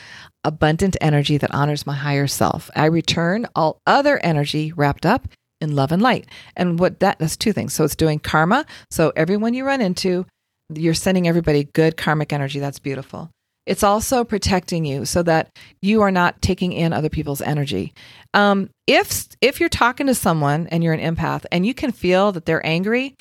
abundant 0.44 0.96
energy 1.00 1.38
that 1.38 1.54
honors 1.54 1.86
my 1.86 1.94
higher 1.94 2.26
self. 2.26 2.70
I 2.76 2.86
return 2.86 3.46
all 3.54 3.80
other 3.86 4.18
energy 4.22 4.72
wrapped 4.72 5.06
up 5.06 5.28
in 5.60 5.74
love 5.74 5.92
and 5.92 6.02
light. 6.02 6.26
And 6.56 6.78
what 6.78 7.00
that, 7.00 7.18
that's 7.18 7.36
two 7.36 7.52
things. 7.52 7.72
So 7.72 7.84
it's 7.84 7.96
doing 7.96 8.18
karma. 8.18 8.66
So 8.90 9.12
everyone 9.16 9.54
you 9.54 9.64
run 9.64 9.80
into, 9.80 10.26
you're 10.74 10.94
sending 10.94 11.26
everybody 11.28 11.64
good 11.72 11.96
karmic 11.96 12.33
energy. 12.33 12.59
That's 12.61 12.78
beautiful. 12.78 13.31
It's 13.66 13.83
also 13.83 14.24
protecting 14.24 14.87
you 14.87 15.04
so 15.04 15.22
that 15.24 15.50
you 15.83 16.00
are 16.00 16.11
not 16.11 16.40
taking 16.40 16.72
in 16.72 16.92
other 16.94 17.11
people's 17.11 17.42
energy. 17.42 17.92
Um, 18.33 18.70
if 18.87 19.26
if 19.42 19.61
you're 19.61 19.68
talking 19.68 20.07
to 20.07 20.14
someone 20.14 20.66
and 20.68 20.83
you're 20.83 20.94
an 20.94 21.16
empath 21.16 21.44
and 21.52 21.66
you 21.66 21.74
can 21.74 21.92
feel 21.92 22.33
that 22.33 22.46
they're 22.46 22.64
angry 22.64 23.14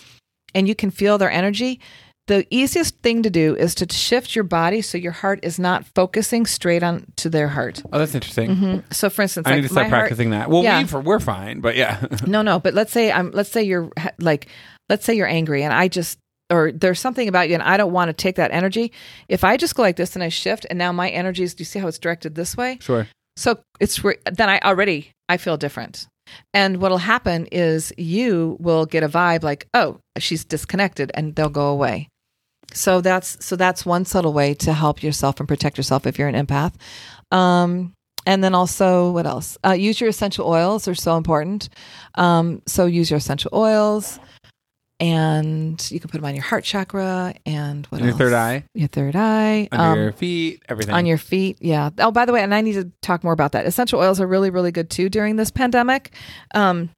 and 0.55 0.67
you 0.67 0.73
can 0.75 0.89
feel 0.89 1.17
their 1.17 1.31
energy, 1.31 1.81
the 2.27 2.47
easiest 2.49 2.97
thing 2.99 3.23
to 3.23 3.29
do 3.29 3.55
is 3.57 3.75
to 3.75 3.93
shift 3.93 4.35
your 4.35 4.43
body 4.45 4.81
so 4.81 4.97
your 4.97 5.11
heart 5.11 5.39
is 5.43 5.59
not 5.59 5.85
focusing 5.95 6.45
straight 6.45 6.83
on 6.83 7.05
to 7.17 7.29
their 7.29 7.49
heart. 7.49 7.81
Oh, 7.91 7.99
that's 7.99 8.15
interesting. 8.15 8.49
Mhm. 8.55 8.93
So, 8.93 9.09
for 9.09 9.21
instance, 9.23 9.47
I 9.47 9.51
like 9.51 9.55
need 9.61 9.67
to 9.67 9.73
start 9.73 9.87
heart- 9.87 9.99
practicing 10.01 10.29
that. 10.29 10.49
Well, 10.49 10.63
Yeah. 10.63 10.81
we 10.81 10.99
we're 11.01 11.19
fine, 11.19 11.59
but 11.59 11.75
yeah. 11.75 12.05
no, 12.27 12.41
no, 12.41 12.59
but 12.59 12.73
let's 12.73 12.93
say 12.93 13.11
I'm 13.11 13.31
let's 13.31 13.49
say 13.51 13.63
you're 13.63 13.89
like 14.19 14.47
let's 14.89 15.03
say 15.03 15.13
you're 15.13 15.27
angry 15.27 15.63
and 15.63 15.73
I 15.73 15.89
just 15.89 16.17
or 16.49 16.71
there's 16.71 16.99
something 16.99 17.27
about 17.27 17.49
you 17.49 17.55
and 17.55 17.63
I 17.63 17.77
don't 17.77 17.91
want 17.91 18.09
to 18.09 18.13
take 18.13 18.35
that 18.35 18.51
energy. 18.51 18.91
If 19.27 19.43
I 19.43 19.57
just 19.57 19.75
go 19.75 19.81
like 19.81 19.97
this 19.97 20.15
and 20.15 20.23
I 20.23 20.29
shift 20.29 20.65
and 20.69 20.79
now 20.79 20.91
my 20.91 21.09
energy 21.09 21.43
is 21.43 21.53
do 21.53 21.61
you 21.61 21.65
see 21.65 21.79
how 21.79 21.87
it's 21.87 21.99
directed 21.99 22.35
this 22.35 22.55
way? 22.55 22.77
sure. 22.81 23.07
So 23.35 23.59
it's 23.79 24.03
re- 24.03 24.17
then 24.31 24.49
I 24.49 24.59
already 24.59 25.11
I 25.29 25.37
feel 25.37 25.57
different. 25.57 26.07
And 26.53 26.77
what'll 26.81 26.97
happen 26.97 27.47
is 27.51 27.93
you 27.97 28.57
will 28.59 28.85
get 28.85 29.03
a 29.03 29.07
vibe 29.07 29.43
like, 29.43 29.67
"Oh, 29.73 29.99
she's 30.17 30.43
disconnected," 30.43 31.11
and 31.13 31.35
they'll 31.35 31.49
go 31.49 31.67
away. 31.67 32.09
So 32.73 32.99
that's 32.99 33.43
so 33.45 33.55
that's 33.55 33.85
one 33.85 34.05
subtle 34.05 34.33
way 34.33 34.53
to 34.55 34.73
help 34.73 35.03
yourself 35.03 35.39
and 35.39 35.47
protect 35.47 35.77
yourself 35.77 36.05
if 36.05 36.19
you're 36.19 36.27
an 36.27 36.47
empath. 36.47 36.73
Um, 37.31 37.93
and 38.25 38.43
then 38.43 38.53
also, 38.53 39.11
what 39.11 39.25
else? 39.25 39.57
Uh, 39.65 39.71
use 39.71 40.01
your 40.01 40.09
essential 40.09 40.45
oils; 40.47 40.87
are 40.87 40.95
so 40.95 41.15
important. 41.15 41.69
Um, 42.15 42.61
so 42.65 42.85
use 42.85 43.09
your 43.09 43.19
essential 43.19 43.51
oils. 43.53 44.19
And 44.99 45.89
you 45.91 45.99
can 45.99 46.09
put 46.09 46.17
them 46.17 46.25
on 46.25 46.33
your 46.35 46.43
heart 46.43 46.63
chakra 46.63 47.33
and 47.45 47.85
what 47.87 47.99
else? 48.01 48.03
Your 48.05 48.11
else? 48.11 48.17
third 48.19 48.33
eye, 48.33 48.63
Your 48.73 48.87
third 48.87 49.15
eye. 49.15 49.67
under 49.71 49.83
Um, 49.91 49.99
your 49.99 50.11
feet, 50.11 50.63
everything. 50.69 50.93
on 50.95 51.05
your 51.05 51.17
feet. 51.17 51.57
Yeah. 51.61 51.89
Oh, 51.99 52.11
by 52.11 52.25
the 52.25 52.33
way, 52.33 52.41
and 52.41 52.53
I 52.53 52.61
need 52.61 52.73
to 52.73 52.91
talk 53.01 53.23
more 53.23 53.33
about 53.33 53.51
that. 53.51 53.65
Essential 53.65 53.99
oils 53.99 54.19
are 54.19 54.27
really, 54.27 54.49
really 54.49 54.71
good 54.71 54.89
too 54.89 55.09
during 55.09 55.35
this 55.35 55.51
pandemic. 55.51 56.11
Um, 56.55 56.89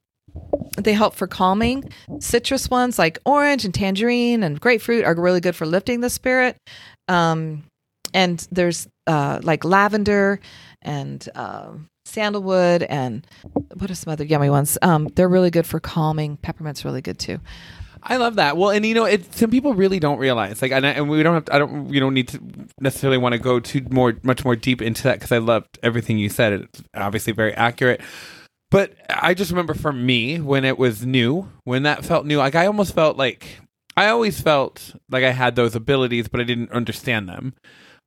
they 0.78 0.92
help 0.92 1.14
for 1.14 1.26
calming. 1.26 1.90
Citrus 2.20 2.70
ones 2.70 2.98
like 2.98 3.18
orange 3.26 3.64
and 3.64 3.74
tangerine 3.74 4.42
and 4.42 4.60
grapefruit 4.60 5.04
are 5.04 5.14
really 5.14 5.40
good 5.40 5.56
for 5.56 5.66
lifting 5.66 6.00
the 6.00 6.08
spirit. 6.10 6.56
Um, 7.08 7.64
and 8.14 8.46
there's 8.50 8.88
uh, 9.06 9.40
like 9.42 9.64
lavender 9.64 10.40
and 10.82 11.28
um 11.34 11.88
sandalwood 12.06 12.82
and 12.84 13.24
what 13.74 13.88
are 13.90 13.94
some 13.94 14.10
other 14.12 14.24
yummy 14.24 14.50
ones? 14.50 14.76
Um, 14.82 15.08
they're 15.14 15.28
really 15.28 15.50
good 15.50 15.66
for 15.66 15.78
calming. 15.78 16.38
Peppermint's 16.38 16.84
really 16.84 17.02
good 17.02 17.18
too. 17.20 17.38
I 18.02 18.16
love 18.16 18.36
that. 18.36 18.56
Well, 18.56 18.70
and 18.70 18.84
you 18.84 18.94
know, 18.94 19.04
it, 19.04 19.34
some 19.34 19.50
people 19.50 19.74
really 19.74 20.00
don't 20.00 20.18
realize, 20.18 20.62
like, 20.62 20.72
and, 20.72 20.86
I, 20.86 20.90
and 20.90 21.08
we 21.08 21.22
don't 21.22 21.34
have, 21.34 21.44
to, 21.46 21.54
I 21.54 21.58
don't, 21.58 21.88
we 21.88 21.98
don't 21.98 22.14
need 22.14 22.28
to 22.28 22.40
necessarily 22.80 23.18
want 23.18 23.34
to 23.34 23.38
go 23.38 23.60
too 23.60 23.86
more, 23.90 24.16
much 24.22 24.44
more 24.44 24.56
deep 24.56 24.80
into 24.80 25.02
that 25.04 25.14
because 25.14 25.32
I 25.32 25.38
loved 25.38 25.78
everything 25.82 26.18
you 26.18 26.28
said. 26.28 26.52
It's 26.52 26.82
obviously 26.94 27.32
very 27.32 27.52
accurate. 27.54 28.00
But 28.70 28.94
I 29.08 29.34
just 29.34 29.50
remember 29.50 29.74
for 29.74 29.92
me 29.92 30.40
when 30.40 30.64
it 30.64 30.78
was 30.78 31.04
new, 31.04 31.50
when 31.64 31.82
that 31.82 32.04
felt 32.04 32.24
new, 32.24 32.38
like 32.38 32.54
I 32.54 32.66
almost 32.66 32.94
felt 32.94 33.16
like 33.16 33.58
I 33.96 34.08
always 34.08 34.40
felt 34.40 34.94
like 35.10 35.24
I 35.24 35.30
had 35.30 35.56
those 35.56 35.74
abilities, 35.74 36.28
but 36.28 36.40
I 36.40 36.44
didn't 36.44 36.70
understand 36.70 37.28
them. 37.28 37.54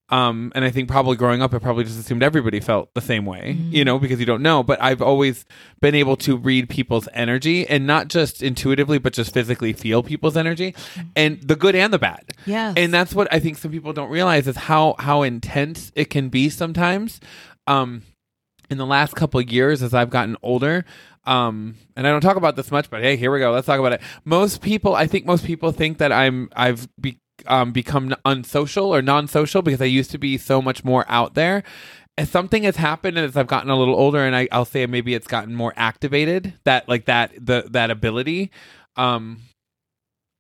Um, 0.10 0.52
and 0.54 0.66
I 0.66 0.70
think 0.70 0.90
probably 0.90 1.16
growing 1.16 1.42
up, 1.42 1.54
I 1.54 1.60
probably 1.60 1.86
just 1.86 1.98
assumed 1.98 2.24
everybody 2.24 2.60
felt 2.60 2.94
the 2.94 3.02
same 3.02 3.26
way, 3.26 3.58
you 3.72 3.86
know, 3.86 3.98
because 3.98 4.20
you 4.20 4.26
don't 4.26 4.44
know. 4.44 4.62
But 4.62 4.82
I've 4.82 5.02
always 5.02 5.46
been 5.82 5.96
able 5.96 6.18
to 6.18 6.38
read 6.38 6.70
people's 6.70 7.08
energy 7.14 7.66
and 7.68 7.88
not 7.88 8.10
just 8.10 8.44
intuitively, 8.44 9.00
but 9.00 9.14
just 9.14 9.34
physically 9.34 9.74
feel 9.74 10.04
people's 10.04 10.38
energy 10.38 10.76
and 11.16 11.42
the 11.42 11.56
good 11.56 11.74
and 11.74 11.92
the 11.92 12.00
bad. 12.00 12.34
Yeah. 12.46 12.74
And 12.76 12.94
that's 12.94 13.16
what 13.16 13.28
I 13.32 13.40
think 13.40 13.58
some 13.58 13.72
people 13.72 13.94
don't 13.94 14.10
realize 14.10 14.48
is 14.48 14.58
how 14.58 14.96
how 15.00 15.24
intense 15.24 15.92
it 15.96 16.10
can 16.10 16.30
be 16.30 16.50
sometimes. 16.50 17.20
Um, 17.66 18.04
in 18.70 18.78
the 18.78 18.86
last 18.86 19.16
couple 19.16 19.40
of 19.40 19.52
years, 19.52 19.84
as 19.84 19.94
I've 19.94 20.10
gotten 20.10 20.36
older, 20.42 20.84
um, 21.26 21.76
and 21.96 22.06
I 22.06 22.12
don't 22.12 22.22
talk 22.22 22.36
about 22.36 22.56
this 22.56 22.72
much, 22.72 22.90
but 22.90 23.02
hey, 23.02 23.16
here 23.16 23.32
we 23.32 23.40
go. 23.40 23.52
Let's 23.52 23.68
talk 23.68 23.80
about 23.80 23.94
it. 23.94 24.02
Most 24.26 24.62
people, 24.62 24.96
I 24.96 25.08
think, 25.08 25.26
most 25.26 25.46
people 25.46 25.72
think 25.72 26.00
that 26.00 26.12
I'm 26.12 26.50
I've 26.56 26.88
be, 27.00 27.20
um, 27.48 27.72
become 27.72 28.16
unsocial 28.26 28.94
or 28.94 29.02
non-social 29.02 29.62
because 29.62 29.82
I 29.82 29.86
used 29.86 30.12
to 30.12 30.18
be 30.18 30.38
so 30.38 30.62
much 30.62 30.84
more 30.84 31.06
out 31.08 31.34
there. 31.34 31.64
And 32.18 32.28
something 32.28 32.64
has 32.64 32.76
happened 32.76 33.18
as 33.18 33.36
I've 33.36 33.48
gotten 33.48 33.72
a 33.72 33.76
little 33.76 33.96
older, 33.96 34.24
and 34.24 34.36
I, 34.36 34.48
I'll 34.52 34.66
say 34.66 34.86
maybe 34.86 35.16
it's 35.16 35.26
gotten 35.26 35.56
more 35.56 35.74
activated. 35.76 36.54
That 36.64 36.88
like 36.88 37.06
that 37.06 37.32
the 37.44 37.68
that 37.72 37.90
ability. 37.90 38.52
Um, 38.96 39.40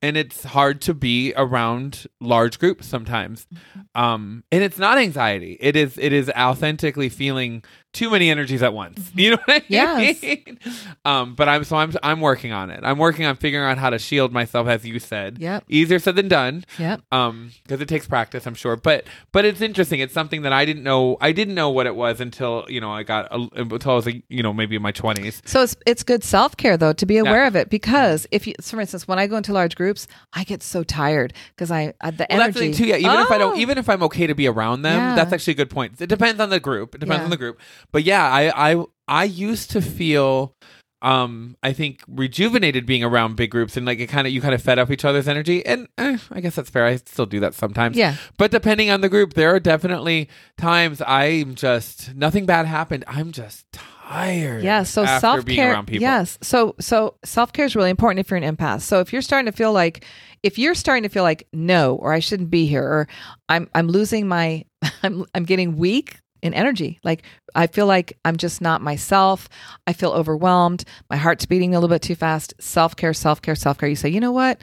and 0.03 0.17
it's 0.17 0.43
hard 0.43 0.81
to 0.81 0.93
be 0.93 1.33
around 1.35 2.05
large 2.19 2.59
groups 2.59 2.85
sometimes 2.85 3.47
um 3.95 4.43
and 4.51 4.61
it's 4.61 4.77
not 4.77 4.97
anxiety 4.97 5.57
it 5.59 5.75
is 5.75 5.97
it 5.97 6.13
is 6.13 6.29
authentically 6.31 7.09
feeling 7.09 7.63
too 7.93 8.09
many 8.09 8.29
energies 8.29 8.61
at 8.63 8.73
once 8.73 9.11
you 9.15 9.31
know 9.31 9.37
what 9.45 9.61
i 9.61 9.65
Yes. 9.69 10.21
mean 10.21 10.59
um 11.05 11.35
but 11.35 11.47
i'm 11.47 11.63
so 11.63 11.75
i'm 11.77 11.93
i'm 12.03 12.19
working 12.21 12.51
on 12.51 12.69
it 12.71 12.79
i'm 12.83 12.97
working 12.97 13.25
on 13.25 13.35
figuring 13.35 13.65
out 13.69 13.77
how 13.77 13.89
to 13.89 13.99
shield 13.99 14.33
myself 14.33 14.67
as 14.67 14.85
you 14.85 14.99
said 14.99 15.37
Yep. 15.39 15.63
easier 15.69 15.99
said 15.99 16.15
than 16.15 16.27
done 16.27 16.65
Yep. 16.79 17.01
um 17.11 17.51
because 17.63 17.81
it 17.81 17.87
takes 17.87 18.07
practice 18.07 18.45
i'm 18.47 18.55
sure 18.55 18.75
but 18.75 19.05
but 19.31 19.45
it's 19.45 19.61
interesting 19.61 19.99
it's 19.99 20.13
something 20.13 20.41
that 20.41 20.51
i 20.53 20.65
didn't 20.65 20.83
know 20.83 21.17
i 21.21 21.31
didn't 21.31 21.55
know 21.55 21.69
what 21.69 21.85
it 21.85 21.95
was 21.95 22.19
until 22.19 22.65
you 22.67 22.81
know 22.81 22.91
i 22.91 23.03
got 23.03 23.27
a, 23.31 23.47
until 23.55 23.91
i 23.91 23.95
was 23.95 24.05
like 24.05 24.23
you 24.27 24.41
know 24.43 24.51
maybe 24.53 24.75
in 24.75 24.81
my 24.81 24.91
20s 24.91 25.47
So 25.47 25.61
it's 25.61 25.75
it's 25.85 26.03
good 26.03 26.23
self 26.23 26.57
care 26.57 26.77
though 26.77 26.93
to 26.93 27.05
be 27.05 27.17
aware 27.17 27.41
Yeah. 27.43 27.47
of 27.47 27.55
it 27.55 27.69
because 27.69 28.25
if 28.31 28.47
you, 28.47 28.53
for 28.61 28.81
instance, 28.81 29.07
when 29.07 29.19
I 29.19 29.27
go 29.27 29.37
into 29.37 29.53
large 29.53 29.75
groups, 29.75 30.07
I 30.33 30.43
get 30.43 30.63
so 30.63 30.83
tired 30.83 31.33
because 31.55 31.69
I, 31.71 31.93
I 32.01 32.11
the 32.11 32.25
Well, 32.29 32.39
the 32.39 32.43
energy. 32.43 32.59
thing 32.59 32.73
too. 32.73 32.85
Yeah, 32.85 32.97
even 32.97 33.19
if 33.19 33.29
I 33.31 33.37
don't, 33.37 33.55
Oh. 33.55 33.59
even 33.59 33.77
if 33.77 33.87
I'm 33.89 34.01
okay 34.03 34.27
to 34.27 34.35
be 34.35 34.47
around 34.47 34.81
them, 34.83 34.97
Yeah. 34.97 35.15
that's 35.15 35.31
actually 35.33 35.53
a 35.53 35.55
good 35.57 35.69
point. 35.69 36.01
It 36.01 36.07
depends 36.07 36.39
on 36.39 36.49
the 36.49 36.59
group. 36.59 36.95
It 36.95 36.99
depends 36.99 37.19
Yeah. 37.21 37.23
on 37.25 37.29
the 37.29 37.37
group. 37.37 37.59
But 37.91 38.03
yeah, 38.03 38.23
I, 38.23 38.73
I, 38.73 38.83
I 39.07 39.23
used 39.25 39.71
to 39.71 39.81
feel, 39.81 40.55
um, 41.01 41.57
I 41.61 41.73
think 41.73 42.01
rejuvenated 42.07 42.85
being 42.85 43.03
around 43.03 43.35
big 43.35 43.51
groups 43.51 43.75
and 43.75 43.85
like 43.85 43.99
it 43.99 44.07
kind 44.07 44.25
of 44.25 44.31
you 44.31 44.39
kind 44.39 44.53
of 44.53 44.61
fed 44.61 44.79
off 44.79 44.89
each 44.89 45.03
other's 45.03 45.27
energy. 45.27 45.65
And 45.65 45.87
eh, 45.97 46.17
I 46.31 46.39
guess 46.39 46.55
that's 46.55 46.69
fair. 46.69 46.85
I 46.85 46.95
still 46.95 47.25
do 47.25 47.41
that 47.41 47.53
sometimes. 47.53 47.97
Yeah. 47.97 48.15
But 48.37 48.51
depending 48.51 48.89
on 48.89 49.01
the 49.01 49.09
group, 49.09 49.33
there 49.33 49.53
are 49.53 49.59
definitely 49.59 50.29
times 50.57 51.01
I'm 51.05 51.55
just 51.55 52.15
nothing 52.15 52.45
bad 52.45 52.65
happened. 52.65 53.03
I'm 53.05 53.33
just 53.33 53.65
tired. 54.13 54.63
Yeah, 54.63 54.83
so 54.83 55.05
self 55.05 55.45
being 55.45 55.57
care. 55.57 55.73
around 55.73 55.87
people. 55.87 56.01
Yes, 56.01 56.37
so 56.41 56.75
so 56.79 57.15
self 57.25 57.51
care 57.53 57.65
is 57.65 57.75
really 57.75 57.89
important 57.89 58.19
if 58.19 58.29
you're 58.29 58.37
an 58.37 58.55
empath. 58.55 58.81
So 58.81 58.99
if 58.99 59.11
you're 59.11 59.21
starting 59.21 59.51
to 59.51 59.57
feel 59.57 59.73
like, 59.73 60.05
if 60.41 60.57
you're 60.57 60.75
starting 60.75 61.03
to 61.03 61.09
feel 61.09 61.23
like 61.23 61.47
no, 61.51 61.95
or 61.95 62.13
I 62.13 62.19
shouldn't 62.19 62.49
be 62.49 62.65
here, 62.65 62.83
or 62.83 63.07
I'm 63.49 63.69
I'm 63.75 63.87
losing 63.87 64.27
my, 64.27 64.65
I'm 65.03 65.25
I'm 65.33 65.43
getting 65.43 65.77
weak 65.77 66.19
in 66.43 66.53
energy. 66.53 66.99
Like 67.03 67.23
I 67.55 67.67
feel 67.67 67.87
like 67.87 68.19
I'm 68.23 68.37
just 68.37 68.61
not 68.61 68.81
myself. 68.81 69.49
I 69.87 69.93
feel 69.93 70.11
overwhelmed. 70.11 70.83
My 71.09 71.15
heart's 71.15 71.45
beating 71.47 71.73
a 71.73 71.79
little 71.79 71.93
bit 71.93 72.03
too 72.03 72.15
fast. 72.15 72.53
Self 72.59 72.95
care, 72.95 73.13
self 73.13 73.41
care, 73.41 73.55
self 73.55 73.79
care. 73.79 73.89
You 73.89 73.95
say, 73.95 74.09
you 74.09 74.19
know 74.19 74.33
what? 74.33 74.61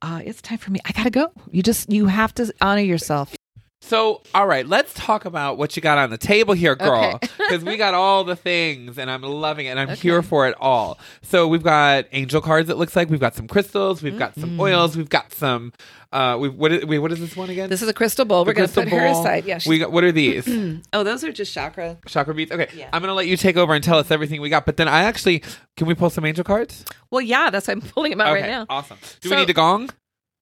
Uh, 0.00 0.22
it's 0.24 0.40
time 0.42 0.58
for 0.58 0.70
me. 0.70 0.80
I 0.84 0.92
gotta 0.92 1.10
go. 1.10 1.30
You 1.50 1.62
just 1.62 1.92
you 1.92 2.06
have 2.06 2.34
to 2.34 2.52
honor 2.60 2.82
yourself. 2.82 3.37
So, 3.80 4.22
all 4.34 4.46
right, 4.46 4.66
let's 4.66 4.92
talk 4.94 5.24
about 5.24 5.56
what 5.56 5.76
you 5.76 5.80
got 5.82 5.98
on 5.98 6.10
the 6.10 6.18
table 6.18 6.52
here, 6.54 6.74
girl. 6.74 7.18
Okay. 7.28 7.28
Because 7.38 7.64
we 7.64 7.76
got 7.78 7.94
all 7.94 8.24
the 8.24 8.36
things, 8.36 8.98
and 8.98 9.10
I'm 9.10 9.22
loving 9.22 9.64
it, 9.66 9.70
and 9.70 9.80
I'm 9.80 9.88
Okay. 9.90 10.00
here 10.00 10.20
for 10.22 10.46
it 10.46 10.54
all. 10.60 10.98
So, 11.22 11.48
we've 11.48 11.62
got 11.62 12.04
angel 12.12 12.42
cards. 12.42 12.68
It 12.68 12.76
looks 12.76 12.94
like 12.94 13.08
we've 13.08 13.20
got 13.20 13.34
some 13.34 13.48
crystals, 13.48 14.02
we've 14.02 14.18
got 14.18 14.34
some 14.34 14.60
oils, 14.60 14.96
we've 14.96 15.08
got 15.08 15.32
some. 15.32 15.72
Uh, 16.12 16.36
we 16.40 16.48
what 16.48 16.72
is, 16.72 16.84
wait, 16.86 16.98
what 16.98 17.12
is 17.12 17.20
this 17.20 17.36
one 17.36 17.48
again? 17.50 17.68
This 17.70 17.80
is 17.82 17.88
a 17.88 17.92
crystal 17.94 18.24
bowl. 18.24 18.44
We're 18.44 18.52
gonna 18.54 18.66
put 18.68 18.88
crystal 18.88 18.98
her 18.98 19.06
aside. 19.06 19.44
Yeah. 19.44 19.58
she's- 19.58 19.68
we 19.68 19.78
got. 19.78 19.92
What 19.92 20.04
are 20.04 20.12
these? 20.12 20.46
oh, 20.94 21.02
those 21.04 21.22
are 21.24 21.32
just 21.32 21.52
chakra. 21.52 21.98
Chakra 22.06 22.34
beads. 22.34 22.50
Okay, 22.50 22.68
Yeah. 22.74 22.88
I'm 22.92 23.00
gonna 23.02 23.14
let 23.14 23.26
you 23.26 23.36
take 23.36 23.56
over 23.58 23.74
and 23.74 23.84
tell 23.84 23.98
us 23.98 24.10
everything 24.10 24.40
we 24.40 24.48
got. 24.48 24.64
But 24.66 24.76
then 24.78 24.88
I 24.88 25.04
actually 25.04 25.42
can 25.76 25.86
we 25.86 25.94
pull 25.94 26.08
some 26.10 26.24
angel 26.24 26.44
cards? 26.44 26.84
Well, 27.10 27.20
yeah, 27.20 27.50
that's 27.50 27.68
why 27.68 27.72
I'm 27.72 27.80
pulling 27.82 28.10
them 28.12 28.20
out 28.22 28.32
okay, 28.32 28.40
right 28.42 28.50
now. 28.50 28.66
awesome. 28.70 28.96
Do 29.20 29.28
So- 29.28 29.34
we 29.34 29.40
need 29.42 29.50
a 29.50 29.54
gong? 29.54 29.90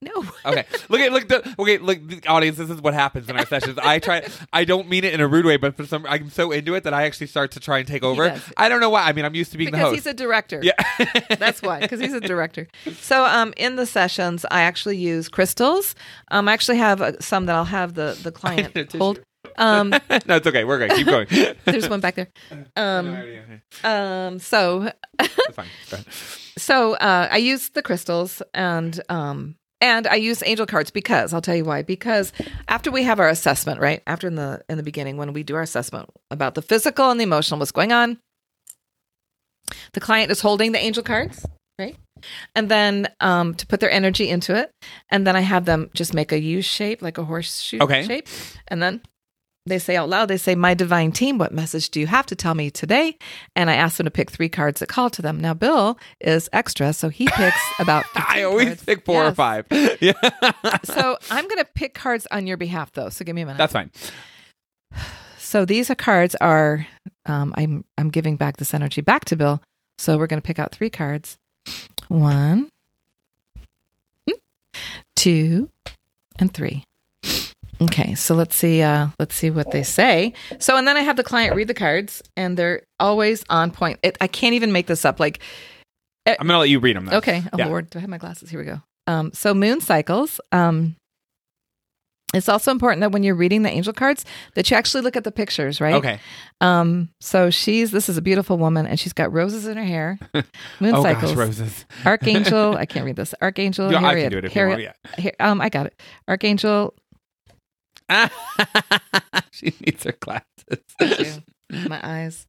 No. 0.02 0.24
Okay. 0.46 0.64
Look 0.88 1.00
at 1.00 1.11
look 1.12 1.26
the 1.28 1.54
okay 1.59 1.78
look 1.78 2.06
the 2.06 2.24
audience. 2.28 2.56
This 2.56 2.70
is 2.70 2.80
what 2.80 2.94
happens 2.94 3.28
in 3.28 3.37
our 3.37 3.44
sessions. 3.46 3.78
I 3.82 3.98
try. 3.98 4.24
I 4.52 4.64
don't 4.64 4.88
mean 4.88 5.02
it 5.02 5.12
in 5.12 5.20
a 5.20 5.26
rude 5.26 5.44
way, 5.44 5.56
but 5.56 5.76
for 5.76 5.85
some, 5.85 6.06
I'm 6.09 6.30
so 6.30 6.52
into 6.52 6.74
it 6.74 6.85
that 6.85 6.94
I 6.94 7.02
actually 7.04 7.26
start 7.26 7.50
to 7.52 7.61
try 7.61 7.78
and 7.78 7.88
take 7.88 8.04
over. 8.04 8.28
does. 8.28 8.42
I 8.56 8.68
don't 8.68 8.80
know 8.80 8.90
why. 8.90 9.02
I 9.02 9.12
mean, 9.12 9.24
I'm 9.24 9.35
used 9.35 9.50
to 9.52 9.59
being 9.59 9.72
the 9.72 9.78
because 9.78 9.90
host. 9.94 10.04
he's 10.04 10.06
a 10.06 10.14
director. 10.14 10.61
yeah. 10.62 10.74
That's 11.38 11.62
why, 11.62 11.80
because 11.80 11.98
he's 11.98 12.12
a 12.12 12.20
director. 12.20 12.68
So, 13.00 13.24
um, 13.24 13.54
in 13.56 13.74
the 13.74 13.87
sessions, 13.87 14.46
I 14.52 14.61
actually 14.61 14.98
use 14.98 15.28
crystals. 15.28 15.96
Um, 16.30 16.48
I 16.48 16.52
actually 16.52 16.78
have 16.78 17.02
uh, 17.02 17.18
some 17.18 17.46
that 17.46 17.56
I'll 17.56 17.64
have 17.64 17.94
the 17.94 18.16
the 18.22 18.30
client 18.30 18.72
need 18.76 18.94
a 18.94 18.98
hold. 18.98 19.20
Um, 19.56 19.90
no, 20.26 20.37
it's 20.37 20.46
okay. 20.46 20.62
We're 20.62 20.78
good. 20.78 20.90
Keep 20.92 21.06
going. 21.06 21.26
there's 21.64 21.88
one 21.88 22.00
back 22.00 22.14
there. 22.14 22.28
Um, 22.76 23.61
um, 23.82 24.38
so, 24.38 24.90
fine. 25.52 25.66
Go 25.90 25.96
ahead. 25.96 26.06
so 26.56 26.94
uh, 26.94 27.28
I 27.32 27.38
use 27.38 27.70
the 27.70 27.82
crystals 27.82 28.42
and 28.54 29.00
um, 29.09 29.56
and 29.80 30.06
I 30.06 30.14
use 30.16 30.42
angel 30.44 30.66
cards 30.66 30.90
because 30.90 31.32
I'll 31.32 31.40
tell 31.42 31.56
you 31.56 31.64
why. 31.64 31.82
Because 31.82 32.32
after 32.68 32.90
we 32.90 33.02
have 33.04 33.20
our 33.20 33.28
assessment, 33.28 33.80
right 33.80 34.02
after 34.06 34.26
in 34.26 34.34
the 34.36 34.62
in 34.68 34.76
the 34.76 34.82
beginning 34.82 35.16
when 35.16 35.32
we 35.32 35.42
do 35.42 35.54
our 35.54 35.62
assessment 35.62 36.08
about 36.30 36.54
the 36.54 36.62
physical 36.62 37.10
and 37.10 37.20
the 37.20 37.24
emotional, 37.24 37.58
what's 37.58 37.72
going 37.72 37.92
on, 37.92 38.18
the 39.92 40.00
client 40.00 40.30
is 40.30 40.40
holding 40.40 40.72
the 40.72 40.78
angel 40.78 41.02
cards, 41.02 41.44
right? 41.78 41.96
And 42.54 42.68
then 42.70 43.08
um, 43.20 43.54
to 43.54 43.66
put 43.66 43.80
their 43.80 43.90
energy 43.90 44.28
into 44.30 44.54
it, 44.56 44.70
and 45.10 45.26
then 45.26 45.36
I 45.36 45.40
have 45.40 45.66
them 45.66 45.90
just 45.94 46.14
make 46.14 46.32
a 46.32 46.40
U 46.40 46.62
shape, 46.62 47.02
like 47.02 47.18
a 47.18 47.24
horseshoe 47.24 47.78
Okay. 47.80 48.04
shape, 48.04 48.28
and 48.68 48.82
then 48.82 49.02
they 49.66 49.79
say 49.79 49.96
out 49.96 50.09
loud, 50.09 50.26
they 50.29 50.37
say, 50.37 50.55
My 50.55 50.74
divine 50.74 51.12
team, 51.12 51.38
what 51.38 51.52
message 51.52 51.90
do 51.90 52.00
you 52.00 52.07
have 52.07 52.26
to 52.26 52.37
tell 52.37 52.55
me 52.55 52.70
today? 52.70 53.18
And 53.55 53.68
I 53.68 53.74
ask 53.74 53.96
them 53.96 54.05
to 54.05 54.11
pick 54.11 54.31
three 54.31 54.48
cards 54.48 54.81
that 54.81 54.88
call 54.88 55.11
to 55.11 55.22
them. 55.22 55.40
Now, 55.40 55.55
Bill 55.55 55.98
is 56.20 56.48
extra, 56.52 56.92
so 56.92 57.09
he 57.09 57.26
picks 57.26 57.61
about. 57.79 58.05
I 58.14 58.42
always 58.42 58.66
cards. 58.68 58.85
pick 58.85 59.05
four 59.05 59.24
or 59.26 59.33
five. 59.35 59.66
Yeah. 60.00 60.12
So 60.85 61.18
I'm 61.31 61.44
going 61.48 61.59
to 61.59 61.68
pick 61.74 61.94
cards 61.94 62.26
on 62.31 62.46
your 62.46 62.57
behalf, 62.57 62.92
though. 62.92 63.09
So 63.09 63.24
give 63.24 63.35
me 63.35 63.42
a 63.42 63.46
minute. 63.46 63.59
That's 63.59 63.72
fine. 63.72 63.90
so 65.38 65.64
these 65.64 65.90
are 65.90 65.94
cards 65.94 66.35
are 66.37 66.87
um, 67.26 67.52
I'm 67.57 67.85
I'm 67.98 68.09
giving 68.11 68.37
back 68.37 68.57
this 68.59 68.72
energy 68.72 69.00
back 69.00 69.24
to 69.26 69.37
Bill. 69.37 69.61
So 69.98 70.16
we're 70.18 70.26
going 70.26 70.40
to 70.40 70.46
pick 70.46 70.59
out 70.59 70.72
three 70.72 70.90
cards. 70.90 71.38
One, 72.09 72.70
two, 75.14 75.70
and 76.38 76.52
three. 76.52 76.85
Okay, 77.80 78.14
so 78.14 78.34
let's 78.34 78.56
see. 78.56 78.80
Uh, 78.82 79.08
let's 79.18 79.34
see 79.34 79.50
what 79.50 79.70
they 79.70 79.82
say. 79.82 80.32
So, 80.58 80.76
and 80.76 80.88
then 80.88 80.96
I 80.96 81.00
have 81.00 81.16
the 81.16 81.22
client 81.24 81.54
read 81.54 81.68
the 81.68 81.74
cards, 81.74 82.22
and 82.36 82.56
they're 82.56 82.82
always 82.98 83.44
on 83.50 83.70
point. 83.70 83.98
It, 84.02 84.16
I 84.20 84.26
can't 84.28 84.54
even 84.54 84.72
make 84.72 84.86
this 84.86 85.04
up. 85.04 85.20
Like, 85.20 85.40
I'm 86.26 86.36
gonna 86.46 86.58
let 86.58 86.70
you 86.70 86.80
read 86.80 86.96
them. 86.96 87.04
Though. 87.06 87.18
okay, 87.18 87.42
oh 87.52 87.58
Yeah. 87.58 87.66
Lord, 87.66 87.90
do 87.90 87.98
I 87.98 88.00
have 88.00 88.08
my 88.10 88.18
glasses? 88.18 88.48
Here 88.50 88.58
we 88.58 88.64
go. 88.66 88.80
Um, 89.06 89.30
so 89.34 89.53
moon 89.55 89.80
cycles. 89.80 90.40
Um, 90.53 90.96
It's 92.34 92.48
also 92.48 92.70
important 92.72 93.01
that 93.03 93.12
when 93.12 93.22
you're 93.22 93.36
reading 93.36 93.62
the 93.62 93.70
angel 93.70 93.92
cards, 93.92 94.24
that 94.55 94.68
you 94.70 94.76
actually 94.76 95.03
look 95.03 95.14
at 95.16 95.22
the 95.24 95.30
pictures, 95.30 95.80
right? 95.80 95.94
Okay. 95.94 96.18
Um. 96.61 97.11
So 97.20 97.51
she's 97.51 97.90
this 97.92 98.09
is 98.09 98.16
a 98.16 98.22
beautiful 98.22 98.57
woman, 98.59 98.86
and 98.86 98.98
she's 98.98 99.12
got 99.12 99.32
roses 99.32 99.66
in 99.66 99.76
her 99.76 99.84
hair, 99.84 100.18
moon 100.80 100.94
oh 100.94 101.03
cycles, 101.03 101.32
gosh, 101.32 101.36
roses. 101.38 101.84
archangel. 102.05 102.76
I 102.76 102.86
can't 102.86 103.05
read 103.09 103.16
this. 103.16 103.34
Archangel. 103.40 103.92
Yeah, 103.92 103.98
I 103.98 104.01
Harriet, 104.09 104.24
can 104.24 104.32
do 104.32 104.38
it 104.38 104.44
if 104.46 104.53
Harriet, 104.55 104.78
you 104.80 104.86
want. 104.86 105.20
Har- 105.38 105.46
um, 105.48 105.61
I 105.61 105.68
got 105.68 105.86
it. 105.86 106.01
Archangel. 106.26 106.94
Yeah. 108.09 108.28
she 109.50 109.74
needs 109.80 110.04
her 110.04 110.14
glasses. 110.20 111.40
My 111.70 112.00
eyes. 112.02 112.46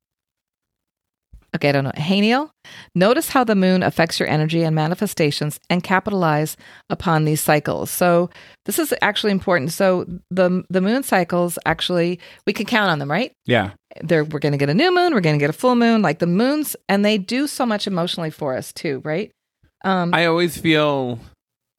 Okay, 1.55 1.69
I 1.69 1.71
don't 1.71 1.85
know. 1.85 1.91
Haniel, 1.95 2.51
notice 2.93 3.29
how 3.29 3.43
the 3.43 3.55
moon 3.55 3.81
affects 3.81 4.19
your 4.19 4.29
energy 4.29 4.63
and 4.63 4.75
manifestations 4.75 5.59
and 5.69 5.81
capitalize 5.81 6.57
upon 6.89 7.25
these 7.25 7.41
cycles. 7.41 7.89
So 7.89 8.29
this 8.65 8.77
is 8.77 8.93
actually 9.01 9.31
important. 9.31 9.71
So 9.71 10.05
the 10.29 10.63
the 10.69 10.81
moon 10.81 11.03
cycles 11.03 11.57
actually 11.65 12.19
we 12.45 12.53
can 12.53 12.65
count 12.65 12.91
on 12.91 12.99
them, 12.99 13.09
right? 13.09 13.31
Yeah. 13.45 13.71
There 14.01 14.23
we're 14.23 14.39
going 14.39 14.51
to 14.51 14.57
get 14.57 14.69
a 14.69 14.73
new 14.73 14.93
moon, 14.93 15.13
we're 15.13 15.21
going 15.21 15.39
to 15.39 15.43
get 15.43 15.49
a 15.49 15.53
full 15.53 15.75
moon, 15.75 16.01
like 16.01 16.19
the 16.19 16.27
moons 16.27 16.75
and 16.89 17.03
they 17.03 17.17
do 17.17 17.47
so 17.47 17.65
much 17.65 17.87
emotionally 17.87 18.29
for 18.29 18.55
us 18.55 18.73
too, 18.73 19.01
right? 19.03 19.31
Um 19.83 20.13
I 20.13 20.25
always 20.25 20.57
feel 20.57 21.19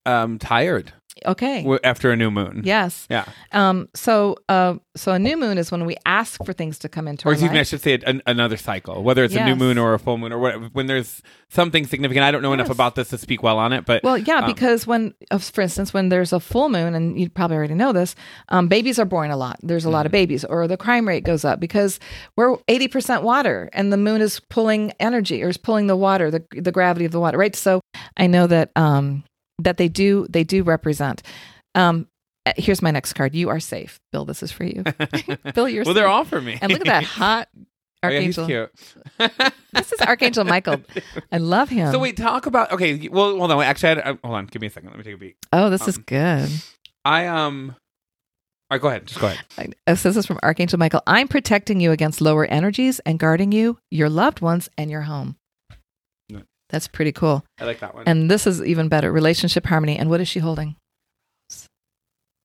um 0.06 0.38
tired 0.38 0.92
okay. 1.26 1.62
w- 1.62 1.78
after 1.84 2.10
a 2.10 2.16
new 2.16 2.30
moon. 2.30 2.62
Yes. 2.64 3.06
Yeah. 3.10 3.24
Um 3.52 3.88
so 3.94 4.36
uh 4.48 4.74
so 4.96 5.12
a 5.12 5.18
new 5.18 5.36
moon 5.36 5.58
is 5.58 5.70
when 5.70 5.84
we 5.86 5.96
ask 6.06 6.44
for 6.44 6.52
things 6.52 6.78
to 6.80 6.88
come 6.88 7.06
into 7.08 7.26
Or 7.26 7.30
our 7.30 7.32
excuse 7.34 7.52
me, 7.52 7.60
I 7.60 7.62
should 7.62 7.80
say 7.80 7.98
an, 8.06 8.22
another 8.26 8.56
cycle, 8.56 9.02
whether 9.02 9.22
it's 9.24 9.34
a 9.34 9.44
new 9.44 9.50
Yes. 9.52 9.58
moon 9.58 9.78
or 9.78 9.94
a 9.94 9.98
full 9.98 10.18
moon 10.18 10.32
or 10.32 10.38
what. 10.38 10.74
When 10.74 10.86
there's 10.86 11.22
something 11.50 11.86
significant, 11.86 12.24
I 12.24 12.30
don't 12.30 12.42
know 12.42 12.52
enough 12.52 12.66
Yes. 12.68 12.74
about 12.76 12.94
this 12.94 13.08
to 13.10 13.18
speak 13.18 13.42
well 13.42 13.58
on 13.58 13.72
it, 13.72 13.86
but 13.86 14.02
Well, 14.02 14.18
yeah, 14.18 14.38
um, 14.40 14.46
because 14.46 14.86
when, 14.86 15.14
for 15.38 15.62
instance, 15.62 15.94
when 15.94 16.08
there's 16.10 16.32
a 16.32 16.40
full 16.40 16.68
moon, 16.68 16.94
and 16.94 17.18
you 17.18 17.30
probably 17.30 17.56
already 17.56 17.74
know 17.74 17.92
this, 17.92 18.14
um, 18.50 18.68
babies 18.68 18.98
are 18.98 19.04
born 19.06 19.30
a 19.30 19.36
lot. 19.36 19.58
There's 19.62 19.84
a 19.84 19.90
lot 19.90 20.00
Mm-hmm. 20.00 20.06
of 20.06 20.12
babies, 20.12 20.44
or 20.44 20.66
the 20.68 20.76
crime 20.76 21.06
rate 21.08 21.24
goes 21.24 21.44
up 21.44 21.58
because 21.60 21.98
we're 22.36 22.56
80% 22.68 23.22
water, 23.22 23.70
and 23.72 23.92
the 23.92 23.96
moon 23.96 24.20
is 24.20 24.40
pulling 24.40 24.92
energy 25.00 25.42
or 25.42 25.48
is 25.48 25.56
pulling 25.56 25.86
the 25.86 25.96
water, 25.96 26.30
the 26.30 26.44
the 26.52 26.72
gravity 26.72 27.04
of 27.04 27.12
the 27.12 27.20
water, 27.20 27.38
right? 27.38 27.54
So 27.56 27.80
I 28.16 28.26
know 28.26 28.46
that 28.46 28.70
um, 28.76 29.24
that 29.58 29.76
they 29.76 29.88
do 29.88 30.26
they 30.28 30.44
do 30.44 30.62
represent. 30.62 31.22
Um, 31.74 32.08
uh, 32.46 32.52
here's 32.56 32.80
my 32.82 32.90
next 32.90 33.12
card. 33.12 33.34
You 33.34 33.48
are 33.50 33.60
safe, 33.60 34.00
Bill. 34.12 34.24
This 34.24 34.42
is 34.42 34.50
for 34.52 34.64
you, 34.64 34.84
Bill. 35.54 35.68
You're 35.68 35.84
well, 35.84 35.94
they're 35.94 36.08
all 36.08 36.24
for 36.24 36.40
me. 36.40 36.58
And 36.60 36.72
look 36.72 36.80
at 36.80 36.86
that 36.86 37.04
hot 37.04 37.48
Oh, 38.02 38.08
yeah, 38.08 38.20
he's 38.20 38.38
archangel. 38.38 38.68
cute. 39.18 39.42
this 39.72 39.92
is 39.92 40.00
Archangel 40.00 40.44
Michael. 40.44 40.80
I 41.32 41.38
love 41.38 41.68
him. 41.68 41.90
So 41.90 41.98
wait, 41.98 42.16
talk 42.16 42.46
about 42.46 42.70
okay. 42.70 43.08
Well, 43.08 43.36
hold 43.36 43.50
on. 43.50 43.58
Wait, 43.58 43.66
actually, 43.66 43.88
I 43.88 43.94
had, 43.94 43.98
uh, 43.98 44.16
hold 44.22 44.36
on. 44.36 44.46
Give 44.46 44.62
me 44.62 44.68
a 44.68 44.70
second. 44.70 44.90
Let 44.90 44.98
me 44.98 45.04
take 45.04 45.14
a 45.14 45.18
beat. 45.18 45.36
oh, 45.52 45.68
this 45.68 45.88
is 45.88 45.96
um, 45.96 46.04
good. 46.06 46.48
I 47.04 47.26
um. 47.26 47.74
All 48.70 48.76
right, 48.76 48.82
go 48.82 48.88
ahead. 48.88 49.06
Just 49.06 49.18
go 49.20 49.26
ahead. 49.28 49.74
Uh, 49.86 49.94
So 49.96 50.10
this 50.10 50.16
is 50.16 50.26
from 50.26 50.38
Archangel 50.42 50.78
Michael. 50.78 51.02
I'm 51.08 51.26
protecting 51.26 51.80
you 51.80 51.90
against 51.90 52.20
lower 52.20 52.44
energies 52.44 53.00
and 53.00 53.18
guarding 53.18 53.50
you, 53.50 53.78
your 53.90 54.08
loved 54.10 54.40
ones, 54.42 54.68
and 54.78 54.90
your 54.90 55.02
home. 55.02 55.36
That's 56.70 56.88
pretty 56.88 57.12
cool. 57.12 57.44
I 57.58 57.64
like 57.64 57.80
that 57.80 57.94
one. 57.94 58.04
And 58.06 58.30
this 58.30 58.46
is 58.46 58.62
even 58.62 58.88
better 58.88 59.10
relationship 59.10 59.66
harmony. 59.66 59.96
And 59.98 60.10
what 60.10 60.20
is 60.20 60.28
she 60.28 60.40
holding? 60.40 60.76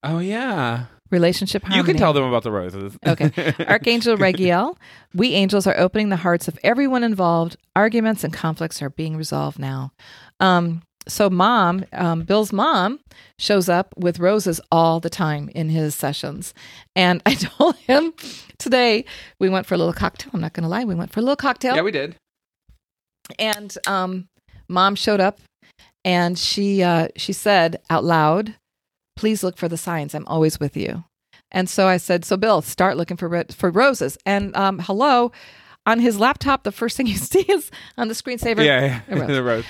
oh 0.04 0.20
yeah, 0.20 0.86
Relationship 1.12 1.62
harmony. 1.64 1.78
you 1.78 1.84
can 1.84 1.96
tell 1.98 2.12
them 2.14 2.24
about 2.24 2.44
the 2.44 2.52
roses. 2.52 2.98
Okay. 3.06 3.54
Archangel 3.68 4.18
Raguel, 4.18 4.76
we 5.14 5.34
angels 5.34 5.68
are 5.68 5.78
opening 5.78 6.10
the 6.10 6.16
hearts 6.18 6.48
of 6.48 6.58
everyone 6.64 7.04
involved. 7.04 7.56
Arguments 7.76 8.24
and 8.24 8.34
conflicts 8.34 8.82
are 8.82 8.90
being 8.90 9.16
resolved 9.16 9.60
now. 9.60 9.92
Um, 10.40 10.82
so, 11.08 11.30
mom, 11.30 11.86
um, 11.92 12.22
Bill's 12.24 12.52
mom, 12.52 13.00
shows 13.38 13.70
up 13.70 13.94
with 13.98 14.20
roses 14.20 14.60
all 14.72 15.00
the 15.00 15.10
time 15.10 15.50
in 15.54 15.70
his 15.70 15.94
sessions. 15.94 16.54
And 16.96 17.22
I 17.28 17.36
told 17.36 17.76
him 17.76 18.14
today 18.58 19.06
we 19.38 19.50
went 19.50 19.66
for 19.68 19.76
a 19.76 19.78
little 19.78 19.94
cocktail. 19.94 20.32
I'm 20.34 20.42
not 20.42 20.54
going 20.54 20.64
to 20.64 20.70
lie. 20.70 20.84
We 20.84 20.96
went 20.96 21.12
for 21.12 21.20
a 21.20 21.24
little 21.24 21.36
cocktail. 21.36 21.76
yeah, 21.76 21.82
we 21.82 21.92
did. 21.92 22.16
And 23.40 23.76
um, 23.88 24.28
mom 24.68 24.96
showed 24.96 25.20
up 25.20 25.40
and 26.06 26.38
she 26.38 26.84
uh, 26.84 27.08
she 27.16 27.34
said 27.34 27.82
out 27.90 28.04
loud, 28.04 28.56
"Please 29.16 29.44
look 29.44 29.58
for 29.58 29.68
the 29.68 29.78
signs. 29.78 30.14
I'm 30.14 30.28
always 30.28 30.60
with 30.60 30.76
you." 30.76 31.04
And 31.52 31.70
so 31.70 31.88
I 31.88 31.98
said, 31.98 32.26
"So 32.26 32.38
Bill, 32.38 32.62
start 32.62 32.98
looking 32.98 33.18
for 33.18 33.28
ro- 33.28 33.44
for 33.52 33.70
roses." 33.70 34.18
And 34.26 34.56
um, 34.56 34.80
hello, 34.80 35.32
on 35.86 36.00
his 36.00 36.20
laptop, 36.20 36.64
the 36.64 36.72
first 36.72 36.98
thing 36.98 37.08
you 37.08 37.18
see 37.18 37.42
is 37.42 37.72
on 37.98 38.08
the 38.08 38.14
screensaver. 38.14 38.64
Yeah, 38.64 39.02
yeah. 39.10 39.26
the 39.26 39.44
rose. 39.44 39.66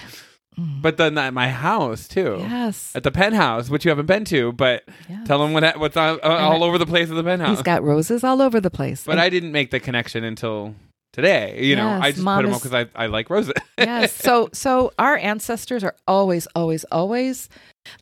Mm. 0.58 0.84
But 0.84 0.98
then 0.98 1.18
at 1.18 1.34
my 1.34 1.50
house 1.50 2.08
too. 2.08 2.38
Yes. 2.40 2.96
At 2.96 3.02
the 3.04 3.12
penthouse, 3.12 3.70
which 3.70 3.86
you 3.86 3.90
haven't 3.90 4.06
been 4.06 4.24
to, 4.26 4.52
but 4.52 4.84
yes. 5.10 5.28
tell 5.28 5.44
him 5.44 5.54
what 5.54 5.80
what's 5.80 5.98
all, 5.98 6.20
uh, 6.22 6.28
all 6.28 6.64
over 6.64 6.78
the 6.78 6.86
place 6.86 7.10
at 7.10 7.16
the 7.16 7.24
penthouse. 7.24 7.58
He's 7.58 7.64
got 7.64 7.84
roses 7.84 8.24
all 8.24 8.40
over 8.42 8.62
the 8.62 8.70
place. 8.70 9.04
but 9.04 9.14
And- 9.14 9.22
I 9.22 9.30
didn't 9.30 9.52
make 9.52 9.72
the 9.72 9.80
connection 9.80 10.24
until 10.24 10.76
today. 11.14 11.64
You 11.64 11.78
know, 11.78 11.88
I 11.88 12.12
just 12.12 12.24
put 12.24 12.42
them 12.42 12.48
is- 12.48 12.56
up 12.58 12.64
because 12.64 12.74
I, 12.96 13.04
I 13.04 13.06
like 13.08 13.30
roses. 13.30 13.54
yes. 13.78 14.14
So 14.14 14.50
so 14.52 14.92
our 15.00 15.18
ancestors 15.18 15.84
are 15.84 15.96
always, 16.08 16.48
always, 16.56 16.84
always. 16.86 17.48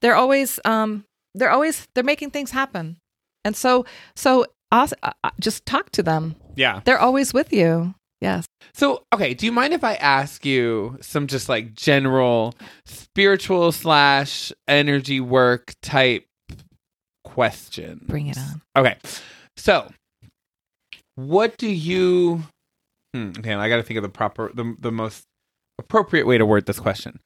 They're 0.02 0.16
always 0.16 0.60
um 0.66 1.06
they're 1.36 1.52
always 1.52 1.88
they're 1.94 2.04
making 2.04 2.32
things 2.32 2.52
happen, 2.52 2.98
and 3.46 3.56
so 3.56 3.86
so 4.16 4.46
also, 4.72 4.96
uh, 5.04 5.12
uh, 5.24 5.30
just 5.40 5.66
talk 5.66 5.90
to 5.92 6.04
them. 6.04 6.36
yeah. 6.56 6.82
They're 6.86 7.00
always 7.00 7.34
with 7.34 7.52
you. 7.52 7.94
Yes. 8.22 8.46
So, 8.74 9.04
okay, 9.14 9.34
do 9.34 9.46
you 9.46 9.52
mind 9.52 9.74
if 9.74 9.84
I 9.84 9.96
ask 9.96 10.46
you 10.46 10.98
some 11.02 11.28
just 11.28 11.50
like 11.50 11.74
general 11.74 12.54
spiritual 12.86 13.72
slash 13.72 14.54
energy 14.68 15.20
work 15.20 15.74
type 15.82 16.26
questions? 17.24 18.04
Bring 18.08 18.28
it 18.28 18.38
on. 18.38 18.62
Okay. 18.78 18.98
So, 19.58 19.92
what 21.16 21.58
do 21.58 21.68
you 21.68 22.44
hmm, 23.14 23.32
Okay, 23.40 23.54
I 23.54 23.70
got 23.70 23.78
to 23.78 23.84
think 23.84 23.98
of 23.98 24.04
the 24.04 24.10
proper 24.10 24.52
the 24.54 24.76
the 24.80 24.92
most 24.92 25.26
appropriate 25.78 26.26
way 26.28 26.38
to 26.38 26.46
word 26.46 26.66
this 26.66 26.80
question. 26.80 27.20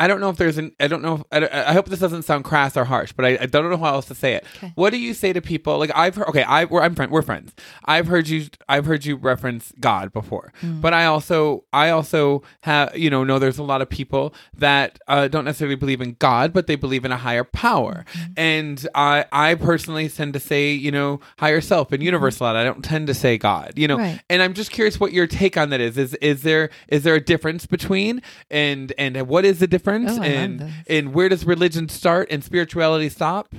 I 0.00 0.06
don't 0.06 0.20
know 0.20 0.30
if 0.30 0.36
there's 0.36 0.58
an 0.58 0.72
I 0.80 0.86
don't 0.86 1.02
know 1.02 1.24
if, 1.32 1.42
I, 1.52 1.70
I 1.70 1.72
hope 1.72 1.86
this 1.86 1.98
doesn't 2.00 2.22
sound 2.22 2.44
crass 2.44 2.76
or 2.76 2.84
harsh, 2.84 3.12
but 3.12 3.24
I, 3.24 3.38
I 3.40 3.46
don't 3.46 3.68
know 3.70 3.76
how 3.76 3.94
else 3.94 4.06
to 4.06 4.14
say 4.14 4.34
it. 4.34 4.44
Okay. 4.56 4.72
What 4.74 4.90
do 4.90 4.98
you 4.98 5.12
say 5.14 5.32
to 5.32 5.40
people 5.42 5.78
like 5.78 5.90
I've 5.94 6.14
heard 6.14 6.28
okay, 6.28 6.42
I 6.44 6.64
we're 6.64 6.82
I'm 6.82 6.94
friend 6.94 7.10
we're 7.12 7.22
friends. 7.22 7.52
I've 7.84 8.06
heard 8.06 8.28
you 8.28 8.46
I've 8.68 8.86
heard 8.86 9.04
you 9.04 9.16
reference 9.16 9.72
God 9.80 10.12
before. 10.12 10.52
Mm. 10.62 10.80
But 10.80 10.94
I 10.94 11.04
also 11.06 11.64
I 11.72 11.90
also 11.90 12.42
have 12.62 12.96
you 12.96 13.10
know 13.10 13.24
know 13.24 13.38
there's 13.38 13.58
a 13.58 13.62
lot 13.62 13.82
of 13.82 13.88
people 13.90 14.32
that 14.56 14.98
uh, 15.08 15.28
don't 15.28 15.44
necessarily 15.44 15.76
believe 15.76 16.00
in 16.00 16.16
God, 16.18 16.52
but 16.52 16.66
they 16.66 16.76
believe 16.76 17.04
in 17.04 17.12
a 17.12 17.16
higher 17.16 17.44
power. 17.44 18.04
Mm-hmm. 18.12 18.32
And 18.36 18.88
I 18.94 19.24
I 19.32 19.54
personally 19.56 20.08
tend 20.08 20.32
to 20.34 20.40
say 20.40 20.70
you 20.72 20.90
know 20.90 21.20
higher 21.38 21.60
self 21.60 21.92
and 21.92 22.02
universe 22.02 22.40
a 22.40 22.44
lot. 22.44 22.56
I 22.56 22.64
don't 22.64 22.84
tend 22.84 23.08
to 23.08 23.14
say 23.14 23.36
God. 23.38 23.72
You 23.76 23.86
know, 23.88 23.96
Mm-hmm. 23.98 24.04
Right. 24.04 24.20
and 24.30 24.42
I'm 24.42 24.54
just 24.54 24.70
curious 24.70 25.00
what 25.00 25.12
your 25.12 25.26
take 25.26 25.56
on 25.56 25.70
that 25.70 25.80
is. 25.80 25.98
Is 25.98 26.14
is 26.16 26.42
there 26.42 26.70
is 26.86 27.02
there 27.02 27.16
a 27.16 27.20
difference 27.20 27.66
between 27.66 28.22
and 28.48 28.92
and 28.96 29.26
what 29.26 29.44
is 29.44 29.58
the 29.58 29.66
difference 29.66 29.87
Oh, 29.90 30.22
and 30.22 30.72
and 30.86 31.14
where 31.14 31.28
does 31.28 31.44
religion 31.44 31.88
start 31.88 32.28
and 32.30 32.42
spirituality 32.42 33.08
stop? 33.08 33.54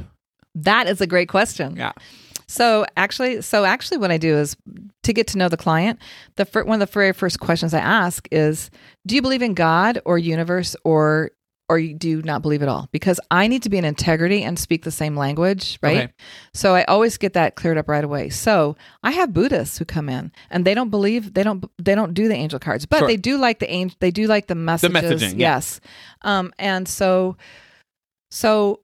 That 0.56 0.88
is 0.88 1.02
a 1.02 1.08
great 1.08 1.30
question. 1.30 1.76
Yeah. 1.76 1.94
So 2.48 2.86
actually, 2.98 3.44
so 3.44 3.64
actually, 3.64 3.98
what 3.98 4.12
I 4.12 4.18
do 4.18 4.36
is 4.36 4.58
to 5.04 5.14
get 5.14 5.28
to 5.28 5.38
know 5.38 5.50
the 5.50 5.58
client. 5.58 6.00
The 6.36 6.46
fir- 6.46 6.64
one 6.64 6.82
of 6.82 6.88
the 6.88 6.92
very 6.92 7.14
first 7.14 7.40
questions 7.40 7.74
I 7.74 7.80
ask 7.80 8.28
is, 8.32 8.72
"Do 9.06 9.16
you 9.16 9.22
believe 9.22 9.44
in 9.44 9.54
God 9.54 10.02
or 10.04 10.18
universe, 10.18 10.76
or 10.84 11.30
or 11.70 11.80
you 11.80 11.94
do 11.94 12.22
not 12.24 12.42
believe 12.42 12.62
at 12.64 12.68
all?" 12.68 12.90
Because 12.92 13.20
I 13.32 13.48
need 13.48 13.64
to 13.64 13.70
be 13.70 13.78
in 13.78 13.86
integrity 13.86 14.44
and 14.44 14.58
speak 14.60 14.84
the 14.84 14.92
same 14.92 15.16
language, 15.16 15.80
right? 15.82 15.98
Okay. 16.06 16.14
So 16.54 16.76
I 16.76 16.84
always 16.86 17.18
get 17.18 17.34
that 17.34 17.56
cleared 17.56 17.78
up 17.78 17.88
right 17.88 18.04
away. 18.04 18.30
So 18.30 18.76
I 19.04 19.12
have 19.12 19.34
Buddhists 19.34 19.78
who 19.78 19.86
come 19.86 20.10
in 20.10 20.32
and 20.50 20.66
they 20.66 20.74
don't 20.74 20.90
believe 20.90 21.34
they 21.34 21.44
don't 21.44 21.64
they 21.78 21.96
don't 21.96 22.14
do 22.14 22.28
the 22.28 22.36
angel 22.36 22.60
cards, 22.60 22.86
but 22.86 23.00
Sure. 23.00 23.08
they 23.08 23.18
do 23.18 23.38
like 23.38 23.60
the 23.60 23.70
angel 23.72 23.96
they 24.00 24.12
do 24.12 24.28
like 24.28 24.48
the 24.48 24.56
messages. 24.56 25.22
messaging, 25.22 25.32
yeah. 25.40 25.56
Yes. 25.56 25.80
Um 26.24 26.52
and 26.60 26.88
so 26.88 27.38
so 28.32 28.82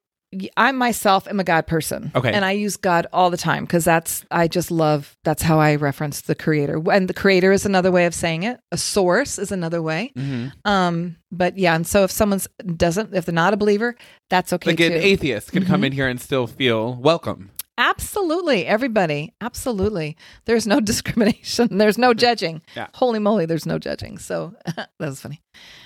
I 0.58 0.72
myself 0.72 1.28
am 1.28 1.40
a 1.40 1.44
God 1.44 1.68
person. 1.68 2.12
Okay. 2.16 2.32
And 2.32 2.44
I 2.46 2.52
use 2.52 2.78
God 2.78 3.08
all 3.14 3.30
the 3.30 3.38
time 3.38 3.66
because 3.66 3.86
that's 3.86 4.26
I 4.32 4.48
just 4.48 4.72
love 4.72 5.16
that's 5.24 5.42
how 5.42 5.60
I 5.60 5.76
reference 5.76 6.22
the 6.22 6.36
creator. 6.36 6.82
And 6.92 7.08
the 7.08 7.14
creator 7.14 7.52
is 7.52 7.66
another 7.66 7.92
way 7.92 8.06
of 8.06 8.14
saying 8.14 8.44
it. 8.44 8.60
A 8.72 8.78
source 8.78 9.38
is 9.40 9.52
another 9.52 9.82
way. 9.82 10.12
Mm-hmm. 10.18 10.48
Um 10.70 11.18
but 11.32 11.58
yeah, 11.58 11.76
and 11.76 11.86
so 11.86 12.04
if 12.04 12.12
someone's 12.12 12.48
doesn't 12.76 13.14
if 13.14 13.26
they're 13.26 13.34
not 13.34 13.54
a 13.54 13.58
believer, 13.58 13.96
that's 14.30 14.54
okay 14.54 14.72
Like 14.72 14.80
an 14.80 14.94
atheist 14.94 15.52
can 15.52 15.66
come 15.66 15.82
Mhm. 15.82 15.86
in 15.88 15.92
here 15.94 16.08
and 16.08 16.20
still 16.22 16.48
feel 16.48 16.96
welcome. 16.96 17.52
Absolutely. 17.78 18.66
Everybody. 18.66 19.34
Absolutely. 19.42 20.16
There's 20.46 20.66
no 20.68 20.80
discrimination. 20.92 21.78
There's 21.78 21.98
no 21.98 22.14
judging. 22.14 22.62
Yeah. 22.76 22.88
Holy 22.94 23.20
moly, 23.20 23.46
there's 23.46 23.66
no 23.66 23.80
judging. 23.80 24.18
So 24.18 24.54
that 24.76 24.90
was 25.00 25.20
funny. 25.22 25.42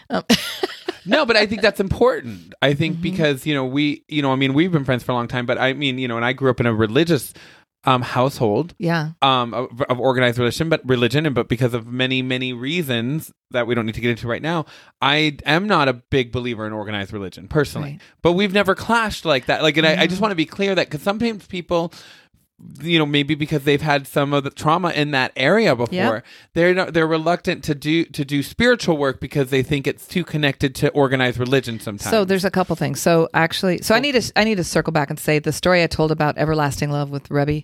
Um, 0.10 0.24
no, 1.06 1.26
but 1.26 1.36
I 1.36 1.46
think 1.46 1.62
that's 1.62 1.80
important. 1.80 2.54
I 2.62 2.74
think 2.74 2.98
Mhm. 2.98 3.02
because 3.02 3.46
you 3.46 3.54
know 3.54 3.66
we, 3.66 4.04
you 4.08 4.22
know, 4.22 4.32
I 4.32 4.36
mean, 4.36 4.54
we've 4.54 4.72
been 4.72 4.86
friends 4.86 5.04
for 5.04 5.12
a 5.12 5.16
long 5.16 5.28
time, 5.28 5.46
but 5.46 5.58
I 5.58 5.74
mean, 5.74 5.98
you 5.98 6.08
know, 6.08 6.16
and 6.16 6.26
I 6.26 6.34
grew 6.34 6.50
up 6.50 6.60
in 6.60 6.66
a 6.66 6.74
religious 6.74 7.34
um, 7.90 8.02
household 8.02 8.74
Yeah. 8.78 9.12
um, 9.22 9.54
of, 9.54 9.82
of 9.90 10.00
organized 10.00 10.38
religion, 10.38 10.70
but 10.70 10.82
religion, 10.88 11.26
and 11.26 11.34
but 11.36 11.48
because 11.50 11.74
of 11.74 11.88
many, 11.88 12.22
many 12.22 12.54
reasons 12.54 13.32
that 13.52 13.66
we 13.68 13.74
don't 13.76 13.86
need 13.86 13.96
to 13.96 14.02
get 14.02 14.12
into 14.12 14.28
right 14.28 14.42
now, 14.42 14.66
I 15.02 15.38
am 15.46 15.68
not 15.68 15.88
a 15.88 15.94
big 15.94 16.32
believer 16.32 16.68
in 16.68 16.74
organized 16.74 17.12
religion 17.14 17.48
personally. 17.48 17.92
Right. 17.94 18.02
But 18.22 18.34
we've 18.34 18.54
never 18.54 18.76
clashed 18.76 19.26
like 19.26 19.48
that. 19.48 19.64
Like, 19.64 19.78
and 19.78 19.88
I, 19.88 20.02
I 20.04 20.08
just 20.08 20.22
want 20.22 20.32
to 20.32 20.36
be 20.36 20.46
clear 20.46 20.76
that 20.76 20.88
because 20.88 21.02
sometimes 21.02 21.48
people. 21.48 21.92
You 22.82 23.00
know, 23.00 23.06
maybe 23.06 23.36
because 23.36 23.64
they've 23.64 23.82
had 23.82 24.06
some 24.08 24.34
of 24.34 24.44
the 24.44 24.50
trauma 24.50 24.90
in 24.92 25.12
that 25.12 25.32
area 25.36 25.76
before, 25.76 25.94
Yep. 25.96 26.26
they're 26.54 26.74
not, 26.74 26.94
they're 26.94 27.08
reluctant 27.08 27.64
to 27.66 27.76
do 27.76 28.06
to 28.06 28.26
do 28.26 28.44
spiritual 28.44 28.98
work 28.98 29.20
because 29.22 29.50
they 29.50 29.64
think 29.64 29.88
it's 29.88 30.06
too 30.08 30.24
connected 30.26 30.76
to 30.76 30.90
organized 30.90 31.38
religion. 31.40 31.80
Sometimes, 31.80 32.10
So 32.10 32.26
there's 32.26 32.46
a 32.46 32.52
couple 32.52 32.76
things. 32.76 33.02
So 33.02 33.30
actually, 33.34 33.80
so 33.82 33.96
I 33.96 34.00
need 34.00 34.14
to 34.22 34.32
I 34.36 34.44
need 34.44 34.56
to 34.58 34.64
circle 34.64 34.92
back 34.92 35.10
and 35.10 35.20
say 35.20 35.40
the 35.40 35.54
story 35.54 35.84
I 35.84 35.88
told 35.88 36.12
about 36.12 36.38
everlasting 36.38 36.90
love 36.92 37.10
with 37.10 37.30
Rebbe. 37.32 37.64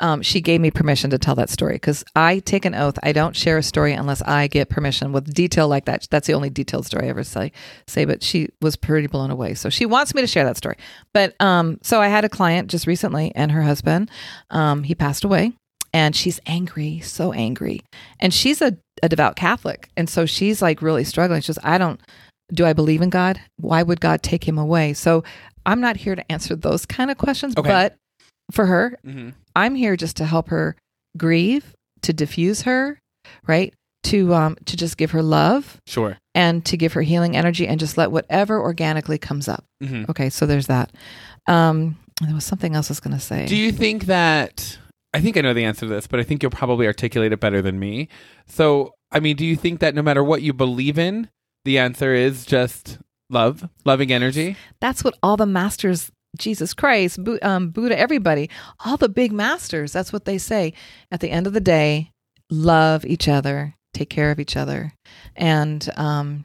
Um, 0.00 0.20
she 0.22 0.40
gave 0.40 0.60
me 0.60 0.70
permission 0.70 1.10
to 1.10 1.18
tell 1.18 1.34
that 1.36 1.48
story 1.50 1.74
because 1.74 2.04
I 2.14 2.40
take 2.40 2.64
an 2.64 2.74
oath. 2.74 2.98
I 3.02 3.12
don't 3.12 3.34
share 3.34 3.56
a 3.58 3.62
story 3.62 3.92
unless 3.94 4.20
I 4.22 4.46
get 4.46 4.68
permission 4.68 5.12
with 5.12 5.32
detail 5.32 5.68
like 5.68 5.86
that. 5.86 6.06
That's 6.10 6.26
the 6.26 6.34
only 6.34 6.50
detailed 6.50 6.84
story 6.86 7.06
I 7.06 7.08
ever 7.10 7.24
say. 7.24 7.52
Say, 7.86 8.04
but 8.04 8.22
she 8.22 8.48
was 8.60 8.76
pretty 8.76 9.06
blown 9.06 9.30
away. 9.30 9.54
So 9.54 9.70
she 9.70 9.86
wants 9.86 10.14
me 10.14 10.20
to 10.20 10.26
share 10.26 10.44
that 10.44 10.56
story. 10.58 10.76
But 11.14 11.34
um, 11.40 11.78
so 11.82 12.00
I 12.00 12.08
had 12.08 12.24
a 12.24 12.28
client 12.28 12.70
just 12.70 12.86
recently, 12.86 13.32
and 13.34 13.50
her 13.52 13.62
husband, 13.62 14.10
um, 14.50 14.82
he 14.82 14.94
passed 14.94 15.24
away, 15.24 15.52
and 15.94 16.14
she's 16.14 16.40
angry, 16.46 17.00
so 17.00 17.32
angry, 17.32 17.80
and 18.20 18.34
she's 18.34 18.60
a, 18.60 18.76
a 19.02 19.08
devout 19.08 19.36
Catholic, 19.36 19.88
and 19.96 20.10
so 20.10 20.26
she's 20.26 20.60
like 20.60 20.82
really 20.82 21.04
struggling. 21.04 21.40
She's, 21.40 21.58
I 21.64 21.78
don't 21.78 22.00
do 22.52 22.64
I 22.64 22.74
believe 22.74 23.02
in 23.02 23.10
God? 23.10 23.40
Why 23.56 23.82
would 23.82 24.00
God 24.00 24.22
take 24.22 24.46
him 24.46 24.56
away? 24.56 24.92
So 24.92 25.24
I'm 25.64 25.80
not 25.80 25.96
here 25.96 26.14
to 26.14 26.30
answer 26.30 26.54
those 26.54 26.86
kind 26.86 27.10
of 27.10 27.18
questions, 27.18 27.54
Okay. 27.56 27.68
but 27.68 27.96
for 28.52 28.66
her, 28.66 28.96
Mhm. 29.04 29.32
I'm 29.56 29.74
here 29.74 29.96
just 29.96 30.16
to 30.18 30.24
help 30.24 30.48
her 30.50 30.76
grieve, 31.16 31.74
to 32.02 32.12
diffuse 32.12 32.62
her, 32.62 33.00
right? 33.48 33.74
To 34.04 34.34
um 34.34 34.56
to 34.66 34.76
just 34.76 34.96
give 34.98 35.10
her 35.10 35.22
love 35.22 35.78
sure. 35.86 36.18
and 36.34 36.64
to 36.66 36.76
give 36.76 36.92
her 36.92 37.02
healing 37.02 37.36
energy 37.36 37.66
and 37.66 37.80
just 37.80 37.98
let 37.98 38.12
whatever 38.12 38.60
organically 38.60 39.18
comes 39.18 39.48
up. 39.48 39.64
hmm 39.82 40.04
Okay, 40.08 40.30
so 40.30 40.46
there's 40.46 40.68
that. 40.68 40.92
Um 41.48 41.96
there 42.22 42.34
was 42.34 42.44
something 42.44 42.74
else 42.74 42.88
I 42.88 42.92
was 42.92 43.00
going 43.00 43.14
to 43.14 43.20
say. 43.20 43.46
Do 43.46 43.56
you 43.56 43.72
think 43.72 44.06
that 44.06 44.78
I 45.12 45.20
think 45.20 45.36
I 45.36 45.40
know 45.40 45.54
the 45.54 45.64
answer 45.64 45.80
to 45.80 45.86
this, 45.86 46.06
but 46.06 46.20
I 46.20 46.22
think 46.22 46.42
you'll 46.42 46.50
probably 46.50 46.86
articulate 46.86 47.32
it 47.32 47.40
better 47.40 47.62
than 47.62 47.78
me. 47.78 48.08
So, 48.46 48.92
I 49.10 49.20
mean, 49.20 49.36
do 49.36 49.44
you 49.46 49.56
think 49.56 49.80
that 49.80 49.94
no 49.94 50.02
matter 50.02 50.22
what 50.22 50.42
you 50.42 50.52
believe 50.52 50.98
in, 50.98 51.30
the 51.64 51.78
answer 51.78 52.14
is 52.14 52.44
just 52.44 52.98
love, 53.30 53.68
loving 53.84 54.12
energy? 54.12 54.56
That's 54.80 55.02
what 55.02 55.14
all 55.22 55.36
the 55.36 55.46
masters, 55.46 56.10
Jesus 56.38 56.74
Christ, 56.74 57.22
Bu- 57.22 57.38
um, 57.42 57.70
Buddha, 57.70 57.98
everybody, 57.98 58.50
all 58.84 58.96
the 58.96 59.08
big 59.08 59.32
masters, 59.32 59.92
that's 59.92 60.12
what 60.12 60.24
they 60.24 60.38
say. 60.38 60.72
At 61.10 61.20
the 61.20 61.30
end 61.30 61.46
of 61.46 61.52
the 61.52 61.60
day, 61.60 62.10
love 62.50 63.04
each 63.04 63.28
other, 63.28 63.74
take 63.94 64.10
care 64.10 64.30
of 64.30 64.40
each 64.40 64.56
other. 64.56 64.92
And 65.34 65.88
um, 65.96 66.44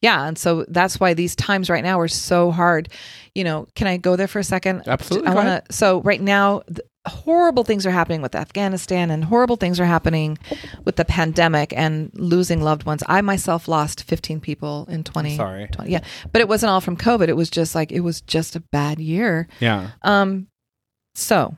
yeah, 0.00 0.26
and 0.26 0.38
so 0.38 0.64
that's 0.68 1.00
why 1.00 1.14
these 1.14 1.34
times 1.34 1.70
right 1.70 1.82
now 1.82 1.98
are 1.98 2.08
so 2.08 2.50
hard. 2.50 2.88
You 3.34 3.44
know, 3.44 3.66
can 3.74 3.86
I 3.86 3.96
go 3.96 4.16
there 4.16 4.28
for 4.28 4.38
a 4.38 4.44
second? 4.44 4.82
Absolutely. 4.86 5.28
I 5.28 5.34
want 5.34 5.48
to. 5.48 5.72
So 5.72 6.00
right 6.02 6.20
now, 6.20 6.60
th- 6.66 6.80
horrible 7.06 7.64
things 7.64 7.86
are 7.86 7.90
happening 7.90 8.22
with 8.22 8.34
Afghanistan, 8.34 9.10
and 9.10 9.24
horrible 9.24 9.56
things 9.56 9.78
are 9.78 9.84
happening 9.84 10.38
with 10.84 10.96
the 10.96 11.04
pandemic 11.04 11.72
and 11.76 12.10
losing 12.14 12.62
loved 12.62 12.84
ones. 12.84 13.02
I 13.06 13.20
myself 13.20 13.68
lost 13.68 14.04
15 14.04 14.40
people 14.40 14.86
in 14.88 15.04
20. 15.04 15.36
Sorry. 15.36 15.66
20 15.66 15.90
yeah, 15.90 16.00
but 16.32 16.40
it 16.40 16.48
wasn't 16.48 16.70
all 16.70 16.80
from 16.80 16.96
COVID. 16.96 17.28
It 17.28 17.36
was 17.36 17.50
just 17.50 17.74
like 17.74 17.92
it 17.92 18.00
was 18.00 18.20
just 18.22 18.56
a 18.56 18.60
bad 18.60 18.98
year. 18.98 19.48
Yeah. 19.60 19.90
Um, 20.02 20.48
so 21.14 21.56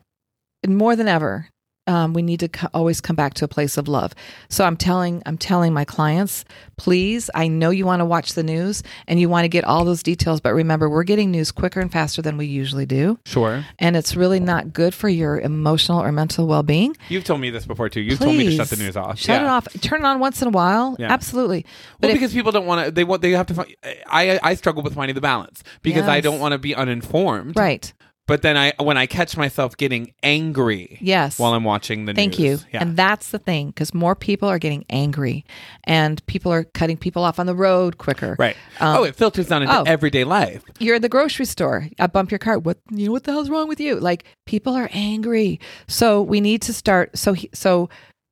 more 0.66 0.96
than 0.96 1.08
ever, 1.08 1.48
um, 1.86 2.12
we 2.12 2.22
need 2.22 2.40
to 2.40 2.48
co- 2.48 2.68
always 2.74 3.00
come 3.00 3.16
back 3.16 3.34
to 3.34 3.44
a 3.44 3.48
place 3.48 3.76
of 3.76 3.88
love. 3.88 4.12
So 4.48 4.64
I'm 4.64 4.76
telling, 4.76 5.22
I'm 5.26 5.38
telling 5.38 5.72
my 5.72 5.84
clients, 5.84 6.44
please. 6.76 7.30
I 7.34 7.48
know 7.48 7.70
you 7.70 7.86
want 7.86 8.00
to 8.00 8.04
watch 8.04 8.34
the 8.34 8.42
news 8.42 8.82
and 9.06 9.20
you 9.20 9.28
want 9.28 9.44
to 9.44 9.48
get 9.48 9.64
all 9.64 9.84
those 9.84 10.02
details, 10.02 10.40
but 10.40 10.52
remember, 10.54 10.88
we're 10.90 11.04
getting 11.04 11.30
news 11.30 11.52
quicker 11.52 11.80
and 11.80 11.90
faster 11.92 12.22
than 12.22 12.36
we 12.36 12.46
usually 12.46 12.86
do, 12.86 13.18
Sure. 13.24 13.64
and 13.78 13.96
it's 13.96 14.16
really 14.16 14.40
not 14.40 14.72
good 14.72 14.94
for 14.94 15.08
your 15.08 15.38
emotional 15.40 16.00
or 16.02 16.12
mental 16.12 16.46
well-being. 16.46 16.96
You've 17.08 17.24
told 17.24 17.40
me 17.40 17.50
this 17.50 17.66
before 17.66 17.88
too. 17.88 18.00
You've 18.00 18.18
told 18.18 18.36
me 18.36 18.44
to 18.46 18.56
shut 18.56 18.68
the 18.68 18.76
news 18.76 18.96
off. 18.96 19.18
Shut 19.18 19.40
Yeah. 19.40 19.46
it 19.46 19.48
off. 19.48 19.68
Turn 19.80 20.00
it 20.00 20.06
on 20.06 20.18
once 20.18 20.42
in 20.42 20.48
a 20.48 20.50
while. 20.50 20.96
Yeah. 20.98 21.12
Absolutely. 21.12 21.64
Well, 22.00 22.10
if- 22.10 22.16
because 22.16 22.32
people 22.32 22.52
don't 22.52 22.66
want 22.66 22.84
to. 22.86 22.90
They 22.90 23.04
want. 23.04 23.22
They 23.22 23.30
have 23.32 23.46
to. 23.46 23.54
Find, 23.54 23.74
I 24.06 24.38
I 24.42 24.54
struggle 24.54 24.82
with 24.82 24.94
finding 24.94 25.14
the 25.14 25.20
balance 25.20 25.62
because 25.82 26.08
I 26.08 26.20
don't 26.20 26.40
want 26.40 26.52
to 26.52 26.58
be 26.58 26.74
uninformed. 26.74 27.56
right. 27.56 27.92
But 28.26 28.42
then 28.42 28.56
I 28.56 28.72
when 28.82 28.96
I 28.96 29.06
catch 29.06 29.36
myself 29.36 29.76
getting 29.76 30.12
angry 30.22 30.98
Yes. 31.00 31.38
while 31.38 31.54
I'm 31.54 31.62
watching 31.62 32.06
the 32.06 32.12
news. 32.12 32.16
Thank 32.16 32.38
news. 32.38 32.62
you. 32.62 32.66
Yeah. 32.72 32.82
And 32.82 32.96
that's 32.96 33.30
the 33.30 33.38
thing 33.38 33.68
because 33.68 33.94
more 33.94 34.16
people 34.16 34.48
are 34.48 34.58
getting 34.58 34.84
angry 34.90 35.44
and 35.84 36.24
people 36.26 36.52
are 36.52 36.64
cutting 36.64 36.96
people 36.96 37.22
off 37.22 37.38
on 37.38 37.46
the 37.46 37.54
road 37.54 37.98
quicker. 37.98 38.34
right. 38.38 38.56
Um, 38.80 38.98
oh, 38.98 39.04
it 39.04 39.14
filters 39.14 39.46
down 39.46 39.62
into 39.62 39.78
oh. 39.78 39.84
everyday 39.86 40.24
life. 40.24 40.64
You're 40.80 40.96
in 40.96 41.02
the 41.02 41.08
grocery 41.08 41.46
store. 41.46 41.88
I 42.00 42.08
bump 42.08 42.32
your 42.32 42.38
cart. 42.38 42.64
What 42.64 42.78
you 42.90 43.06
know? 43.06 43.12
What 43.12 43.24
the 43.24 43.32
hell's 43.32 43.48
wrong 43.48 43.68
with 43.68 43.78
you? 43.80 44.00
Like 44.00 44.24
people 44.44 44.74
are 44.74 44.90
angry. 44.92 45.60
So 45.86 46.20
we 46.20 46.40
need 46.40 46.62
to 46.62 46.72
start. 46.72 47.16
So 47.16 47.32
he- 47.32 47.50
so 47.54 47.88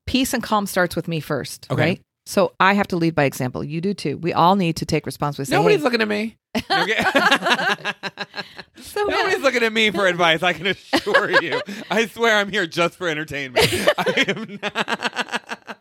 peace 0.07 0.35
and 0.35 0.43
calm 0.43 0.67
starts 0.67 0.97
with 0.97 1.07
me 1.09 1.21
first. 1.21 1.67
Okay. 1.71 1.81
Right. 1.83 2.01
So 2.27 2.53
I 2.59 2.73
have 2.73 2.89
to 2.89 2.97
lead 2.97 3.15
by 3.15 3.25
example. 3.25 3.63
You 3.63 3.81
do 3.81 3.95
too. 3.95 4.19
We 4.19 4.33
all 4.33 4.57
need 4.57 4.77
to 4.77 4.87
take 4.87 5.07
responsibility. 5.07 5.51
Say, 5.51 5.57
Nobody's 5.57 5.79
hey, 5.79 5.85
looking 5.85 6.03
at 6.03 6.09
me. 6.09 6.37
So 8.77 9.05
Nobody's 9.05 9.43
looking 9.43 9.63
at 9.63 9.73
me 9.73 9.91
for 9.91 10.07
advice. 10.07 10.43
I 10.43 10.53
can 10.53 10.67
assure 10.67 11.31
you. 11.43 11.61
I 11.91 12.07
swear 12.07 12.37
I'm 12.37 12.51
here 12.51 12.67
just 12.67 12.97
for 12.97 13.09
entertainment. 13.09 13.67
I 13.99 14.25
am 14.29 14.59
not. 14.63 15.79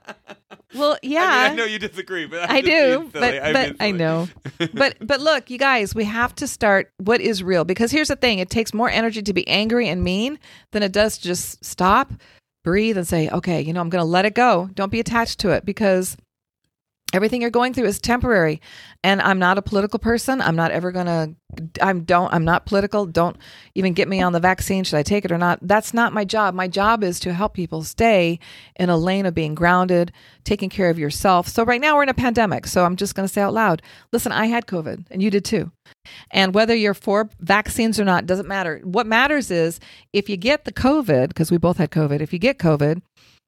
well, 0.74 0.98
yeah. 1.04 1.22
I, 1.22 1.50
mean, 1.50 1.52
I 1.52 1.56
know 1.56 1.66
you 1.66 1.80
disagree, 1.80 2.26
but 2.26 2.50
I'm 2.50 2.56
I 2.56 2.62
do, 2.62 3.10
but. 3.12 3.54
But 3.54 3.76
I 3.80 3.92
know. 3.92 4.28
but 4.74 4.96
but 5.02 5.22
look, 5.22 5.50
you 5.50 5.58
guys, 5.58 5.94
we 5.94 6.06
have 6.06 6.34
to 6.36 6.48
start 6.48 6.92
what 6.98 7.22
is 7.22 7.44
real 7.44 7.66
because 7.66 7.92
here's 7.92 8.08
the 8.08 8.16
thing: 8.16 8.40
it 8.40 8.50
takes 8.50 8.74
more 8.74 8.90
energy 8.90 9.22
to 9.22 9.34
be 9.34 9.48
angry 9.48 9.88
and 9.90 10.04
mean 10.04 10.40
than 10.72 10.82
it 10.82 10.92
does 10.92 11.18
to 11.18 11.24
just 11.24 11.64
stop, 11.64 12.12
breathe, 12.64 12.98
and 12.98 13.08
say, 13.08 13.30
"Okay, 13.30 13.62
you 13.62 13.74
know, 13.74 13.82
I'm 13.82 13.90
going 13.90 14.04
to 14.04 14.10
let 14.10 14.26
it 14.26 14.34
go. 14.34 14.70
Don't 14.74 14.92
be 14.92 15.00
attached 15.00 15.40
to 15.42 15.50
it 15.50 15.66
because." 15.66 16.18
Everything 17.14 17.42
you're 17.42 17.52
going 17.52 17.74
through 17.74 17.86
is 17.86 18.00
temporary, 18.00 18.60
and 19.04 19.22
I'm 19.22 19.38
not 19.38 19.60
a 19.60 19.62
political 19.62 20.00
person. 20.00 20.42
I'm 20.42 20.56
not 20.56 20.72
ever 20.72 20.92
gonna. 20.92 21.36
I'm 21.80 22.04
don't. 22.04 22.34
I'm 22.34 22.44
not 22.44 22.66
political. 22.66 23.06
Don't 23.06 23.38
even 23.76 23.94
get 23.94 24.08
me 24.08 24.20
on 24.20 24.34
the 24.34 24.40
vaccine. 24.40 24.84
Should 24.84 24.98
I 24.98 25.04
take 25.04 25.24
it 25.24 25.32
or 25.32 25.38
not? 25.38 25.60
That's 25.62 25.94
not 25.94 26.12
my 26.12 26.26
job. 26.26 26.56
My 26.56 26.68
job 26.68 27.04
is 27.04 27.20
to 27.22 27.34
help 27.34 27.54
people 27.54 27.84
stay 27.84 28.40
in 28.76 28.90
a 28.90 28.98
lane 28.98 29.28
of 29.28 29.36
being 29.36 29.54
grounded, 29.54 30.12
taking 30.44 30.70
care 30.70 30.90
of 30.90 30.98
yourself. 30.98 31.48
So 31.48 31.64
right 31.64 31.80
now 31.80 31.96
we're 31.96 32.04
in 32.04 32.10
a 32.10 32.16
pandemic. 32.16 32.66
So 32.66 32.84
I'm 32.84 32.96
just 32.96 33.14
going 33.14 33.28
to 33.28 33.34
say 33.34 33.42
out 33.42 33.54
loud, 33.54 33.84
listen, 34.12 34.32
I 34.32 34.48
had 34.48 34.66
COVID 34.66 35.06
and 35.12 35.22
you 35.22 35.30
did 35.30 35.46
too. 35.46 35.72
And 36.32 36.54
whether 36.54 36.76
you're 36.76 36.96
for 36.96 37.30
vaccines 37.40 38.00
or 38.00 38.06
not 38.06 38.26
doesn't 38.26 38.48
matter. 38.48 38.82
What 38.84 39.06
matters 39.06 39.52
is 39.52 39.80
if 40.12 40.30
you 40.30 40.38
get 40.38 40.66
the 40.66 40.74
COVID, 40.74 41.28
because 41.28 41.52
we 41.52 41.58
both 41.58 41.78
had 41.78 41.92
COVID, 41.92 42.22
if 42.22 42.34
you 42.34 42.40
get 42.40 42.58
COVID, 42.58 43.02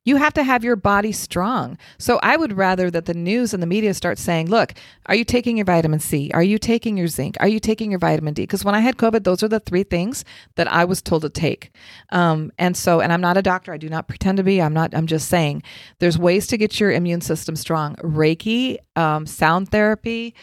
you 0.06 0.18
have 0.18 0.34
to 0.36 0.44
have 0.44 0.64
your 0.64 0.76
body 0.76 1.12
strong. 1.12 1.78
So 1.98 2.20
I 2.24 2.38
would 2.38 2.54
rather 2.54 2.90
that 2.92 3.06
the 3.06 3.14
news 3.14 3.54
and 3.54 3.62
the 3.62 3.68
media 3.68 3.94
start 3.94 4.18
saying, 4.18 4.50
look, 4.50 4.74
are 5.08 5.16
you 5.16 5.26
taking 5.26 5.58
your 5.58 5.66
vitamin 5.66 6.00
C? 6.00 6.32
Are 6.34 6.44
you 6.44 6.58
taking 6.58 6.96
your 6.96 7.08
zinc? 7.08 7.36
Are 7.40 7.48
you 7.48 7.60
taking 7.60 7.90
your 7.90 8.00
vitamin 8.00 8.34
D? 8.34 8.44
Because 8.44 8.64
when 8.64 8.76
I 8.76 8.80
had 8.80 8.98
COVID, 8.98 9.24
those 9.24 9.44
are 9.44 9.48
the 9.48 9.60
three 9.60 9.84
things 9.84 10.24
that 10.56 10.72
I 10.72 10.86
was 10.86 11.02
told 11.02 11.24
to 11.24 11.30
take. 11.30 11.72
Um, 12.12 12.52
and 12.60 12.78
so, 12.78 13.02
and 13.02 13.12
I'm 13.12 13.22
not 13.22 13.36
a 13.36 13.42
doctor. 13.42 13.74
I 13.74 13.78
do 13.78 13.90
not 13.90 14.08
pretend 14.08 14.38
to 14.38 14.44
be. 14.44 14.62
I'm 14.62 14.74
not, 14.74 14.94
I'm 14.96 15.08
just 15.08 15.28
saying 15.28 15.64
there's 16.00 16.18
ways 16.18 16.48
to 16.48 16.58
get 16.58 16.80
your 16.80 16.92
immune 16.92 17.22
system 17.22 17.56
strong. 17.56 17.96
Reiki, 17.96 18.78
um, 18.96 19.26
sound 19.26 19.70
therapy, 19.70 20.36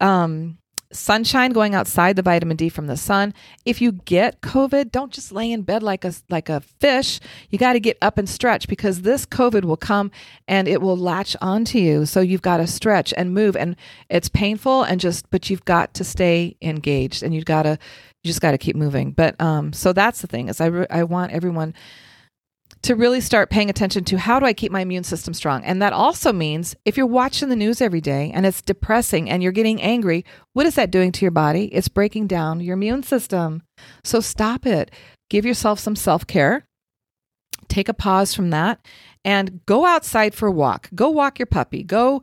um, 0.00 0.58
sunshine 0.92 1.52
going 1.52 1.74
outside 1.74 2.16
the 2.16 2.22
vitamin 2.22 2.56
D 2.56 2.68
from 2.68 2.86
the 2.86 2.96
sun. 2.96 3.34
If 3.64 3.80
you 3.80 3.92
get 3.92 4.40
COVID, 4.40 4.90
don't 4.90 5.12
just 5.12 5.32
lay 5.32 5.50
in 5.50 5.62
bed 5.62 5.82
like 5.82 6.04
a 6.04 6.12
like 6.28 6.48
a 6.48 6.60
fish. 6.60 7.20
You 7.50 7.58
got 7.58 7.74
to 7.74 7.80
get 7.80 7.98
up 8.02 8.18
and 8.18 8.28
stretch 8.28 8.68
because 8.68 9.02
this 9.02 9.26
COVID 9.26 9.64
will 9.64 9.76
come 9.76 10.10
and 10.48 10.68
it 10.68 10.80
will 10.80 10.96
latch 10.96 11.36
onto 11.40 11.78
you. 11.78 12.06
So 12.06 12.20
you've 12.20 12.42
got 12.42 12.58
to 12.58 12.66
stretch 12.66 13.12
and 13.16 13.34
move 13.34 13.56
and 13.56 13.76
it's 14.08 14.28
painful 14.28 14.82
and 14.82 15.00
just 15.00 15.28
but 15.30 15.50
you've 15.50 15.64
got 15.64 15.94
to 15.94 16.04
stay 16.04 16.56
engaged 16.62 17.22
and 17.22 17.34
you've 17.34 17.44
got 17.44 17.62
to 17.62 17.78
you 18.22 18.28
just 18.28 18.40
got 18.40 18.52
to 18.52 18.58
keep 18.58 18.76
moving. 18.76 19.12
But 19.12 19.40
um 19.40 19.72
so 19.72 19.92
that's 19.92 20.20
the 20.20 20.26
thing 20.26 20.48
is 20.48 20.60
I 20.60 20.66
re- 20.66 20.86
I 20.90 21.04
want 21.04 21.32
everyone 21.32 21.74
to 22.86 22.94
really 22.94 23.20
start 23.20 23.50
paying 23.50 23.68
attention 23.68 24.04
to 24.04 24.16
how 24.16 24.38
do 24.38 24.46
I 24.46 24.52
keep 24.52 24.70
my 24.70 24.80
immune 24.80 25.02
system 25.02 25.34
strong? 25.34 25.64
And 25.64 25.82
that 25.82 25.92
also 25.92 26.32
means 26.32 26.76
if 26.84 26.96
you're 26.96 27.04
watching 27.04 27.48
the 27.48 27.56
news 27.56 27.80
every 27.80 28.00
day 28.00 28.30
and 28.32 28.46
it's 28.46 28.62
depressing 28.62 29.28
and 29.28 29.42
you're 29.42 29.50
getting 29.50 29.82
angry, 29.82 30.24
what 30.52 30.66
is 30.66 30.76
that 30.76 30.92
doing 30.92 31.10
to 31.10 31.24
your 31.24 31.32
body? 31.32 31.64
It's 31.74 31.88
breaking 31.88 32.28
down 32.28 32.60
your 32.60 32.74
immune 32.74 33.02
system. 33.02 33.64
So 34.04 34.20
stop 34.20 34.66
it. 34.66 34.92
Give 35.30 35.44
yourself 35.44 35.80
some 35.80 35.96
self 35.96 36.28
care. 36.28 36.64
Take 37.66 37.88
a 37.88 37.94
pause 37.94 38.34
from 38.34 38.50
that 38.50 38.78
and 39.24 39.66
go 39.66 39.84
outside 39.84 40.32
for 40.32 40.46
a 40.46 40.52
walk. 40.52 40.88
Go 40.94 41.10
walk 41.10 41.40
your 41.40 41.46
puppy. 41.46 41.82
Go 41.82 42.22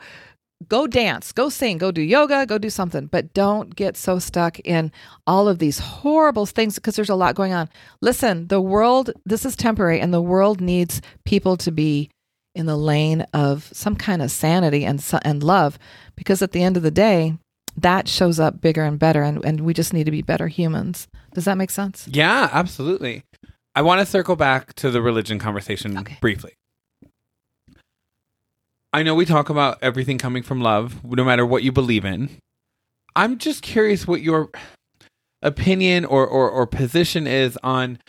go 0.69 0.87
dance, 0.87 1.31
go 1.31 1.49
sing, 1.49 1.77
go 1.77 1.91
do 1.91 2.01
yoga, 2.01 2.45
go 2.45 2.57
do 2.57 2.69
something, 2.69 3.07
but 3.07 3.33
don't 3.33 3.75
get 3.75 3.95
so 3.97 4.19
stuck 4.19 4.59
in 4.59 4.91
all 5.27 5.47
of 5.47 5.59
these 5.59 5.79
horrible 5.79 6.45
things 6.45 6.75
because 6.75 6.95
there's 6.95 7.09
a 7.09 7.15
lot 7.15 7.35
going 7.35 7.53
on. 7.53 7.69
Listen, 8.01 8.47
the 8.47 8.61
world, 8.61 9.11
this 9.25 9.45
is 9.45 9.55
temporary, 9.55 9.99
and 9.99 10.13
the 10.13 10.21
world 10.21 10.61
needs 10.61 11.01
people 11.25 11.57
to 11.57 11.71
be 11.71 12.09
in 12.55 12.65
the 12.67 12.77
lane 12.77 13.21
of 13.33 13.69
some 13.73 13.95
kind 13.95 14.21
of 14.21 14.29
sanity 14.29 14.85
and 14.85 15.03
and 15.23 15.41
love 15.41 15.79
because 16.15 16.41
at 16.41 16.51
the 16.51 16.61
end 16.61 16.77
of 16.77 16.83
the 16.83 16.91
day, 16.91 17.35
that 17.77 18.07
shows 18.07 18.39
up 18.39 18.61
bigger 18.61 18.83
and 18.83 18.99
better, 18.99 19.23
and, 19.23 19.43
and 19.43 19.61
we 19.61 19.73
just 19.73 19.93
need 19.93 20.03
to 20.03 20.11
be 20.11 20.21
better 20.21 20.47
humans. 20.47 21.07
Does 21.33 21.45
that 21.45 21.57
make 21.57 21.71
sense? 21.71 22.07
Yeah, 22.07 22.49
absolutely. 22.51 23.23
I 23.75 23.81
want 23.81 23.99
to 24.01 24.05
circle 24.05 24.35
back 24.35 24.73
to 24.75 24.91
the 24.91 25.01
religion 25.01 25.39
conversation 25.39 25.97
Okay. 25.97 26.17
briefly. 26.21 26.53
I 28.93 29.01
know 29.01 29.15
we 29.15 29.25
talk 29.25 29.49
about 29.49 29.79
everything 29.81 30.19
coming 30.19 30.43
from 30.43 30.61
love, 30.61 31.03
no 31.03 31.23
matter 31.23 31.45
what 31.45 31.63
you 31.63 31.71
believe 31.71 32.05
in. 32.05 32.29
I'm 33.15 33.39
just 33.39 33.63
curious 33.63 34.07
what 34.07 34.21
your 34.21 34.51
opinion 35.41 36.05
or, 36.05 36.27
or, 36.27 36.49
or 36.49 36.67
position 36.67 37.25
is 37.25 37.57
on. 37.63 37.99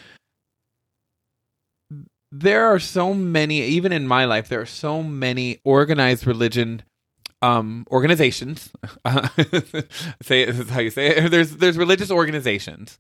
There 2.31 2.67
are 2.67 2.79
so 2.79 3.15
many, 3.15 3.63
even 3.63 3.93
in 3.93 4.07
my 4.07 4.27
life, 4.27 4.49
there 4.49 4.61
are 4.61 4.67
so 4.67 5.03
many 5.03 5.59
organized 5.65 6.27
religion 6.27 6.83
um, 7.41 7.87
organizations. 7.91 8.71
say 10.23 10.43
it, 10.43 10.53
this 10.53 10.59
is 10.59 10.71
how 10.71 10.81
you 10.81 10.91
say 10.91 11.09
it. 11.09 11.31
There's 11.31 11.57
there's 11.57 11.77
religious 11.77 12.11
organizations 12.11 12.99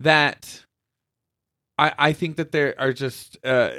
that 0.00 0.64
I 1.78 1.92
I 1.98 2.12
think 2.12 2.36
that 2.36 2.52
there 2.52 2.74
are 2.78 2.94
just 2.94 3.36
uh, 3.44 3.70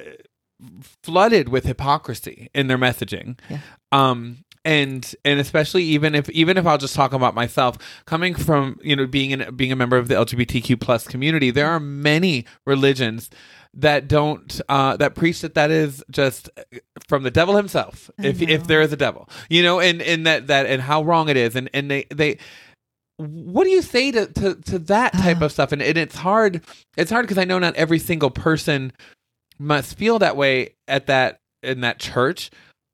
flooded 1.03 1.49
with 1.49 1.66
hypocrisy 1.66 2.49
in 2.53 2.68
their 2.68 2.78
messaging. 2.78 3.39
Yeah. 3.49 3.60
Um 3.91 4.43
and 4.66 5.16
and 5.24 5.39
especially 5.39 5.84
even 5.84 6.14
if 6.14 6.30
even 6.30 6.58
if 6.58 6.68
I'll 6.68 6.78
just 6.78 6.93
talk 6.93 7.14
about 7.14 7.34
myself 7.34 7.78
coming 8.05 8.36
from 8.36 8.78
you 8.84 8.95
know 8.95 9.08
being 9.08 9.32
in 9.32 9.55
being 9.55 9.72
a 9.72 9.76
member 9.76 9.97
of 9.97 10.10
the 10.10 10.16
LGBTQ 10.16 10.80
plus 10.82 11.08
community 11.08 11.51
there 11.51 11.68
are 11.68 11.80
many 11.80 12.45
religions 12.66 13.30
that 13.74 14.08
don't 14.10 14.60
uh 14.68 14.97
that 14.97 15.16
preach 15.16 15.41
that 15.41 15.53
that 15.53 15.72
is 15.72 16.03
just 16.12 16.49
from 17.08 17.24
the 17.24 17.32
devil 17.32 17.55
himself 17.55 18.10
I 18.20 18.28
if 18.28 18.41
know. 18.41 18.47
if 18.49 18.68
there 18.68 18.82
is 18.82 18.91
a 18.91 18.97
devil 18.97 19.30
you 19.49 19.64
know 19.64 19.80
and 19.80 20.01
and 20.01 20.28
that 20.28 20.47
that 20.47 20.66
and 20.66 20.82
how 20.82 21.01
wrong 21.01 21.30
it 21.30 21.38
is 21.38 21.55
and 21.55 21.70
and 21.74 21.89
they 21.89 22.05
they 22.14 22.38
what 23.18 23.64
do 23.64 23.70
you 23.70 23.82
say 23.82 24.12
to 24.12 24.28
to, 24.28 24.55
to 24.55 24.80
that 24.80 25.14
type 25.14 25.41
of 25.41 25.51
stuff 25.51 25.72
and, 25.72 25.82
and 25.82 25.97
it's 25.97 26.16
hard 26.16 26.62
it's 26.97 27.10
hard 27.10 27.24
because 27.24 27.38
i 27.38 27.45
know 27.45 27.58
not 27.58 27.76
every 27.76 27.99
single 27.99 28.30
person 28.30 28.91
must 29.60 29.97
feel 29.97 30.20
that 30.20 30.36
way 30.38 30.70
at 30.88 31.08
that 31.08 31.39
in 31.64 31.82
that 31.82 31.99
church 31.99 32.49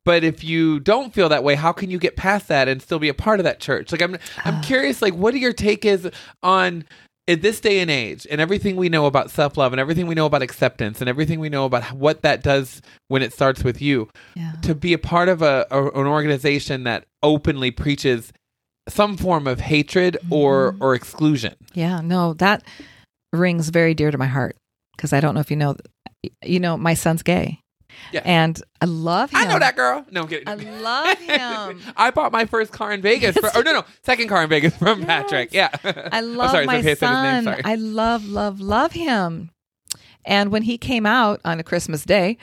but 0.06 0.24
if 0.24 0.44
you 0.44 0.80
don't 0.80 1.14
feel 1.14 1.30
that 1.30 1.44
way 1.44 1.56
how 1.56 1.72
can 1.72 1.90
you 1.90 2.00
get 2.00 2.16
past 2.16 2.48
that 2.48 2.68
and 2.68 2.82
still 2.82 3.00
be 3.00 3.10
a 3.10 3.14
part 3.14 3.40
of 3.40 3.44
that 3.44 3.60
church 3.60 3.92
like 3.92 4.02
i'm 4.02 4.16
i'm 4.46 4.56
Ah. 4.56 4.62
curious 4.64 5.02
like 5.02 5.14
what 5.14 5.34
are 5.34 5.38
your 5.38 5.54
take 5.54 5.84
is 5.86 6.10
on 6.42 6.86
in 7.28 7.40
this 7.40 7.62
day 7.62 7.80
and 7.80 7.90
age 7.90 8.28
and 8.30 8.42
everything 8.42 8.76
we 8.76 8.90
know 8.90 9.06
about 9.06 9.32
self-love 9.32 9.72
and 9.72 9.80
everything 9.80 10.08
we 10.08 10.16
know 10.16 10.26
about 10.26 10.42
acceptance 10.42 11.00
and 11.00 11.10
everything 11.10 11.40
we 11.40 11.48
know 11.50 11.64
about 11.66 11.92
what 11.94 12.22
that 12.22 12.44
does 12.44 12.82
when 13.08 13.22
it 13.22 13.32
starts 13.34 13.64
with 13.64 13.82
you 13.82 14.10
Yeah. 14.36 14.54
to 14.64 14.76
be 14.76 14.92
a 14.94 14.98
part 14.98 15.30
of 15.30 15.42
a, 15.42 15.66
a 15.72 15.84
an 15.92 16.06
organization 16.08 16.84
that 16.84 17.06
openly 17.22 17.72
preaches 17.72 18.34
some 18.90 19.16
form 19.16 19.48
of 19.48 19.62
hatred 19.62 20.18
or 20.30 20.74
Mm-hmm. 20.74 20.84
or 20.84 20.96
exclusion. 20.96 21.56
Yeah, 21.74 22.02
no, 22.02 22.34
that 22.34 22.64
rings 23.32 23.70
very 23.70 23.94
dear 23.94 24.12
to 24.12 24.18
my 24.18 24.28
heart 24.28 24.58
because 24.96 25.14
I 25.14 25.20
don't 25.20 25.34
know 25.36 25.42
if 25.42 25.50
you 25.52 25.58
know, 25.58 25.76
you 26.44 26.60
know, 26.60 26.78
my 26.78 26.94
son's 26.94 27.24
gay, 27.24 27.60
Yeah. 28.12 28.22
and 28.26 28.62
I 28.82 28.86
love 28.86 29.32
him. 29.32 29.38
I 29.40 29.46
know 29.46 29.60
that 29.60 29.76
girl. 29.76 30.06
No, 30.12 30.22
I'm 30.22 30.28
kidding. 30.28 30.48
I 30.48 30.56
love 30.56 31.18
him. 31.20 31.82
I 31.98 32.12
bought 32.12 32.32
my 32.32 32.46
first 32.46 32.72
car 32.72 32.92
in 32.94 33.02
Vegas. 33.02 33.36
For, 33.38 33.50
oh 33.56 33.62
no, 33.62 33.74
no, 33.74 33.84
second 34.04 34.28
car 34.30 34.44
in 34.44 34.50
Vegas 34.50 34.76
from 34.76 35.00
Yes. 35.00 35.08
Patrick. 35.08 35.54
Yeah, 35.54 35.70
I 36.12 36.22
love 36.22 36.52
sorry, 36.52 36.66
my 36.66 36.78
okay, 36.78 36.92
I 36.92 36.94
said 36.96 37.08
his 37.10 37.24
name, 37.24 37.44
son. 37.44 37.44
sorry. 37.46 37.62
I 37.66 37.76
love, 37.76 38.26
love, 38.26 38.60
love 38.60 38.92
him. 38.94 39.50
And 40.26 40.52
when 40.52 40.64
he 40.64 40.78
came 40.78 41.06
out 41.06 41.42
on 41.44 41.60
a 41.60 41.64
Christmas 41.64 42.06
day, 42.06 42.38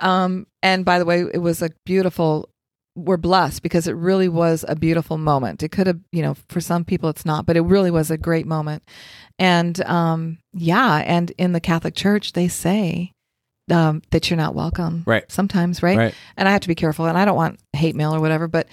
um, 0.00 0.46
and 0.62 0.84
by 0.86 0.98
the 0.98 1.04
way, 1.04 1.24
it 1.34 1.38
was 1.38 1.60
a 1.62 1.70
beautiful. 1.84 2.48
We're 2.98 3.18
blessed 3.18 3.62
because 3.62 3.86
it 3.86 3.92
really 3.92 4.26
was 4.26 4.64
a 4.66 4.74
beautiful 4.74 5.18
moment. 5.18 5.62
It 5.62 5.68
could 5.68 5.86
have, 5.86 6.00
you 6.12 6.22
know, 6.22 6.34
for 6.48 6.62
some 6.62 6.82
people 6.82 7.10
it's 7.10 7.26
not, 7.26 7.44
but 7.44 7.54
it 7.54 7.60
really 7.60 7.90
was 7.90 8.10
a 8.10 8.16
great 8.16 8.46
moment. 8.46 8.84
And 9.38 9.80
um, 9.82 10.38
yeah, 10.52 11.02
and 11.04 11.30
in 11.32 11.52
the 11.52 11.60
Catholic 11.60 11.94
Church, 11.94 12.32
they 12.32 12.48
say 12.48 13.12
um, 13.70 14.02
that 14.10 14.30
you're 14.30 14.36
not 14.36 14.54
welcome. 14.54 15.02
Right. 15.06 15.30
Sometimes, 15.30 15.82
right? 15.82 15.98
Right. 15.98 16.14
And 16.36 16.48
I 16.48 16.52
have 16.52 16.62
to 16.62 16.68
be 16.68 16.74
careful, 16.74 17.06
and 17.06 17.18
I 17.18 17.24
don't 17.24 17.36
want 17.36 17.60
hate 17.74 17.96
mail 17.96 18.14
or 18.14 18.20
whatever, 18.20 18.48
but 18.48 18.66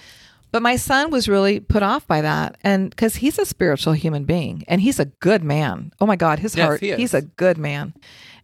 but 0.52 0.62
my 0.62 0.76
son 0.76 1.10
was 1.10 1.28
really 1.28 1.58
put 1.58 1.82
off 1.82 2.06
by 2.06 2.20
that, 2.20 2.56
and 2.62 2.88
because 2.88 3.16
he's 3.16 3.38
a 3.40 3.44
spiritual 3.44 3.92
human 3.92 4.24
being, 4.24 4.64
and 4.68 4.80
he's 4.80 5.00
a 5.00 5.06
good 5.20 5.42
man. 5.42 5.92
Oh 6.00 6.06
my 6.06 6.16
God, 6.16 6.38
his 6.38 6.54
Yes, 6.54 6.64
heart. 6.64 6.80
He 6.80 6.94
he's 6.94 7.12
a 7.12 7.22
good 7.22 7.58
man, 7.58 7.92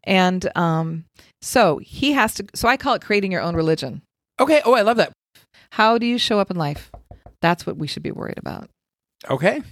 and 0.05 0.51
um, 0.57 1.05
so 1.41 1.79
he 1.79 2.13
has 2.13 2.35
to. 2.35 2.47
So 2.55 2.69
I 2.69 2.77
call 2.77 2.95
it 2.95 3.03
creating 3.03 3.31
your 3.33 3.43
own 3.43 3.55
religion. 3.55 4.03
Okay. 4.41 4.61
Oh, 4.65 4.75
I 4.75 4.83
love 4.83 4.97
that. 4.97 5.13
How 5.71 5.99
do 5.99 6.07
you 6.07 6.19
show 6.19 6.41
up 6.41 6.51
in 6.51 6.57
life? 6.57 6.91
That's 7.43 7.65
what 7.65 7.77
we 7.77 7.87
should 7.87 8.03
be 8.03 8.11
worried 8.11 8.39
about. 8.39 8.69
Okay. 9.31 9.63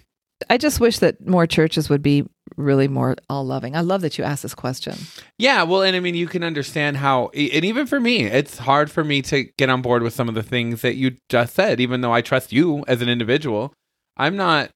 I 0.49 0.57
just 0.57 0.81
wish 0.81 0.99
that 1.01 1.27
more 1.27 1.47
churches 1.47 1.89
would 1.89 2.03
be 2.03 2.25
really 2.57 2.89
more 2.89 3.17
all 3.29 3.45
loving. 3.45 3.77
I 3.77 3.81
love 3.81 4.03
that 4.03 4.19
you 4.19 4.25
asked 4.25 4.43
this 4.43 4.55
question. 4.55 4.95
Yeah, 5.39 5.65
well, 5.65 5.83
and 5.83 5.97
I 5.97 6.01
mean, 6.01 6.15
you 6.15 6.27
can 6.27 6.45
understand 6.45 6.97
how, 6.99 7.29
and 7.29 7.65
even 7.65 7.87
for 7.87 7.99
me, 7.99 8.25
it's 8.25 8.59
hard 8.59 8.91
for 8.91 9.05
me 9.05 9.23
to 9.23 9.45
get 9.59 9.69
on 9.69 9.83
board 9.83 10.03
with 10.03 10.15
some 10.15 10.29
of 10.29 10.35
the 10.35 10.43
things 10.43 10.83
that 10.83 10.95
you 10.95 11.17
just 11.29 11.55
said, 11.55 11.81
even 11.81 12.01
though 12.01 12.13
I 12.13 12.21
trust 12.21 12.53
you 12.53 12.85
as 12.87 13.03
an 13.03 13.09
individual. 13.09 13.73
I'm 14.17 14.37
not, 14.37 14.71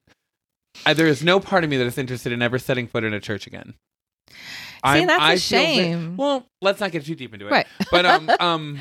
I, 0.84 0.94
there 0.94 1.06
is 1.06 1.22
no 1.22 1.40
part 1.40 1.64
of 1.64 1.70
me 1.70 1.76
that 1.76 1.86
is 1.86 1.98
interested 1.98 2.32
in 2.32 2.42
ever 2.42 2.58
setting 2.58 2.86
foot 2.86 3.04
in 3.04 3.14
a 3.14 3.20
church 3.20 3.46
again. 3.46 3.74
See, 4.84 5.04
that's 5.04 5.34
a 5.34 5.38
shame. 5.38 6.16
well, 6.16 6.44
let's 6.60 6.80
not 6.80 6.90
get 6.90 7.04
too 7.04 7.14
deep 7.14 7.32
into 7.32 7.46
it. 7.46 7.50
Right. 7.50 7.66
But, 7.92 8.04
um, 8.04 8.30
um, 8.40 8.80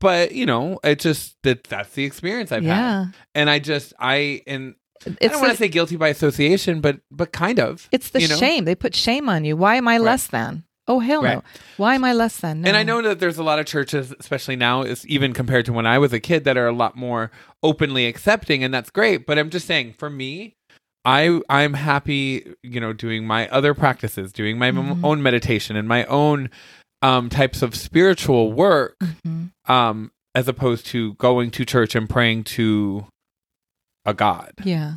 but 0.00 0.32
you 0.32 0.46
know, 0.46 0.78
it 0.82 0.98
just 0.98 1.36
that 1.42 1.64
that's 1.64 1.90
the 1.90 2.04
experience 2.04 2.52
I've 2.52 2.64
had, 2.64 2.76
yeah. 2.76 3.06
and 3.34 3.50
I 3.50 3.58
just 3.58 3.92
I 3.98 4.42
and 4.46 4.74
I 5.06 5.28
don't 5.28 5.40
want 5.40 5.52
to 5.52 5.56
say 5.58 5.68
guilty 5.68 5.96
by 5.96 6.08
association, 6.08 6.80
but 6.80 7.00
but 7.10 7.32
kind 7.32 7.58
of. 7.60 7.88
it's 7.92 8.10
the 8.10 8.20
you 8.22 8.28
know? 8.28 8.36
shame. 8.36 8.64
They 8.64 8.74
put 8.74 8.94
shame 8.94 9.28
on 9.28 9.44
you. 9.44 9.56
Why 9.56 9.76
am 9.76 9.88
I 9.88 9.98
less 9.98 10.26
than? 10.26 10.64
Oh 10.86 11.00
hell 11.00 11.22
Right. 11.22 11.36
no. 11.36 11.42
Why 11.78 11.94
am 11.94 12.04
I 12.04 12.12
less 12.12 12.38
than? 12.40 12.60
No. 12.60 12.68
And 12.68 12.76
I 12.76 12.82
know 12.82 13.00
that 13.02 13.18
there's 13.18 13.38
a 13.38 13.42
lot 13.42 13.58
of 13.58 13.64
churches, 13.66 14.12
especially 14.20 14.56
now, 14.56 14.82
is 14.82 15.06
even 15.06 15.32
compared 15.32 15.64
to 15.66 15.72
when 15.72 15.86
I 15.86 15.98
was 15.98 16.12
a 16.12 16.20
kid, 16.20 16.44
that 16.44 16.56
are 16.58 16.66
a 16.66 16.72
lot 16.74 16.94
more 16.96 17.30
openly 17.62 18.06
accepting, 18.06 18.62
and 18.62 18.72
that's 18.74 18.90
great. 18.90 19.24
But 19.26 19.38
I'm 19.38 19.48
just 19.48 19.66
saying, 19.66 19.94
for 19.94 20.10
me, 20.10 20.56
I 21.06 21.40
I'm 21.48 21.72
happy, 21.74 22.54
you 22.62 22.80
know, 22.80 22.92
doing 22.92 23.26
my 23.26 23.48
other 23.48 23.72
practices, 23.72 24.30
doing 24.32 24.58
my 24.58 24.68
m- 24.68 24.96
Mhm. 24.96 25.04
own 25.04 25.22
meditation 25.22 25.74
and 25.76 25.88
my 25.88 26.04
own 26.06 26.50
um, 27.02 27.28
types 27.28 27.60
of 27.62 27.74
spiritual 27.74 28.52
work, 28.52 28.96
Mhm. 29.26 29.50
um, 29.68 30.10
as 30.34 30.48
opposed 30.48 30.86
to 30.86 31.12
going 31.14 31.50
to 31.50 31.64
church 31.64 31.94
and 31.94 32.08
praying 32.08 32.44
to 32.44 33.06
a 34.04 34.14
god. 34.14 34.52
Yeah. 34.64 34.94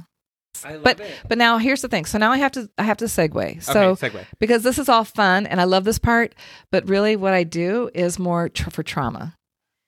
I 0.66 0.74
love 0.74 0.84
But 0.84 1.00
it. 1.00 1.12
but 1.30 1.38
now 1.38 1.60
here's 1.60 1.84
the 1.84 1.88
thing. 1.88 2.06
So 2.06 2.18
now 2.18 2.32
I 2.32 2.38
have 2.38 2.52
to 2.54 2.68
I 2.80 2.84
have 2.84 2.98
to 2.98 3.06
segue. 3.06 3.62
So 3.62 3.92
okay, 3.92 4.10
segue. 4.10 4.26
because 4.40 4.64
this 4.64 4.80
is 4.80 4.90
all 4.90 5.04
fun 5.04 5.46
and 5.46 5.62
I 5.62 5.66
love 5.66 5.84
this 5.84 6.00
part, 6.00 6.34
but 6.72 6.90
really 6.90 7.16
what 7.16 7.34
I 7.34 7.44
do 7.44 7.92
is 7.94 8.18
more 8.18 8.50
tr- 8.50 8.72
for 8.72 8.82
trauma. 8.82 9.37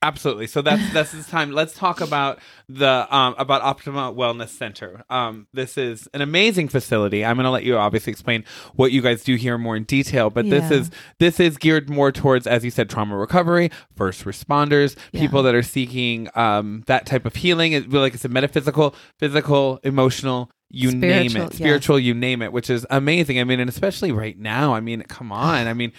Absolutely. 0.02 0.48
So 0.48 0.62
that's 0.62 0.82
that's 0.94 1.12
this 1.12 1.28
time. 1.28 1.52
Let's 1.52 1.74
talk 1.74 2.00
about 2.00 2.40
the 2.70 3.08
um 3.14 3.36
about 3.38 3.62
Optima 3.62 4.14
Wellness 4.14 4.50
Center. 4.50 5.04
Um, 5.10 5.48
this 5.54 5.78
is 5.78 6.08
an 6.14 6.22
amazing 6.22 6.70
facility. 6.70 7.26
I'm 7.26 7.36
going 7.36 7.44
to 7.44 7.50
let 7.50 7.64
you 7.64 7.78
obviously 7.78 8.12
explain 8.12 8.46
what 8.76 8.92
you 8.92 9.02
guys 9.02 9.24
do 9.24 9.36
here 9.36 9.58
more 9.58 9.76
in 9.76 9.84
detail, 9.84 10.30
but 10.30 10.50
this 10.50 10.72
is 10.72 10.90
this 11.20 11.40
is 11.40 11.58
geared 11.58 11.90
more 11.90 12.12
towards, 12.12 12.48
as 12.48 12.64
you 12.64 12.72
said, 12.72 12.90
trauma 12.90 13.18
recovery, 13.18 13.72
first 13.98 14.24
responders, 14.24 14.96
Yeah. 15.12 15.22
people 15.22 15.44
that 15.44 15.54
are 15.56 15.64
seeking 15.64 16.30
um 16.36 16.84
that 16.88 17.06
type 17.06 17.26
of 17.26 17.36
healing. 17.36 17.74
It, 17.74 17.92
like 17.92 18.14
it's 18.14 18.26
a 18.26 18.30
metaphysical, 18.30 18.96
physical, 19.18 19.80
emotional. 19.84 20.50
You 20.72 20.92
name 20.92 21.30
Spiritual, 21.30 21.42
it, 21.42 21.54
yeah. 21.54 21.58
spiritual, 21.58 22.00
you 22.00 22.14
name 22.14 22.42
it, 22.42 22.54
which 22.54 22.70
is 22.70 22.86
amazing. 22.90 23.40
I 23.40 23.44
mean, 23.44 23.60
and 23.60 23.70
especially 23.70 24.12
right 24.12 24.38
now. 24.38 24.76
I 24.76 24.80
mean, 24.82 25.02
come 25.04 25.32
on. 25.32 25.68
I 25.68 25.74
mean, 25.74 25.92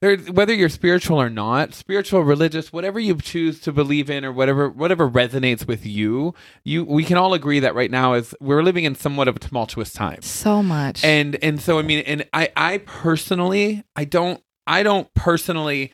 there, 0.00 0.16
whether 0.16 0.52
you're 0.52 0.68
spiritual 0.68 1.20
or 1.20 1.30
not, 1.30 1.72
spiritual, 1.72 2.22
religious, 2.22 2.72
whatever 2.72 3.00
you 3.00 3.16
choose 3.16 3.60
to 3.60 3.72
believe 3.72 4.10
in, 4.10 4.24
or 4.24 4.32
whatever 4.32 4.68
whatever 4.68 5.08
resonates 5.08 5.66
with 5.66 5.86
you, 5.86 6.34
you 6.64 6.84
we 6.84 7.04
can 7.04 7.16
all 7.16 7.34
agree 7.34 7.60
that 7.60 7.74
right 7.74 7.90
now 7.90 8.14
is 8.14 8.34
we're 8.40 8.62
living 8.62 8.84
in 8.84 8.94
somewhat 8.94 9.28
of 9.28 9.36
a 9.36 9.38
tumultuous 9.38 9.92
time. 9.92 10.20
So 10.22 10.62
much. 10.62 11.02
And 11.04 11.36
and 11.42 11.60
so 11.60 11.78
I 11.78 11.82
mean, 11.82 12.00
and 12.00 12.26
I 12.32 12.50
I 12.56 12.78
personally 12.78 13.84
I 13.94 14.04
don't 14.04 14.42
I 14.66 14.82
don't 14.82 15.12
personally 15.14 15.92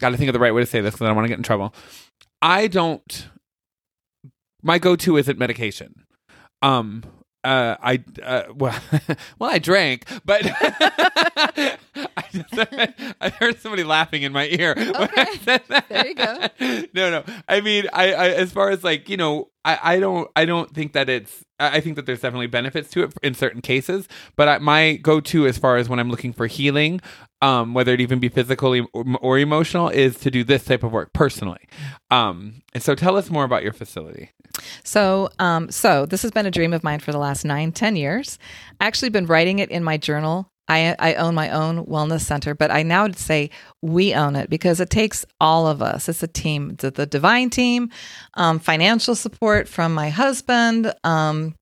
got 0.00 0.10
to 0.10 0.16
think 0.16 0.28
of 0.28 0.32
the 0.32 0.40
right 0.40 0.54
way 0.54 0.62
to 0.62 0.66
say 0.66 0.80
this 0.80 0.94
because 0.94 1.04
I 1.04 1.08
don't 1.08 1.16
want 1.16 1.24
to 1.26 1.30
get 1.30 1.38
in 1.38 1.42
trouble. 1.44 1.74
I 2.40 2.66
don't. 2.66 3.28
My 4.62 4.78
go-to 4.78 5.16
isn't 5.16 5.38
medication. 5.38 6.06
Um. 6.62 7.02
Uh. 7.46 7.76
I. 7.82 8.04
Uh. 8.22 8.42
Well. 8.54 8.78
well. 9.38 9.50
I 9.50 9.58
drank, 9.58 10.04
but. 10.24 10.42
I 12.16 12.94
I 13.20 13.28
heard 13.30 13.60
somebody 13.60 13.84
laughing 13.84 14.22
in 14.22 14.32
my 14.32 14.46
ear. 14.48 14.74
when 14.76 14.94
I 14.96 15.02
Okay. 15.04 15.38
said 15.38 15.62
that. 15.68 15.88
There 15.88 16.06
you 16.06 16.14
go. 16.14 16.48
No, 16.94 17.10
no. 17.10 17.24
I 17.48 17.60
mean, 17.60 17.86
I, 17.92 18.12
I 18.12 18.28
as 18.30 18.52
far 18.52 18.70
as 18.70 18.82
like 18.84 19.08
you 19.08 19.16
know, 19.16 19.48
I, 19.64 19.78
I 19.94 20.00
don't, 20.00 20.30
I 20.36 20.44
don't 20.44 20.72
think 20.74 20.92
that 20.92 21.08
it's. 21.08 21.44
I 21.58 21.76
I 21.76 21.80
think 21.80 21.96
that 21.96 22.06
there's 22.06 22.20
definitely 22.20 22.46
benefits 22.48 22.90
to 22.90 23.02
it 23.04 23.12
in 23.22 23.34
certain 23.34 23.60
cases. 23.60 24.08
But 24.36 24.48
I, 24.48 24.58
my 24.58 24.96
go-to 24.96 25.46
as 25.46 25.58
far 25.58 25.76
as 25.76 25.88
when 25.88 25.98
I'm 25.98 26.10
looking 26.10 26.32
for 26.32 26.46
healing, 26.46 27.00
um, 27.42 27.74
whether 27.74 27.92
it 27.92 28.00
even 28.00 28.18
be 28.18 28.28
physical 28.28 28.86
or, 28.94 29.38
emotional, 29.38 29.88
is 29.88 30.18
to 30.20 30.30
do 30.30 30.44
this 30.44 30.64
type 30.64 30.82
of 30.82 30.92
work 30.92 31.12
personally. 31.12 31.60
Um, 32.10 32.62
and 32.72 32.82
so, 32.82 32.94
tell 32.94 33.16
us 33.16 33.30
more 33.30 33.44
about 33.44 33.62
your 33.62 33.72
facility. 33.72 34.30
So, 34.84 35.28
um, 35.38 35.70
so 35.70 36.06
this 36.06 36.22
has 36.22 36.30
been 36.30 36.46
a 36.46 36.50
dream 36.50 36.72
of 36.72 36.82
mine 36.82 37.00
for 37.00 37.12
the 37.12 37.18
last 37.18 37.44
nine, 37.44 37.72
ten 37.72 37.96
years. 37.96 38.38
I 38.80 38.86
actually 38.86 39.10
been 39.10 39.26
writing 39.26 39.58
it 39.58 39.70
in 39.70 39.84
my 39.84 39.96
journal. 39.96 40.50
I, 40.68 40.96
I 40.98 41.14
own 41.14 41.34
my 41.34 41.50
own 41.50 41.86
wellness 41.86 42.22
center, 42.22 42.54
but 42.54 42.70
I 42.70 42.82
now 42.82 43.04
would 43.04 43.16
say 43.16 43.50
we 43.82 44.14
own 44.14 44.34
it 44.34 44.50
because 44.50 44.80
it 44.80 44.90
takes 44.90 45.24
all 45.40 45.68
of 45.68 45.80
us. 45.80 46.08
It's 46.08 46.22
a 46.22 46.28
team, 46.28 46.74
the, 46.78 46.90
the 46.90 47.06
divine 47.06 47.50
team, 47.50 47.90
um, 48.34 48.58
financial 48.58 49.14
support 49.14 49.68
from 49.68 49.94
my 49.94 50.08
husband, 50.08 50.92
um, 51.04 51.54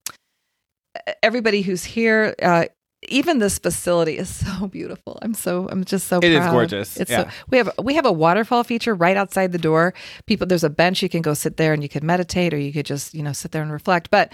everybody 1.22 1.60
who's 1.60 1.84
here. 1.84 2.34
Uh, 2.40 2.66
even 3.08 3.38
this 3.38 3.58
facility 3.58 4.18
is 4.18 4.28
so 4.46 4.66
beautiful. 4.68 5.18
I'm 5.22 5.34
so 5.34 5.68
I'm 5.70 5.84
just 5.84 6.08
so 6.08 6.18
It 6.18 6.24
is 6.32 6.38
proud. 6.40 6.52
gorgeous. 6.52 6.96
It's 6.96 7.10
Yeah. 7.10 7.24
so, 7.24 7.30
we 7.50 7.58
have 7.58 7.70
we 7.82 7.94
have 7.94 8.06
a 8.06 8.12
waterfall 8.12 8.64
feature 8.64 8.94
right 8.94 9.16
outside 9.16 9.52
the 9.52 9.58
door. 9.58 9.94
People 10.26 10.46
there's 10.46 10.64
a 10.64 10.70
bench 10.70 11.02
you 11.02 11.08
can 11.08 11.22
go 11.22 11.34
sit 11.34 11.56
there 11.56 11.72
and 11.72 11.82
you 11.82 11.88
could 11.88 12.04
meditate 12.04 12.52
or 12.54 12.58
you 12.58 12.72
could 12.72 12.86
just, 12.86 13.14
you 13.14 13.22
know, 13.22 13.32
sit 13.32 13.52
there 13.52 13.62
and 13.62 13.72
reflect. 13.72 14.10
But 14.10 14.32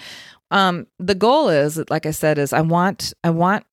um 0.51 0.87
the 0.99 1.15
goal 1.15 1.49
is 1.49 1.81
like 1.91 2.07
I 2.07 2.11
said 2.11 2.39
is 2.39 2.53
I 2.53 2.61
want 2.61 3.13
I 3.25 3.31
want 3.31 3.65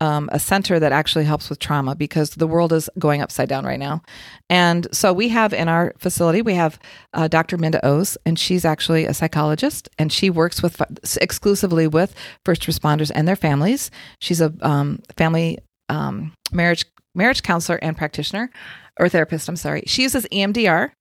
um, 0.00 0.28
a 0.32 0.38
center 0.38 0.80
that 0.80 0.92
actually 0.92 1.24
helps 1.24 1.50
with 1.50 1.58
trauma 1.58 1.94
because 1.94 2.30
the 2.30 2.46
world 2.46 2.72
is 2.72 2.88
going 2.98 3.20
upside 3.20 3.48
down 3.48 3.64
right 3.64 3.78
now. 3.78 4.02
And 4.48 4.86
so 4.92 5.12
we 5.12 5.28
have 5.28 5.52
in 5.52 5.68
our 5.68 5.92
facility, 5.98 6.42
we 6.42 6.54
have 6.54 6.78
uh, 7.12 7.28
Dr. 7.28 7.58
Minda 7.58 7.84
O's, 7.84 8.16
and 8.24 8.38
she's 8.38 8.64
actually 8.64 9.04
a 9.04 9.14
psychologist 9.14 9.88
and 9.98 10.12
she 10.12 10.30
works 10.30 10.62
with 10.62 10.80
exclusively 11.20 11.86
with 11.86 12.14
first 12.44 12.62
responders 12.62 13.10
and 13.14 13.28
their 13.28 13.36
families. 13.36 13.90
She's 14.20 14.40
a 14.40 14.52
um, 14.62 15.00
family 15.16 15.58
um, 15.88 16.32
marriage 16.52 16.84
marriage 17.14 17.42
counselor 17.42 17.78
and 17.82 17.96
practitioner 17.96 18.50
or 18.98 19.08
therapist. 19.08 19.48
I'm 19.48 19.56
sorry. 19.56 19.82
She 19.86 20.02
uses 20.02 20.26
EMDR. 20.32 20.92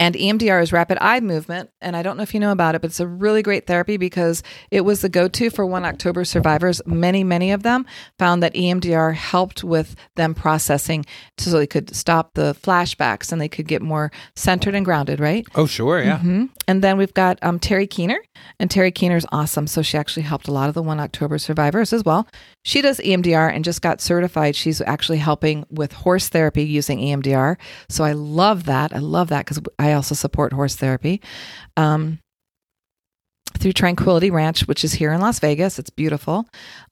And 0.00 0.14
EMDR 0.14 0.62
is 0.62 0.72
rapid 0.72 0.98
eye 1.00 1.20
movement. 1.20 1.70
And 1.80 1.96
I 1.96 2.02
don't 2.02 2.16
know 2.16 2.22
if 2.22 2.34
you 2.34 2.40
know 2.40 2.52
about 2.52 2.74
it, 2.74 2.80
but 2.80 2.90
it's 2.90 3.00
a 3.00 3.06
really 3.06 3.42
great 3.42 3.66
therapy 3.66 3.96
because 3.96 4.42
it 4.70 4.80
was 4.82 5.02
the 5.02 5.08
go 5.08 5.28
to 5.28 5.50
for 5.50 5.64
1 5.64 5.84
October 5.84 6.24
survivors. 6.24 6.82
Many, 6.86 7.22
many 7.22 7.52
of 7.52 7.62
them 7.62 7.86
found 8.18 8.42
that 8.42 8.54
EMDR 8.54 9.14
helped 9.14 9.62
with 9.62 9.94
them 10.16 10.34
processing 10.34 11.04
so 11.38 11.50
they 11.50 11.66
could 11.66 11.94
stop 11.94 12.34
the 12.34 12.54
flashbacks 12.60 13.30
and 13.32 13.40
they 13.40 13.48
could 13.48 13.68
get 13.68 13.82
more 13.82 14.10
centered 14.34 14.74
and 14.74 14.84
grounded, 14.84 15.20
right? 15.20 15.46
Oh, 15.54 15.66
sure, 15.66 16.02
yeah. 16.02 16.18
hmm 16.18 16.46
And 16.66 16.82
then 16.82 16.96
we've 16.96 17.14
got 17.14 17.38
um, 17.42 17.58
Terry 17.58 17.86
Keener, 17.86 18.18
and 18.58 18.70
Terry 18.70 18.90
Keener 18.90 19.16
is 19.16 19.26
awesome. 19.32 19.66
So 19.66 19.82
she 19.82 19.96
actually 19.96 20.22
helped 20.24 20.48
a 20.48 20.52
lot 20.52 20.68
of 20.68 20.74
the 20.74 20.82
1 20.82 20.98
October 21.00 21.38
survivors 21.38 21.92
as 21.92 22.04
well. 22.04 22.26
She 22.64 22.82
does 22.82 22.98
EMDR 22.98 23.52
and 23.54 23.64
just 23.64 23.82
got 23.82 24.00
certified. 24.00 24.56
She's 24.56 24.80
actually 24.80 25.18
helping 25.18 25.66
with 25.70 25.92
horse 25.92 26.28
therapy 26.28 26.64
using 26.64 26.98
EMDR. 26.98 27.56
So 27.88 28.04
I 28.04 28.12
love 28.12 28.64
that. 28.64 28.94
I 28.94 28.98
love 28.98 29.28
that 29.28 29.44
because 29.46 29.60
I 29.84 29.92
also 29.92 30.14
support 30.14 30.52
horse 30.52 30.76
therapy. 30.76 31.20
Um, 31.76 32.18
through 33.58 33.72
Tranquility 33.72 34.30
Ranch, 34.30 34.66
which 34.66 34.82
is 34.84 34.94
here 34.94 35.12
in 35.12 35.20
Las 35.20 35.38
Vegas. 35.38 35.78
It's 35.78 35.90
beautiful. 35.90 36.44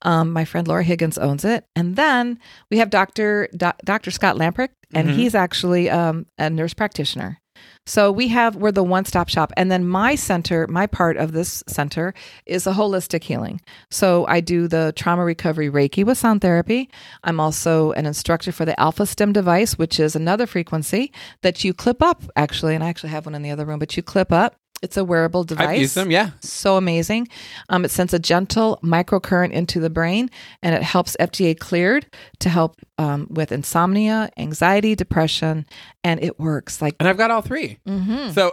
Um, 0.03 0.31
my 0.31 0.45
friend 0.45 0.65
Laura 0.67 0.83
Higgins 0.83 1.17
owns 1.17 1.43
it. 1.43 1.65
And 1.75 1.95
then 1.97 2.39
we 2.71 2.77
have 2.77 2.89
Dr. 2.89 3.49
Do- 3.55 3.71
Dr. 3.83 4.11
Scott 4.11 4.37
Lamprecht, 4.37 4.69
and 4.93 5.09
Mhm. 5.09 5.13
he's 5.15 5.35
actually 5.35 5.89
um, 5.89 6.25
a 6.37 6.49
nurse 6.49 6.73
practitioner. 6.73 7.39
So 7.85 8.11
we 8.11 8.29
have 8.29 8.55
we're 8.55 8.71
the 8.71 8.83
one 8.83 9.05
stop 9.05 9.27
shop, 9.27 9.51
and 9.57 9.71
then 9.71 9.85
my 9.87 10.15
center, 10.15 10.67
my 10.67 10.87
part 10.87 11.17
of 11.17 11.33
this 11.33 11.63
center 11.67 12.13
is 12.45 12.65
a 12.65 12.71
holistic 12.71 13.23
healing. 13.23 13.61
So 13.89 14.25
I 14.27 14.39
do 14.39 14.67
the 14.67 14.93
trauma 14.95 15.25
recovery 15.25 15.69
Reiki 15.69 16.05
with 16.05 16.17
sound 16.17 16.41
therapy. 16.41 16.89
I'm 17.23 17.39
also 17.39 17.91
an 17.91 18.05
instructor 18.05 18.51
for 18.51 18.65
the 18.65 18.79
Alpha 18.79 19.05
Stim 19.05 19.33
device, 19.33 19.77
which 19.77 19.99
is 19.99 20.15
another 20.15 20.47
frequency 20.47 21.11
that 21.41 21.63
you 21.63 21.73
clip 21.73 22.01
up 22.01 22.23
actually, 22.35 22.75
and 22.75 22.83
I 22.83 22.87
actually 22.87 23.09
have 23.09 23.25
one 23.25 23.35
in 23.35 23.41
the 23.41 23.51
other 23.51 23.65
room, 23.65 23.79
but 23.79 23.97
you 23.97 24.03
clip 24.03 24.31
up. 24.31 24.55
It's 24.83 24.97
a 24.97 25.03
wearable 25.05 25.45
device. 25.45 25.67
I've 25.69 25.77
used 25.79 25.95
them, 25.95 26.11
yeah. 26.11 26.31
So 26.41 26.75
amazing. 26.77 27.29
Um, 27.69 27.85
it 27.85 27.89
sends 27.91 28.13
a 28.13 28.19
gentle 28.19 28.79
microcurrent 28.83 29.51
into 29.51 29.79
the 29.79 29.89
brain 29.89 30.29
and 30.61 30.75
it 30.75 30.83
helps 30.83 31.15
FDA 31.19 31.57
cleared 31.57 32.05
to 32.39 32.49
help 32.49 32.75
um, 32.97 33.27
with 33.29 33.51
insomnia, 33.53 34.29
anxiety, 34.37 34.93
depression, 34.93 35.65
and 36.03 36.21
it 36.21 36.37
works. 36.39 36.81
Like, 36.81 36.95
And 36.99 37.07
I've 37.07 37.17
got 37.17 37.31
all 37.31 37.41
three. 37.41 37.79
mhm. 37.87 38.33
So, 38.33 38.51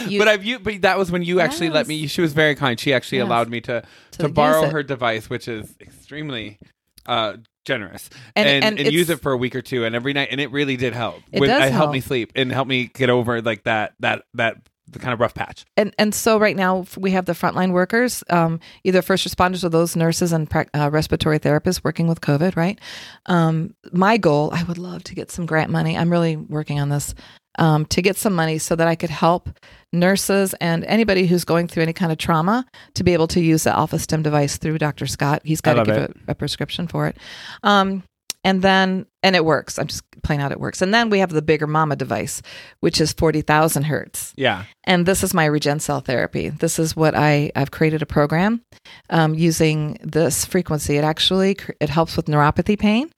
You- 0.08 0.18
but 0.18 0.28
I've 0.28 0.44
you, 0.44 0.58
but 0.58 0.82
that 0.82 0.98
was 0.98 1.10
when 1.12 1.22
you 1.22 1.40
actually 1.40 1.70
let 1.70 1.86
me. 1.86 2.06
She 2.08 2.20
was 2.20 2.32
very 2.32 2.54
kind. 2.54 2.78
She 2.78 2.92
actually 2.92 3.18
Yes. 3.18 3.26
allowed 3.26 3.48
me 3.48 3.60
to 3.62 3.82
to, 4.12 4.18
To 4.18 4.28
borrow 4.28 4.68
her 4.68 4.82
device, 4.82 5.30
which 5.30 5.46
is 5.48 5.74
extremely 5.80 6.58
uh, 7.06 7.34
generous, 7.64 8.10
And- 8.34 8.48
and 8.48 8.64
and 8.64 8.80
and, 8.80 8.92
use 8.92 9.08
it 9.10 9.20
for 9.20 9.30
a 9.32 9.36
week 9.36 9.54
or 9.54 9.62
two, 9.62 9.84
and 9.84 9.94
every 9.94 10.12
night, 10.12 10.28
and 10.32 10.40
it 10.40 10.50
really 10.50 10.76
did 10.76 10.92
help. 10.94 11.22
It 11.32 11.40
does 11.40 11.60
helped 11.62 11.74
help. 11.74 11.92
me 11.92 12.00
sleep 12.00 12.32
and 12.34 12.50
help 12.52 12.66
me 12.68 12.90
get 12.92 13.08
over 13.10 13.40
like 13.40 13.62
that 13.64 13.94
that 14.00 14.24
that 14.34 14.56
the 14.88 14.98
kind 14.98 15.12
of 15.12 15.20
rough 15.20 15.34
patch. 15.34 15.64
and 15.76 15.94
and 15.98 16.14
so 16.14 16.38
right 16.38 16.56
now 16.56 16.86
we 16.96 17.10
have 17.12 17.26
the 17.26 17.32
frontline 17.32 17.72
workers, 17.72 18.22
um, 18.30 18.60
either 18.84 19.02
first 19.02 19.28
responders 19.28 19.64
or 19.64 19.68
those 19.68 19.96
nurses 19.96 20.32
and 20.32 20.48
uh, 20.74 20.90
respiratory 20.90 21.38
therapists 21.38 21.82
working 21.82 22.06
with 22.06 22.20
COVID. 22.20 22.56
Right. 22.56 22.80
Um, 23.26 23.74
my 23.92 24.16
goal, 24.16 24.50
I 24.52 24.62
would 24.64 24.78
love 24.78 25.04
to 25.04 25.14
get 25.14 25.30
some 25.30 25.46
grant 25.46 25.70
money. 25.70 25.96
I'm 25.96 26.10
really 26.10 26.36
working 26.36 26.80
on 26.80 26.88
this 26.88 27.14
um, 27.58 27.86
to 27.86 28.02
get 28.02 28.16
some 28.16 28.34
money 28.34 28.58
so 28.58 28.76
that 28.76 28.86
I 28.86 28.94
could 28.94 29.10
help 29.10 29.48
nurses 29.92 30.54
and 30.60 30.84
anybody 30.84 31.26
who's 31.26 31.44
going 31.44 31.68
through 31.68 31.84
any 31.84 31.92
kind 31.92 32.12
of 32.12 32.18
trauma 32.18 32.66
to 32.94 33.04
be 33.04 33.12
able 33.12 33.28
to 33.28 33.40
use 33.40 33.64
the 33.64 33.74
Alpha 33.74 33.98
Stim 33.98 34.22
device 34.22 34.58
through 34.58 34.78
Dr. 34.78 35.06
Scott. 35.06 35.42
He's 35.44 35.60
got 35.60 35.74
to 35.74 35.84
give 35.84 35.96
a, 35.96 36.12
a 36.28 36.34
prescription 36.34 36.86
for 36.86 37.06
it. 37.06 37.16
Um, 37.62 38.02
and 38.46 38.62
then, 38.62 39.06
and 39.24 39.34
it 39.34 39.44
works. 39.44 39.76
I'm 39.76 39.88
just 39.88 40.04
playing 40.22 40.40
out 40.40 40.52
it 40.52 40.60
works. 40.60 40.80
And 40.80 40.94
then 40.94 41.10
we 41.10 41.18
have 41.18 41.30
the 41.30 41.42
bigger 41.42 41.66
mama 41.66 41.96
device, 41.96 42.42
which 42.78 43.00
is 43.00 43.12
40,000 43.12 43.82
hertz. 43.82 44.32
Yeah, 44.36 44.64
And 44.84 45.04
this 45.04 45.24
is 45.24 45.34
my 45.34 45.46
regen 45.46 45.80
cell 45.80 46.00
therapy. 46.00 46.48
This 46.48 46.78
is 46.78 46.94
what 46.94 47.16
I 47.16 47.50
I've 47.56 47.72
created 47.72 48.02
a 48.02 48.06
program 48.06 48.62
um, 49.10 49.34
using 49.34 49.98
this 50.00 50.44
frequency. 50.44 50.96
It 50.96 51.02
actually 51.02 51.56
it 51.80 51.88
helps 51.88 52.16
with 52.16 52.26
neuropathy 52.26 52.78
pain. 52.78 53.10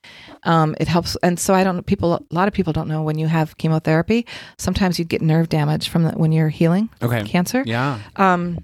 Um, 0.45 0.74
it 0.81 0.89
helps, 0.89 1.14
and 1.22 1.39
so 1.39 1.53
I 1.53 1.62
don't 1.62 1.85
people. 1.85 2.14
A 2.14 2.35
lot 2.35 2.49
of 2.49 2.55
people 2.55 2.72
don't 2.72 2.89
know 2.89 3.03
when 3.03 3.18
you 3.18 3.26
have 3.26 3.59
chemotherapy. 3.59 4.26
Sometimes 4.57 4.99
you 4.99 5.05
get 5.05 5.20
nerve 5.20 5.51
damage 5.51 5.91
from 5.91 6.05
the, 6.05 6.12
when 6.12 6.33
you're 6.33 6.49
healing 6.49 6.89
okay, 7.03 7.24
cancer. 7.24 7.62
yeah, 7.66 7.99
Um, 8.16 8.59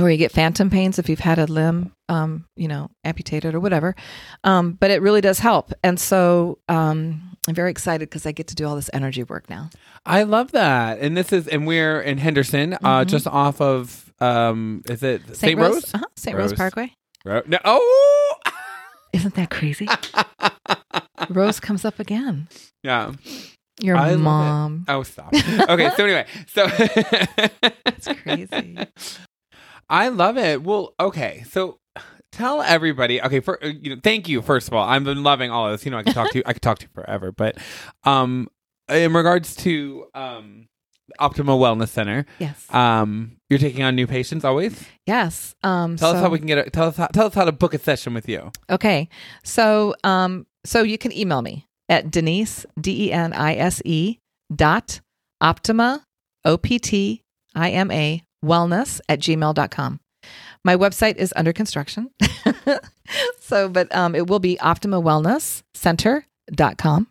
or 0.00 0.10
you 0.10 0.16
get 0.16 0.32
phantom 0.32 0.70
pains 0.70 0.98
if 0.98 1.08
you've 1.08 1.20
had 1.20 1.38
a 1.38 1.46
limb, 1.46 1.92
um, 2.08 2.46
you 2.56 2.66
know, 2.68 2.90
amputated 3.04 3.54
or 3.54 3.60
whatever. 3.60 3.94
Um, 4.42 4.72
but 4.72 4.90
it 4.90 5.00
really 5.02 5.20
does 5.20 5.38
help. 5.38 5.72
And 5.84 6.00
so 6.00 6.58
um, 6.68 7.36
I'm 7.46 7.54
very 7.54 7.70
excited 7.70 8.08
because 8.10 8.26
I 8.26 8.32
get 8.32 8.48
to 8.48 8.54
do 8.54 8.66
all 8.66 8.74
this 8.76 8.90
energy 8.92 9.22
work 9.22 9.48
now. 9.48 9.70
I 10.04 10.24
love 10.24 10.52
that. 10.52 10.98
And 10.98 11.16
this 11.16 11.32
is, 11.32 11.46
and 11.48 11.66
we're 11.66 12.00
in 12.00 12.18
Henderson, 12.18 12.74
uh, 12.74 12.78
Mhm. 13.04 13.06
just 13.06 13.26
off 13.28 13.60
of, 13.60 14.12
um, 14.20 14.82
is 14.88 15.02
it 15.02 15.36
St. 15.36 15.58
Rose? 15.58 15.94
Uh-huh, 15.94 16.04
St. 16.16 16.36
Rose 16.36 16.50
Rose. 16.50 16.58
Parkway. 16.58 16.92
Ro- 17.24 17.42
No, 17.46 17.58
oh, 17.64 18.34
Isn't 19.12 19.34
that 19.36 19.48
crazy? 19.50 19.86
Rose 21.30 21.60
comes 21.60 21.84
up 21.84 21.98
again. 22.00 22.48
yeah. 22.82 23.12
Your 23.80 23.96
I 23.96 24.14
mom. 24.14 24.84
Oh, 24.86 25.02
stop. 25.02 25.34
Okay, 25.34 25.90
so 25.96 26.04
anyway, 26.04 26.26
so 26.46 26.66
It's 27.86 28.06
crazy. 28.22 28.78
I 29.88 30.08
love 30.08 30.36
it. 30.38 30.62
Well, 30.62 30.94
okay, 30.98 31.44
so 31.50 31.78
tell 32.32 32.62
everybody. 32.62 33.20
Okay, 33.22 33.40
for 33.40 33.62
uh, 33.64 33.68
you 33.68 33.94
know, 33.94 34.00
thank 34.02 34.28
you 34.28 34.42
first 34.42 34.68
of 34.68 34.74
all. 34.74 34.86
I've 34.88 35.04
been 35.04 35.22
loving 35.22 35.50
all 35.50 35.66
of 35.66 35.72
this. 35.72 35.84
You 35.84 35.90
know, 35.90 35.98
I 35.98 36.02
could 36.02 36.14
talk 36.14 36.30
to 36.32 36.38
you. 36.38 36.44
I 36.46 36.52
could 36.52 36.62
talk 36.62 36.78
to 36.80 36.84
you 36.86 36.90
forever. 36.94 37.32
But 37.32 37.58
um, 38.04 38.48
in 38.88 39.12
regards 39.12 39.54
to 39.56 40.06
um, 40.14 40.68
Optimal 41.20 41.58
Wellness 41.58 41.88
Center, 41.88 42.26
Yes. 42.38 42.66
um, 42.74 43.36
you're 43.50 43.58
taking 43.58 43.82
on 43.82 43.94
new 43.94 44.06
patients 44.06 44.44
always. 44.44 44.84
yes. 45.06 45.54
Um, 45.62 45.96
Tell 45.96 46.10
us 46.12 46.20
how 46.20 46.28
we 46.30 46.38
can 46.38 46.46
get. 46.46 46.58
A, 46.58 46.70
tell 46.70 46.88
us 46.88 46.96
how, 46.96 47.06
tell 47.08 47.26
us 47.26 47.34
how 47.34 47.44
to 47.44 47.52
book 47.52 47.74
a 47.74 47.78
session 47.78 48.14
with 48.14 48.28
you. 48.28 48.50
Okay. 48.70 49.08
So, 49.44 49.94
um, 50.04 50.46
so 50.64 50.82
you 50.82 50.98
can 50.98 51.12
email 51.12 51.42
me 51.42 51.66
at 51.88 52.10
Denise, 52.10 52.64
D 52.80 53.06
E 53.08 53.12
N 53.12 53.32
I 53.32 53.54
S 53.54 53.82
E 53.84 54.18
dot 54.54 55.00
optima, 55.40 56.04
O 56.44 56.56
P 56.56 56.78
T 56.78 57.22
I 57.54 57.70
M 57.70 57.90
A, 57.90 58.22
wellness 58.44 59.00
at 59.08 59.20
gmail.com. 59.20 60.00
My 60.64 60.76
website 60.76 61.16
is 61.16 61.32
under 61.36 61.52
construction. 61.52 62.10
so, 63.40 63.68
but 63.68 63.94
um, 63.94 64.14
it 64.14 64.28
will 64.28 64.38
be 64.38 64.58
Optima 64.60 65.00
Wellness 65.00 65.62
Center.com. 65.74 67.08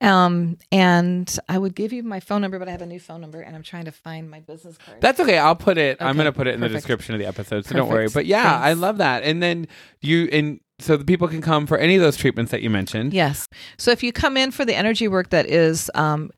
Um, 0.00 0.58
and 0.70 1.38
I 1.48 1.56
would 1.58 1.74
give 1.74 1.92
you 1.92 2.02
my 2.02 2.20
phone 2.20 2.42
number, 2.42 2.58
but 2.58 2.68
I 2.68 2.70
have 2.70 2.82
a 2.82 2.86
new 2.86 3.00
phone 3.00 3.20
number 3.20 3.40
and 3.40 3.56
I'm 3.56 3.62
trying 3.62 3.86
to 3.86 3.92
find 3.92 4.30
my 4.30 4.40
business 4.40 4.76
card. 4.76 5.00
That's 5.00 5.18
okay. 5.20 5.38
I'll 5.38 5.56
put 5.56 5.78
it. 5.78 5.96
I'm 6.00 6.16
going 6.16 6.26
to 6.26 6.32
put 6.32 6.46
it 6.46 6.54
in 6.54 6.60
the 6.60 6.68
description 6.68 7.14
of 7.14 7.18
the 7.18 7.26
episode, 7.26 7.64
so 7.64 7.74
don't 7.74 7.88
worry. 7.88 8.08
But 8.08 8.26
yeah, 8.26 8.60
I 8.60 8.74
love 8.74 8.98
that. 8.98 9.22
And 9.22 9.42
then 9.42 9.66
you 10.02 10.28
and 10.30 10.60
so 10.78 10.98
the 10.98 11.04
people 11.04 11.28
can 11.28 11.40
come 11.40 11.66
for 11.66 11.78
any 11.78 11.96
of 11.96 12.02
those 12.02 12.18
treatments 12.18 12.52
that 12.52 12.60
you 12.60 12.68
mentioned. 12.68 13.14
Yes. 13.14 13.48
So 13.78 13.90
if 13.90 14.02
you 14.02 14.12
come 14.12 14.36
in 14.36 14.50
for 14.50 14.66
the 14.66 14.74
energy 14.74 15.08
work 15.08 15.30
that 15.30 15.46
is 15.46 15.90
um, 15.94 16.30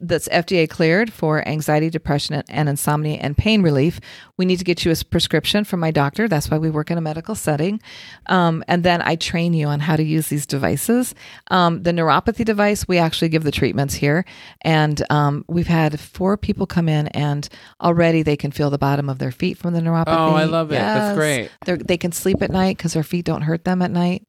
that's 0.00 0.28
FDA 0.28 0.68
cleared 0.68 1.12
for 1.12 1.46
anxiety, 1.46 1.90
depression, 1.90 2.42
and 2.48 2.68
insomnia 2.68 3.18
and 3.18 3.36
pain 3.36 3.62
relief, 3.62 4.00
we 4.36 4.44
need 4.44 4.58
to 4.58 4.64
get 4.64 4.84
you 4.84 4.90
a 4.90 4.96
prescription 5.04 5.64
from 5.64 5.80
my 5.80 5.90
doctor. 5.90 6.26
That's 6.26 6.50
why 6.50 6.58
we 6.58 6.70
work 6.70 6.90
in 6.90 6.98
a 6.98 7.00
medical 7.00 7.34
setting. 7.34 7.80
Um, 8.26 8.64
and 8.66 8.82
then 8.82 9.00
I 9.02 9.14
train 9.14 9.54
you 9.54 9.68
on 9.68 9.80
how 9.80 9.96
to 9.96 10.02
use 10.02 10.28
these 10.28 10.44
devices. 10.44 11.14
Um, 11.50 11.84
the 11.84 11.92
neuropathy 11.92 12.44
device, 12.44 12.88
we 12.88 12.98
actually 12.98 13.28
give 13.28 13.44
the 13.44 13.52
treatments 13.52 13.94
here. 13.94 14.24
And 14.62 15.02
um, 15.08 15.44
we've 15.48 15.68
had 15.68 16.00
four 16.00 16.36
people 16.36 16.66
come 16.66 16.88
in, 16.88 17.06
and 17.08 17.48
already 17.80 18.22
they 18.22 18.36
can 18.36 18.50
feel 18.50 18.70
the 18.70 18.78
bottom 18.78 19.08
of 19.08 19.18
their 19.18 19.32
feet 19.32 19.56
from 19.56 19.72
the 19.72 19.80
neuropathy. 19.80 20.04
Oh, 20.08 20.34
I 20.34 20.44
love 20.44 20.72
it. 20.72 20.76
That's 20.76 21.16
great. 21.16 21.50
They're, 21.64 21.76
they 21.76 21.96
can 21.96 22.12
sleep 22.12 22.42
at 22.42 22.50
night 22.50 22.76
because 22.76 22.94
their 22.94 23.04
feet 23.04 23.24
don't 23.24 23.42
hurt 23.42 23.64
them 23.64 23.82
at 23.82 23.92
night. 23.92 24.26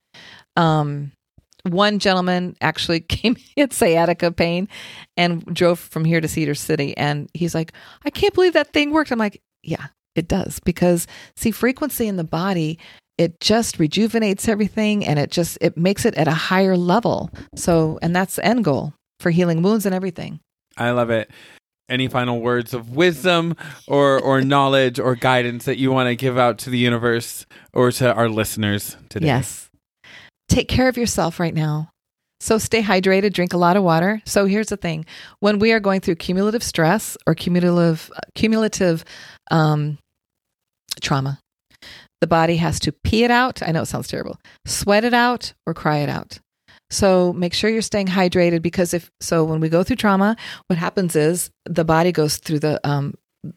Um, 0.55 1.11
one 1.63 1.99
gentleman 1.99 2.55
actually 2.61 2.99
came 2.99 3.35
he 3.35 3.61
had 3.61 3.73
sciatica 3.73 4.31
pain 4.31 4.67
and 5.15 5.43
drove 5.45 5.79
from 5.79 6.05
here 6.05 6.21
to 6.21 6.27
Cedar 6.27 6.55
City, 6.55 6.95
and 6.97 7.29
he's 7.33 7.55
like, 7.55 7.73
"I 8.05 8.09
can't 8.09 8.33
believe 8.33 8.53
that 8.53 8.73
thing 8.73 8.91
worked." 8.91 9.11
I'm 9.11 9.19
like, 9.19 9.41
"Yeah, 9.63 9.87
it 10.15 10.27
does 10.27 10.59
because 10.61 11.07
see, 11.35 11.51
frequency 11.51 12.07
in 12.07 12.17
the 12.17 12.23
body." 12.23 12.79
It 13.17 13.39
just 13.39 13.79
rejuvenates 13.79 14.47
everything 14.47 15.03
and 15.03 15.17
it 15.17 15.31
just 15.31 15.57
it 15.59 15.75
makes 15.75 16.05
it 16.05 16.13
at 16.13 16.27
a 16.27 16.33
higher 16.33 16.77
level. 16.77 17.31
So 17.55 17.97
and 18.03 18.15
that's 18.15 18.35
the 18.35 18.45
end 18.45 18.63
goal 18.63 18.93
for 19.19 19.31
healing 19.31 19.63
wounds 19.63 19.87
and 19.87 19.95
everything. 19.95 20.39
I 20.77 20.91
love 20.91 21.09
it. 21.09 21.31
Any 21.89 22.09
final 22.09 22.41
words 22.41 22.75
of 22.75 22.91
wisdom 22.91 23.55
or 23.87 24.19
or 24.19 24.41
knowledge 24.41 24.99
or 24.99 25.15
guidance 25.15 25.65
that 25.65 25.79
you 25.79 25.91
want 25.91 26.09
to 26.09 26.15
give 26.15 26.37
out 26.37 26.59
to 26.59 26.69
the 26.69 26.77
universe 26.77 27.47
or 27.73 27.91
to 27.93 28.13
our 28.13 28.29
listeners 28.29 28.97
today? 29.09 29.25
Yes. 29.25 29.66
Take 30.49 30.67
care 30.67 30.87
of 30.87 30.97
yourself 30.97 31.39
right 31.39 31.53
now. 31.53 31.89
So 32.39 32.57
stay 32.57 32.83
hydrated, 32.83 33.33
drink 33.33 33.53
a 33.53 33.57
lot 33.57 33.77
of 33.77 33.83
water. 33.83 34.21
So 34.25 34.45
here's 34.45 34.67
the 34.67 34.77
thing. 34.77 35.05
When 35.39 35.59
we 35.59 35.71
are 35.71 35.79
going 35.79 36.01
through 36.01 36.15
cumulative 36.15 36.63
stress 36.63 37.17
or 37.25 37.33
cumulative 37.33 38.11
cumulative 38.35 39.03
um, 39.49 39.97
trauma, 41.01 41.39
the 42.21 42.27
body 42.27 42.57
has 42.57 42.79
to 42.81 42.91
pee 43.03 43.23
it 43.23 43.31
out. 43.31 43.61
I 43.63 43.71
know 43.71 43.81
it 43.81 43.87
sounds 43.87 44.07
terrible. 44.07 44.39
Sweat 44.65 45.03
it 45.03 45.13
out 45.13 45.53
or 45.65 45.73
cry 45.73 45.97
it 45.97 46.09
out. 46.09 46.39
So 46.89 47.33
make 47.33 47.53
sure 47.53 47.69
you're 47.69 47.81
staying 47.81 48.07
hydrated 48.07 48.61
because 48.61 48.93
if 48.93 49.09
so 49.19 49.43
when 49.43 49.59
we 49.59 49.69
go 49.69 49.83
through 49.83 49.97
trauma, 49.97 50.37
what 50.67 50.77
happens 50.77 51.15
is 51.15 51.49
the 51.65 51.83
body 51.83 52.11
goes 52.11 52.37
through 52.37 52.59
the 52.59 52.79
um 52.87 53.15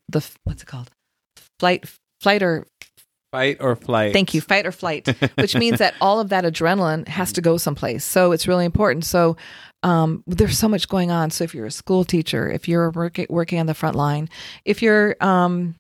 the 0.09 0.27
what's 0.45 0.63
it 0.63 0.67
called? 0.67 0.91
Flight 1.59 1.85
flight 2.21 2.43
or 2.43 2.67
Fight 3.33 3.59
or 3.61 3.77
flight. 3.77 4.13
Thank 4.13 4.35
you. 4.35 4.41
Fight 4.41 4.67
or 4.67 4.73
flight, 4.73 5.07
which 5.37 5.55
means 5.55 5.79
that 5.79 5.95
all 6.01 6.19
of 6.19 6.31
that 6.31 6.45
adrenaline 6.45 7.07
has 7.07 7.33
to 7.35 7.41
go 7.41 7.57
someplace. 7.59 8.05
So 8.05 8.33
it's 8.33 8.49
really 8.49 8.65
important. 8.65 9.05
So 9.05 9.37
um, 9.85 10.25
there's 10.27 10.59
so 10.59 10.69
much 10.69 10.89
going 10.89 11.13
on. 11.13 11.31
So 11.31 11.45
if 11.45 11.55
you're 11.55 11.67
a 11.67 11.71
school 11.71 12.05
teacher, 12.05 12.51
if 12.51 12.69
you're 12.69 12.91
working 12.91 13.27
working 13.31 13.61
on 13.61 13.67
the 13.67 13.75
front 13.75 13.95
line, 13.95 14.29
if 14.65 14.83
you're 14.83 15.17
um, 15.21 15.77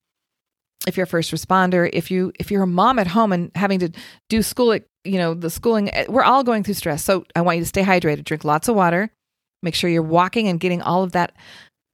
if 0.86 0.96
you're 0.96 1.04
a 1.04 1.08
first 1.08 1.32
responder, 1.32 1.90
if 1.92 2.10
you 2.10 2.32
if 2.38 2.50
you're 2.50 2.62
a 2.62 2.68
mom 2.68 2.98
at 2.98 3.08
home 3.08 3.32
and 3.32 3.50
having 3.54 3.80
to 3.80 3.90
do 4.28 4.42
school, 4.42 4.78
you 5.04 5.18
know 5.18 5.34
the 5.34 5.50
schooling, 5.50 5.92
eh, 5.92 6.06
we're 6.08 6.22
all 6.22 6.44
going 6.44 6.62
through 6.62 6.74
stress. 6.74 7.02
So 7.04 7.24
I 7.34 7.40
want 7.42 7.58
you 7.58 7.64
to 7.64 7.68
stay 7.68 7.82
hydrated, 7.82 8.24
drink 8.24 8.44
lots 8.44 8.68
of 8.68 8.76
water, 8.76 9.10
make 9.62 9.74
sure 9.74 9.90
you're 9.90 10.02
walking 10.02 10.48
and 10.48 10.60
getting 10.60 10.82
all 10.82 11.02
of 11.02 11.12
that, 11.12 11.32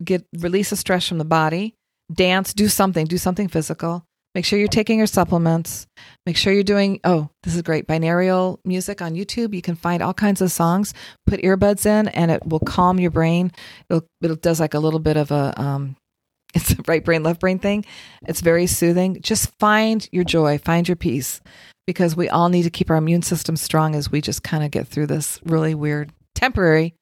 get 0.04 0.24
release 0.38 0.70
of 0.70 0.78
stress 0.78 1.08
from 1.08 1.18
the 1.18 1.24
body. 1.24 1.74
Dance, 2.12 2.54
do 2.54 2.68
something, 2.68 3.06
do 3.06 3.18
something 3.18 3.48
physical. 3.48 4.05
Make 4.36 4.44
sure 4.44 4.58
you're 4.58 4.68
taking 4.68 4.98
your 4.98 5.06
supplements. 5.06 5.86
Make 6.26 6.36
sure 6.36 6.52
you're 6.52 6.62
doing, 6.62 7.00
oh, 7.04 7.30
this 7.42 7.54
is 7.54 7.62
great. 7.62 7.88
Binaural 7.88 8.58
music 8.66 9.00
on 9.00 9.14
YouTube. 9.14 9.54
You 9.54 9.62
can 9.62 9.76
find 9.76 10.02
all 10.02 10.12
kinds 10.12 10.42
of 10.42 10.52
songs. 10.52 10.92
Put 11.26 11.40
earbuds 11.40 11.86
in 11.86 12.08
and 12.08 12.30
it 12.30 12.46
will 12.46 12.60
calm 12.60 13.00
your 13.00 13.10
brain. 13.10 13.50
It'll, 13.88 14.06
it 14.20 14.42
does 14.42 14.60
like 14.60 14.74
a 14.74 14.78
little 14.78 15.00
bit 15.00 15.16
of 15.16 15.30
a, 15.30 15.58
um, 15.58 15.96
it's 16.54 16.72
a 16.72 16.76
right 16.86 17.02
brain, 17.02 17.22
left 17.22 17.40
brain 17.40 17.58
thing. 17.58 17.86
It's 18.26 18.42
very 18.42 18.66
soothing. 18.66 19.22
Just 19.22 19.58
find 19.58 20.06
your 20.12 20.24
joy, 20.24 20.58
find 20.58 20.86
your 20.86 20.96
peace 20.96 21.40
because 21.86 22.14
we 22.14 22.28
all 22.28 22.50
need 22.50 22.64
to 22.64 22.70
keep 22.70 22.90
our 22.90 22.96
immune 22.98 23.22
system 23.22 23.56
strong 23.56 23.94
as 23.94 24.12
we 24.12 24.20
just 24.20 24.42
kind 24.42 24.62
of 24.62 24.70
get 24.70 24.86
through 24.86 25.06
this 25.06 25.40
really 25.46 25.74
weird 25.74 26.12
temporary 26.34 26.94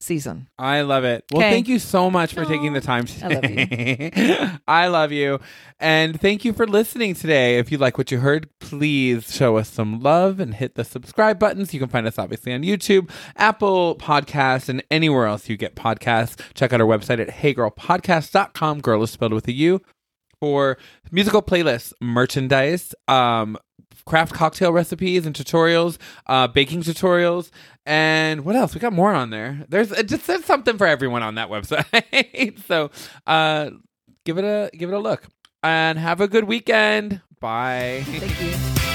season. 0.00 0.48
I 0.58 0.82
love 0.82 1.04
it. 1.04 1.24
Well, 1.32 1.40
Okay. 1.42 1.50
thank 1.50 1.68
you 1.68 1.78
so 1.78 2.10
much 2.10 2.34
for 2.34 2.42
Aw, 2.42 2.48
taking 2.48 2.72
the 2.74 2.80
time 2.80 3.06
I 3.22 3.28
love 3.28 3.42
today. 3.42 4.50
I 4.68 4.86
love 4.88 5.12
you. 5.12 5.40
And 5.80 6.20
thank 6.20 6.44
you 6.44 6.52
for 6.52 6.66
listening 6.66 7.14
today. 7.14 7.58
If 7.58 7.72
you 7.72 7.78
like 7.78 7.96
what 7.98 8.10
you 8.10 8.18
heard, 8.20 8.48
please 8.60 9.34
show 9.34 9.56
us 9.56 9.68
some 9.68 10.00
love 10.00 10.38
and 10.40 10.54
hit 10.54 10.74
the 10.74 10.84
subscribe 10.84 11.38
buttons. 11.38 11.72
You 11.74 11.80
can 11.80 11.88
find 11.88 12.06
us 12.06 12.18
obviously 12.18 12.52
on 12.52 12.62
YouTube, 12.62 13.10
Apple 13.36 13.96
Podcasts, 13.96 14.68
and 14.68 14.82
anywhere 14.90 15.26
else 15.26 15.48
you 15.48 15.56
get 15.56 15.74
podcasts. 15.76 16.40
Check 16.54 16.72
out 16.72 16.80
our 16.80 16.86
website 16.86 17.18
at 17.20 17.28
heygurlpodcast.com. 17.28 18.80
Girl 18.80 19.02
is 19.02 19.10
spelled 19.10 19.32
with 19.32 19.48
a 19.48 19.52
U. 19.52 19.80
For 20.40 20.76
musical 21.10 21.40
playlists, 21.40 21.94
merchandise, 22.02 22.94
um, 23.08 23.56
craft 24.06 24.32
cocktail 24.32 24.72
recipes 24.72 25.26
and 25.26 25.34
tutorials, 25.34 25.98
uh, 26.26 26.46
baking 26.46 26.82
tutorials, 26.82 27.50
and 27.84 28.44
what 28.44 28.56
else? 28.56 28.74
We 28.74 28.80
got 28.80 28.92
more 28.92 29.12
on 29.12 29.30
there. 29.30 29.64
There's 29.68 29.92
it 29.92 30.08
just 30.08 30.26
there's 30.26 30.44
something 30.44 30.78
for 30.78 30.86
everyone 30.86 31.22
on 31.22 31.34
that 31.34 31.48
website. 31.50 32.64
so 32.66 32.90
uh, 33.26 33.70
give 34.24 34.38
it 34.38 34.44
a 34.44 34.70
give 34.76 34.90
it 34.90 34.94
a 34.94 34.98
look 34.98 35.24
and 35.62 35.98
have 35.98 36.20
a 36.20 36.28
good 36.28 36.44
weekend. 36.44 37.20
Bye. 37.40 38.02
Thank 38.06 38.40
you. 38.40 38.85